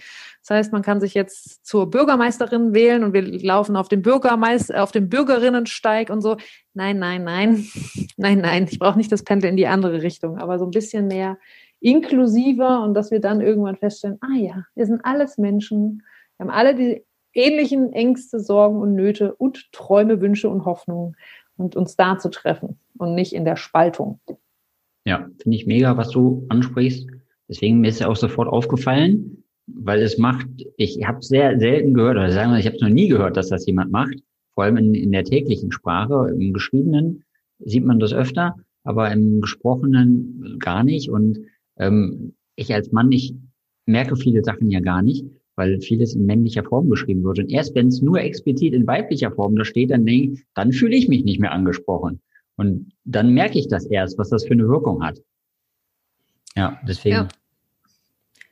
das 0.41 0.49
heißt, 0.49 0.74
man 0.74 0.82
kann 0.82 0.99
sich 0.99 1.14
jetzt 1.14 1.66
zur 1.66 1.89
Bürgermeisterin 1.89 2.74
wählen 2.74 3.03
und 3.03 3.14
wir 3.14 3.22
laufen 3.22 3.76
auf 3.76 3.89
dem 3.89 4.01
Bürgermeister, 4.01 4.82
auf 4.84 4.91
dem 4.91 5.07
Bürgerinnensteig 5.07 6.09
und 6.09 6.22
so. 6.22 6.38
Nein, 6.74 6.97
nein, 6.97 7.24
nein, 7.24 7.66
nein, 8.18 8.39
nein. 8.39 8.68
Ich 8.70 8.80
brauche 8.80 8.97
nicht 8.97 9.12
das 9.12 9.24
Pendel 9.24 9.51
in 9.51 9.57
die 9.57 9.68
andere 9.68 10.01
Richtung, 10.01 10.39
aber 10.39 10.57
so 10.57 10.66
ein 10.66 10.72
bisschen 10.72 11.07
mehr 11.07 11.38
inklusiver 11.80 12.84
und 12.84 12.95
dass 12.95 13.12
wir 13.12 13.20
dann 13.20 13.41
irgendwann 13.41 13.76
feststellen, 13.76 14.18
ah 14.22 14.36
ja, 14.36 14.64
wir 14.76 14.86
sind 14.86 15.05
alles 15.05 15.38
Menschen, 15.38 16.03
wir 16.38 16.47
haben 16.47 16.51
alle 16.51 16.76
die 16.76 17.05
ähnlichen 17.34 17.93
Ängste, 17.93 18.39
Sorgen 18.39 18.79
und 18.79 18.95
Nöte 18.95 19.36
und 19.36 19.71
Träume, 19.71 20.21
Wünsche 20.21 20.49
und 20.49 20.65
Hoffnungen 20.65 21.15
und 21.57 21.75
uns 21.75 21.95
da 21.95 22.17
zu 22.17 22.29
treffen 22.29 22.79
und 22.97 23.15
nicht 23.15 23.34
in 23.34 23.45
der 23.45 23.55
Spaltung. 23.55 24.19
Ja, 25.05 25.27
finde 25.41 25.57
ich 25.57 25.65
mega, 25.65 25.97
was 25.97 26.09
du 26.09 26.45
ansprichst. 26.49 27.07
Deswegen 27.47 27.84
ist 27.84 27.99
ja 27.99 28.07
auch 28.07 28.15
sofort 28.15 28.47
aufgefallen, 28.47 29.43
weil 29.67 30.01
es 30.01 30.17
macht, 30.17 30.47
ich 30.77 31.05
habe 31.05 31.21
sehr 31.21 31.59
selten 31.59 31.93
gehört, 31.93 32.17
oder 32.17 32.32
sagen 32.32 32.51
wir, 32.51 32.59
ich 32.59 32.65
habe 32.65 32.75
es 32.75 32.82
noch 32.82 32.89
nie 32.89 33.07
gehört, 33.07 33.38
dass 33.38 33.49
das 33.49 33.65
jemand 33.65 33.91
macht, 33.91 34.15
vor 34.53 34.63
allem 34.63 34.77
in, 34.77 34.95
in 34.95 35.11
der 35.11 35.23
täglichen 35.23 35.71
Sprache, 35.71 36.29
im 36.32 36.53
Geschriebenen 36.53 37.23
sieht 37.59 37.86
man 37.86 37.99
das 37.99 38.13
öfter, 38.13 38.55
aber 38.84 39.11
im 39.11 39.41
Gesprochenen 39.41 40.57
gar 40.59 40.84
nicht. 40.84 41.09
Und 41.09 41.39
ähm, 41.77 42.36
ich 42.55 42.73
als 42.73 42.91
Mann, 42.91 43.11
ich 43.11 43.36
merke 43.86 44.15
viele 44.15 44.43
Sachen 44.43 44.69
ja 44.69 44.79
gar 44.79 45.01
nicht, 45.01 45.25
weil 45.62 45.80
vieles 45.80 46.16
in 46.16 46.26
männlicher 46.26 46.64
Form 46.64 46.89
geschrieben 46.89 47.24
wird. 47.24 47.38
Und 47.38 47.51
erst 47.51 47.76
wenn 47.76 47.88
es 47.88 48.01
nur 48.01 48.20
explizit 48.20 48.74
in 48.74 48.88
weiblicher 48.88 49.32
Form 49.32 49.55
da 49.55 49.64
steht, 49.64 49.91
dann 49.91 50.07
denke 50.07 50.34
ich, 50.34 50.43
dann 50.55 50.72
fühle 50.72 50.95
ich 50.95 51.07
mich 51.07 51.24
nicht 51.24 51.39
mehr 51.39 51.51
angesprochen. 51.51 52.20
Und 52.55 52.91
dann 53.05 53.32
merke 53.32 53.59
ich 53.59 53.68
das 53.68 53.86
erst, 53.86 54.18
was 54.18 54.30
das 54.30 54.43
für 54.43 54.53
eine 54.53 54.68
Wirkung 54.68 55.03
hat. 55.03 55.20
Ja, 56.55 56.80
deswegen. 56.88 57.16
Ja. 57.16 57.28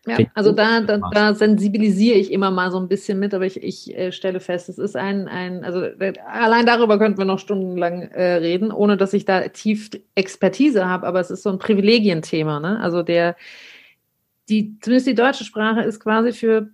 Ja, 0.08 0.18
also 0.34 0.52
da, 0.54 0.82
da, 0.82 0.98
da 1.12 1.36
sensibilisiere 1.36 2.18
ich 2.18 2.32
immer 2.32 2.52
mal 2.52 2.72
so 2.72 2.80
ein 2.80 2.88
bisschen 2.88 3.20
mit, 3.20 3.34
aber 3.34 3.46
ich, 3.46 3.62
ich 3.62 3.96
äh, 3.96 4.12
stelle 4.12 4.40
fest, 4.40 4.70
es 4.70 4.78
ist 4.78 4.96
ein, 4.96 5.28
ein, 5.28 5.64
also 5.64 5.84
äh, 5.84 6.14
allein 6.26 6.66
darüber 6.66 6.98
könnten 6.98 7.18
wir 7.18 7.26
noch 7.26 7.38
stundenlang 7.38 8.04
äh, 8.04 8.36
reden, 8.36 8.72
ohne 8.72 8.98
dass 8.98 9.14
ich 9.14 9.26
da 9.26 9.50
tief 9.50 9.90
Expertise 10.16 10.88
habe, 10.88 11.06
aber 11.06 11.20
es 11.20 11.30
ist 11.30 11.44
so 11.44 11.50
ein 11.50 11.60
Privilegienthema, 11.60 12.60
ne? 12.60 12.80
Also 12.80 13.04
der, 13.04 13.36
die, 14.48 14.80
zumindest 14.80 15.08
die 15.08 15.16
deutsche 15.16 15.44
Sprache 15.44 15.82
ist 15.82 16.00
quasi 16.00 16.32
für 16.32 16.70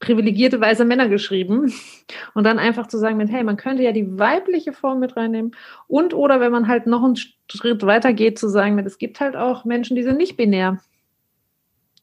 privilegierte 0.00 0.60
weiße 0.60 0.84
Männer 0.84 1.08
geschrieben 1.08 1.72
und 2.34 2.44
dann 2.44 2.58
einfach 2.58 2.86
zu 2.86 2.98
sagen 2.98 3.16
mit, 3.16 3.30
hey, 3.30 3.42
man 3.42 3.56
könnte 3.56 3.82
ja 3.82 3.92
die 3.92 4.18
weibliche 4.18 4.72
Form 4.72 5.00
mit 5.00 5.16
reinnehmen 5.16 5.56
und 5.86 6.14
oder 6.14 6.40
wenn 6.40 6.52
man 6.52 6.68
halt 6.68 6.86
noch 6.86 7.02
einen 7.02 7.16
Schritt 7.16 7.84
weiter 7.84 8.12
geht, 8.12 8.38
zu 8.38 8.48
sagen 8.48 8.74
mit, 8.74 8.86
es 8.86 8.98
gibt 8.98 9.20
halt 9.20 9.36
auch 9.36 9.64
Menschen, 9.64 9.96
die 9.96 10.02
sind 10.02 10.18
nicht 10.18 10.36
binär 10.36 10.78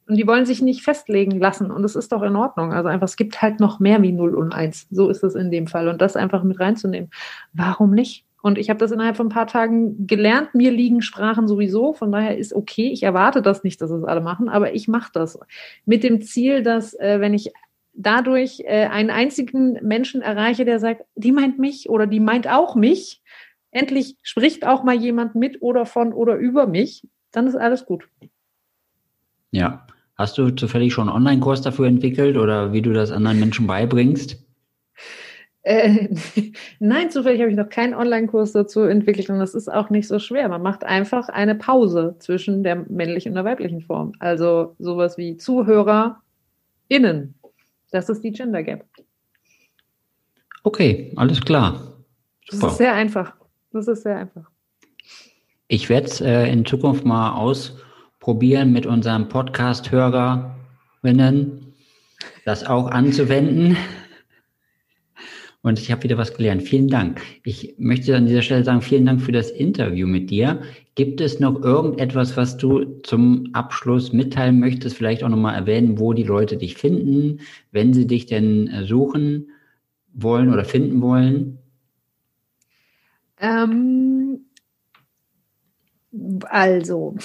und 0.08 0.18
die 0.18 0.28
wollen 0.28 0.46
sich 0.46 0.62
nicht 0.62 0.84
festlegen 0.84 1.40
lassen. 1.40 1.72
Und 1.72 1.82
das 1.82 1.96
ist 1.96 2.12
doch 2.12 2.22
in 2.22 2.36
Ordnung. 2.36 2.74
Also 2.74 2.90
einfach, 2.90 3.08
es 3.08 3.18
gibt 3.18 3.42
halt 3.42 3.60
noch 3.60 3.80
mehr 3.80 4.02
wie 4.04 4.12
0 4.12 4.36
und 4.36 4.54
1. 4.54 4.88
So 4.92 5.10
ist 5.10 5.24
es 5.24 5.34
in 5.36 5.50
dem 5.50 5.68
Fall. 5.68 5.88
Und 5.88 6.00
das 6.02 6.16
einfach 6.16 6.44
mit 6.44 6.60
reinzunehmen. 6.60 7.10
Warum 7.54 7.92
nicht? 7.92 8.24
Und 8.44 8.60
ich 8.60 8.70
habe 8.70 8.78
das 8.78 8.92
innerhalb 8.92 9.18
von 9.18 9.28
ein 9.28 9.34
paar 9.34 9.48
Tagen 9.48 10.06
gelernt. 10.06 10.54
Mir 10.54 10.70
liegen 10.72 11.02
Sprachen 11.02 11.48
sowieso. 11.48 11.94
Von 11.94 12.12
daher 12.12 12.38
ist 12.38 12.54
okay. 12.54 12.92
Ich 12.92 13.02
erwarte 13.02 13.42
das 13.42 13.64
nicht, 13.64 13.82
dass 13.82 13.90
es 13.90 14.04
alle 14.04 14.22
machen, 14.22 14.48
aber 14.50 14.76
ich 14.76 14.88
mache 14.88 15.10
das. 15.12 15.40
Mit 15.86 16.04
dem 16.04 16.22
Ziel, 16.22 16.62
dass 16.62 16.94
äh, 16.94 17.20
wenn 17.20 17.34
ich 17.34 17.52
dadurch 17.96 18.62
äh, 18.62 18.88
einen 18.88 19.10
einzigen 19.10 19.74
Menschen 19.82 20.22
erreiche, 20.22 20.66
der 20.66 20.80
sagt, 20.80 21.04
die 21.16 21.32
meint 21.32 21.60
mich 21.60 21.90
oder 21.90 22.08
die 22.08 22.20
meint 22.20 22.48
auch 22.48 22.76
mich, 22.76 23.22
endlich 23.72 24.18
spricht 24.22 24.66
auch 24.66 24.84
mal 24.84 24.96
jemand 24.96 25.36
mit 25.36 25.62
oder 25.62 25.86
von 25.86 26.14
oder 26.14 26.36
über 26.36 26.68
mich, 26.68 27.08
dann 27.32 27.48
ist 27.48 27.56
alles 27.56 27.86
gut. 27.86 28.08
Ja, 29.52 29.86
Hast 30.18 30.38
du 30.38 30.50
zufällig 30.52 30.94
schon 30.94 31.10
einen 31.10 31.18
Online-Kurs 31.18 31.62
dafür 31.62 31.88
entwickelt 31.88 32.38
oder 32.38 32.72
wie 32.72 32.82
du 32.82 32.94
das 32.94 33.12
anderen 33.12 33.38
Menschen 33.40 33.68
beibringst? 33.68 34.42
Äh, 35.64 36.08
nein, 36.80 37.12
zufällig 37.12 37.42
habe 37.42 37.52
ich 37.52 37.58
noch 37.58 37.68
keinen 37.68 37.94
Online-Kurs 37.94 38.54
dazu 38.54 38.84
entwickelt 38.84 39.30
und 39.30 39.40
das 39.40 39.54
ist 39.54 39.68
auch 39.68 39.90
nicht 39.90 40.08
so 40.08 40.20
schwer. 40.20 40.48
Man 40.48 40.62
macht 40.62 40.86
einfach 40.86 41.28
eine 41.28 41.56
Pause 41.56 42.16
zwischen 42.20 42.64
der 42.64 42.86
männlichen 42.90 43.32
und 43.32 43.36
der 43.36 43.44
weiblichen 43.44 43.82
Form. 43.82 44.14
Also 44.20 44.76
sowas 44.80 45.18
wie 45.18 45.36
ZuhörerInnen. 45.36 47.36
Das 47.92 48.10
ist 48.10 48.24
die 48.24 48.32
Gender 48.32 48.64
Gap. 48.64 48.86
Okay, 50.64 51.14
alles 51.16 51.42
klar. 51.42 51.94
Super. 52.50 52.64
Das 52.64 52.72
ist 52.74 52.78
sehr 52.78 52.94
einfach. 52.94 53.34
Das 53.72 53.88
ist 53.88 54.04
sehr 54.04 54.18
einfach. 54.18 54.50
Ich 55.68 55.90
werde 55.90 56.06
es 56.08 56.22
äh, 56.22 56.48
in 56.52 56.66
Zukunft 56.66 57.06
mal 57.06 57.34
aus 57.34 57.78
probieren, 58.20 58.72
mit 58.72 58.86
unseren 58.86 59.28
Podcast-Hörerinnen 59.30 61.74
das 62.46 62.66
auch 62.66 62.90
anzuwenden. 62.90 63.78
Und 65.66 65.80
ich 65.80 65.92
habe 65.92 66.04
wieder 66.04 66.20
was 66.20 66.36
gelernt. 66.36 66.62
Vielen 66.62 66.90
Dank. 66.90 67.24
Ich 67.44 67.74
möchte 67.80 68.16
an 68.16 68.28
dieser 68.28 68.44
Stelle 68.44 68.64
sagen, 68.64 68.84
vielen 68.84 69.08
Dank 69.08 69.20
für 69.20 69.32
das 69.32 69.50
Interview 69.50 70.06
mit 70.06 70.30
dir. 70.30 70.62
Gibt 70.94 71.20
es 71.22 71.40
noch 71.40 71.60
irgendetwas, 71.64 72.38
was 72.38 72.56
du 72.58 73.00
zum 73.02 73.50
Abschluss 73.54 74.14
mitteilen 74.14 74.60
möchtest? 74.60 74.96
Vielleicht 74.96 75.24
auch 75.24 75.30
nochmal 75.30 75.56
erwähnen, 75.56 75.98
wo 75.98 76.14
die 76.14 76.22
Leute 76.22 76.58
dich 76.58 76.76
finden, 76.76 77.40
wenn 77.72 77.96
sie 77.96 78.06
dich 78.06 78.28
denn 78.28 78.68
äh, 78.68 78.86
suchen 78.86 79.50
wollen 80.14 80.54
oder 80.54 80.66
finden 80.66 81.02
wollen? 81.02 81.58
Ähm, 83.40 84.42
also, 86.44 87.16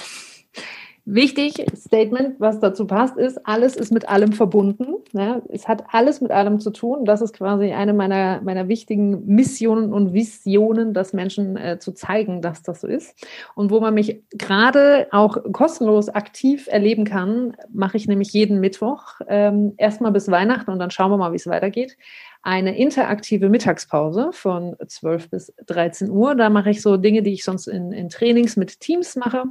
Wichtig, 1.05 1.65
Statement, 1.75 2.39
was 2.39 2.59
dazu 2.59 2.85
passt, 2.85 3.17
ist, 3.17 3.45
alles 3.47 3.75
ist 3.75 3.91
mit 3.91 4.07
allem 4.07 4.33
verbunden. 4.33 4.97
Ja, 5.13 5.41
es 5.49 5.67
hat 5.67 5.83
alles 5.91 6.21
mit 6.21 6.29
allem 6.29 6.59
zu 6.59 6.69
tun. 6.69 7.05
Das 7.05 7.21
ist 7.21 7.33
quasi 7.33 7.71
eine 7.71 7.93
meiner, 7.93 8.41
meiner 8.41 8.67
wichtigen 8.67 9.25
Missionen 9.25 9.93
und 9.93 10.13
Visionen, 10.13 10.93
das 10.93 11.13
Menschen 11.13 11.57
äh, 11.57 11.79
zu 11.79 11.93
zeigen, 11.93 12.43
dass 12.43 12.61
das 12.61 12.81
so 12.81 12.87
ist. 12.87 13.15
Und 13.55 13.71
wo 13.71 13.79
man 13.79 13.95
mich 13.95 14.21
gerade 14.29 15.07
auch 15.11 15.37
kostenlos 15.51 16.09
aktiv 16.09 16.67
erleben 16.69 17.05
kann, 17.05 17.57
mache 17.73 17.97
ich 17.97 18.07
nämlich 18.07 18.31
jeden 18.31 18.59
Mittwoch 18.59 19.21
ähm, 19.27 19.73
erstmal 19.77 20.11
bis 20.11 20.29
Weihnachten 20.29 20.69
und 20.69 20.77
dann 20.77 20.91
schauen 20.91 21.09
wir 21.09 21.17
mal, 21.17 21.31
wie 21.31 21.37
es 21.37 21.47
weitergeht 21.47 21.97
eine 22.43 22.75
interaktive 22.75 23.49
Mittagspause 23.49 24.31
von 24.33 24.75
12 24.85 25.29
bis 25.29 25.53
13 25.67 26.09
Uhr. 26.09 26.33
Da 26.35 26.49
mache 26.49 26.71
ich 26.71 26.81
so 26.81 26.97
Dinge, 26.97 27.21
die 27.21 27.33
ich 27.33 27.43
sonst 27.43 27.67
in, 27.67 27.91
in 27.91 28.09
Trainings 28.09 28.57
mit 28.57 28.79
Teams 28.79 29.15
mache. 29.15 29.43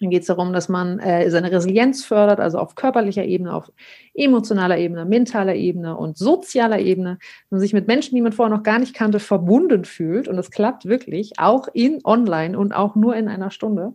Dann 0.00 0.10
geht 0.10 0.22
es 0.22 0.28
darum, 0.28 0.52
dass 0.52 0.68
man 0.68 0.98
äh, 0.98 1.30
seine 1.30 1.52
Resilienz 1.52 2.04
fördert, 2.04 2.40
also 2.40 2.58
auf 2.58 2.74
körperlicher 2.74 3.24
Ebene, 3.24 3.54
auf 3.54 3.70
emotionaler 4.14 4.78
Ebene, 4.78 5.04
mentaler 5.04 5.54
Ebene 5.54 5.96
und 5.96 6.16
sozialer 6.16 6.78
Ebene, 6.78 7.18
dass 7.20 7.50
man 7.50 7.60
sich 7.60 7.74
mit 7.74 7.86
Menschen, 7.86 8.14
die 8.14 8.22
man 8.22 8.32
vorher 8.32 8.54
noch 8.54 8.62
gar 8.62 8.78
nicht 8.78 8.94
kannte, 8.94 9.20
verbunden 9.20 9.84
fühlt. 9.84 10.26
Und 10.26 10.36
das 10.36 10.50
klappt 10.50 10.86
wirklich, 10.86 11.38
auch 11.38 11.68
in 11.72 12.00
online 12.04 12.58
und 12.58 12.72
auch 12.72 12.96
nur 12.96 13.14
in 13.14 13.28
einer 13.28 13.50
Stunde, 13.50 13.92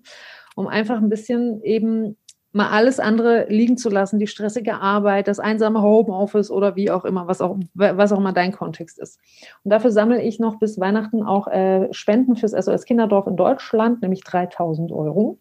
um 0.55 0.67
einfach 0.67 0.97
ein 0.97 1.09
bisschen 1.09 1.63
eben 1.63 2.17
mal 2.55 2.69
alles 2.69 3.01
andere 3.01 3.47
liegen 3.49 3.77
zu 3.77 3.89
lassen, 3.89 4.17
die 4.17 4.27
stressige 4.27 4.75
Arbeit, 4.75 5.27
das 5.27 5.39
einsame 5.39 5.81
Homeoffice 5.81 6.49
oder 6.49 6.77
wie 6.77 6.89
auch 6.89 7.03
immer, 7.03 7.27
was 7.27 7.41
auch, 7.41 7.57
was 7.73 8.13
auch 8.13 8.17
immer 8.17 8.31
dein 8.31 8.53
Kontext 8.53 8.97
ist. 8.97 9.19
Und 9.63 9.71
dafür 9.71 9.91
sammle 9.91 10.21
ich 10.21 10.39
noch 10.39 10.57
bis 10.57 10.79
Weihnachten 10.79 11.21
auch 11.21 11.47
äh, 11.47 11.91
Spenden 11.93 12.37
fürs 12.37 12.53
SOS 12.53 12.85
Kinderdorf 12.85 13.27
in 13.27 13.35
Deutschland, 13.35 14.01
nämlich 14.01 14.23
3000 14.23 14.93
Euro. 14.93 15.37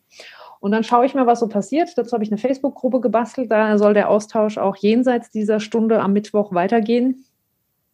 Und 0.65 0.73
dann 0.73 0.83
schaue 0.83 1.05
ich 1.05 1.15
mal, 1.15 1.27
was 1.27 1.41
so 1.41 1.49
passiert. 1.49 1.91
Dazu 1.99 2.15
habe 2.15 2.25
ich 2.25 2.31
eine 2.31 2.39
Facebook-Gruppe 2.39 3.03
gebastelt. 3.03 3.51
Da 3.51 3.77
soll 3.77 3.93
der 3.93 4.09
Austausch 4.09 4.57
auch 4.57 4.77
jenseits 4.77 5.31
dieser 5.31 5.61
Stunde 5.61 6.01
am 6.01 6.15
Mittwoch 6.15 6.55
weitergehen, 6.55 7.27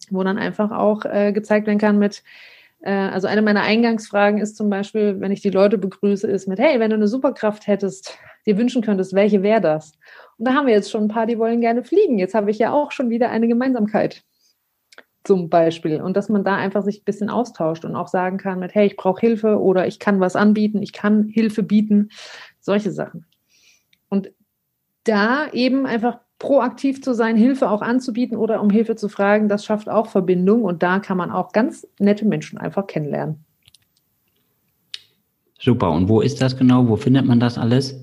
wo 0.08 0.22
dann 0.22 0.38
einfach 0.38 0.70
auch 0.70 1.04
äh, 1.04 1.32
gezeigt 1.32 1.66
werden 1.66 1.80
kann 1.80 1.98
mit, 1.98 2.22
Äh, 2.80 2.92
also 2.92 3.26
eine 3.26 3.42
meiner 3.42 3.62
Eingangsfragen 3.62 4.40
ist 4.40 4.56
zum 4.56 4.70
Beispiel, 4.70 5.20
wenn 5.20 5.32
ich 5.32 5.42
die 5.42 5.50
Leute 5.50 5.78
begrüße, 5.78 6.26
ist 6.28 6.46
mit, 6.46 6.58
hey, 6.58 6.80
wenn 6.80 6.90
du 6.90 6.96
eine 6.96 7.08
Superkraft 7.08 7.66
hättest, 7.66 8.16
dir 8.46 8.56
wünschen 8.56 8.82
könntest, 8.82 9.14
welche 9.14 9.42
wäre 9.42 9.60
das? 9.60 9.92
Und 10.38 10.46
da 10.46 10.54
haben 10.54 10.66
wir 10.66 10.74
jetzt 10.74 10.90
schon 10.90 11.04
ein 11.04 11.08
paar, 11.08 11.26
die 11.26 11.38
wollen 11.38 11.60
gerne 11.60 11.84
fliegen. 11.84 12.18
Jetzt 12.18 12.34
habe 12.34 12.50
ich 12.50 12.58
ja 12.58 12.72
auch 12.72 12.92
schon 12.92 13.10
wieder 13.10 13.30
eine 13.30 13.48
Gemeinsamkeit 13.48 14.22
zum 15.24 15.50
Beispiel. 15.50 16.00
Und 16.00 16.16
dass 16.16 16.30
man 16.30 16.44
da 16.44 16.56
einfach 16.56 16.82
sich 16.82 17.02
ein 17.02 17.04
bisschen 17.04 17.28
austauscht 17.28 17.84
und 17.84 17.94
auch 17.94 18.08
sagen 18.08 18.38
kann 18.38 18.58
mit, 18.58 18.74
hey, 18.74 18.86
ich 18.86 18.96
brauche 18.96 19.20
Hilfe 19.20 19.60
oder 19.60 19.86
ich 19.86 19.98
kann 19.98 20.18
was 20.20 20.34
anbieten, 20.34 20.82
ich 20.82 20.94
kann 20.94 21.28
Hilfe 21.28 21.62
bieten, 21.62 22.08
solche 22.60 22.90
Sachen. 22.90 23.26
Und 24.08 24.30
da 25.04 25.50
eben 25.52 25.86
einfach 25.86 26.18
proaktiv 26.38 27.02
zu 27.02 27.14
sein, 27.14 27.36
Hilfe 27.36 27.70
auch 27.70 27.82
anzubieten 27.82 28.36
oder 28.36 28.62
um 28.62 28.70
Hilfe 28.70 28.96
zu 28.96 29.08
fragen, 29.08 29.48
das 29.48 29.64
schafft 29.64 29.88
auch 29.88 30.06
Verbindung 30.06 30.64
und 30.64 30.82
da 30.82 30.98
kann 30.98 31.16
man 31.16 31.30
auch 31.30 31.52
ganz 31.52 31.86
nette 31.98 32.26
Menschen 32.26 32.58
einfach 32.58 32.86
kennenlernen. 32.86 33.44
Super. 35.58 35.90
Und 35.90 36.08
wo 36.08 36.22
ist 36.22 36.40
das 36.40 36.56
genau? 36.56 36.88
Wo 36.88 36.96
findet 36.96 37.26
man 37.26 37.38
das 37.38 37.58
alles? 37.58 37.94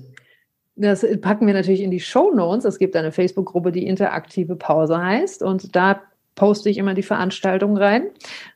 Das 0.76 1.04
packen 1.20 1.48
wir 1.48 1.54
natürlich 1.54 1.80
in 1.80 1.90
die 1.90 1.98
Show 1.98 2.32
Notes. 2.32 2.64
Es 2.64 2.78
gibt 2.78 2.94
eine 2.94 3.10
Facebook-Gruppe, 3.10 3.72
die 3.72 3.84
interaktive 3.84 4.54
Pause 4.54 5.02
heißt 5.02 5.42
und 5.42 5.74
da 5.74 6.00
poste 6.38 6.70
ich 6.70 6.78
immer 6.78 6.94
die 6.94 7.02
Veranstaltungen 7.02 7.76
rein. 7.76 8.06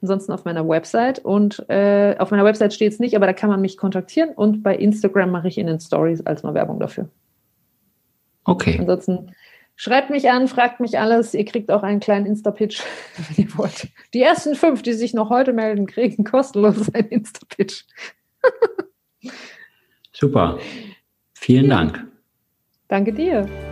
Ansonsten 0.00 0.32
auf 0.32 0.44
meiner 0.44 0.66
Website 0.66 1.18
und 1.18 1.68
äh, 1.68 2.14
auf 2.18 2.30
meiner 2.30 2.44
Website 2.44 2.72
steht 2.72 2.92
es 2.92 3.00
nicht, 3.00 3.16
aber 3.16 3.26
da 3.26 3.32
kann 3.32 3.50
man 3.50 3.60
mich 3.60 3.76
kontaktieren 3.76 4.30
und 4.30 4.62
bei 4.62 4.74
Instagram 4.76 5.30
mache 5.30 5.48
ich 5.48 5.58
in 5.58 5.66
den 5.66 5.80
Stories 5.80 6.24
als 6.24 6.44
mal 6.44 6.54
Werbung 6.54 6.78
dafür. 6.78 7.08
Okay. 8.44 8.76
Ansonsten 8.78 9.32
schreibt 9.74 10.10
mich 10.10 10.30
an, 10.30 10.46
fragt 10.46 10.78
mich 10.78 10.98
alles. 10.98 11.34
Ihr 11.34 11.44
kriegt 11.44 11.72
auch 11.72 11.82
einen 11.82 11.98
kleinen 11.98 12.24
Insta-Pitch, 12.24 12.80
wenn 13.16 13.44
ihr 13.44 13.58
wollt. 13.58 13.88
Die 14.14 14.22
ersten 14.22 14.54
fünf, 14.54 14.82
die 14.82 14.92
sich 14.92 15.12
noch 15.12 15.28
heute 15.28 15.52
melden, 15.52 15.86
kriegen 15.86 16.22
kostenlos 16.22 16.88
einen 16.94 17.08
Insta-Pitch. 17.08 17.82
Super. 20.12 20.58
Vielen 21.34 21.66
ja. 21.66 21.76
Dank. 21.76 22.06
Danke 22.86 23.12
dir. 23.12 23.71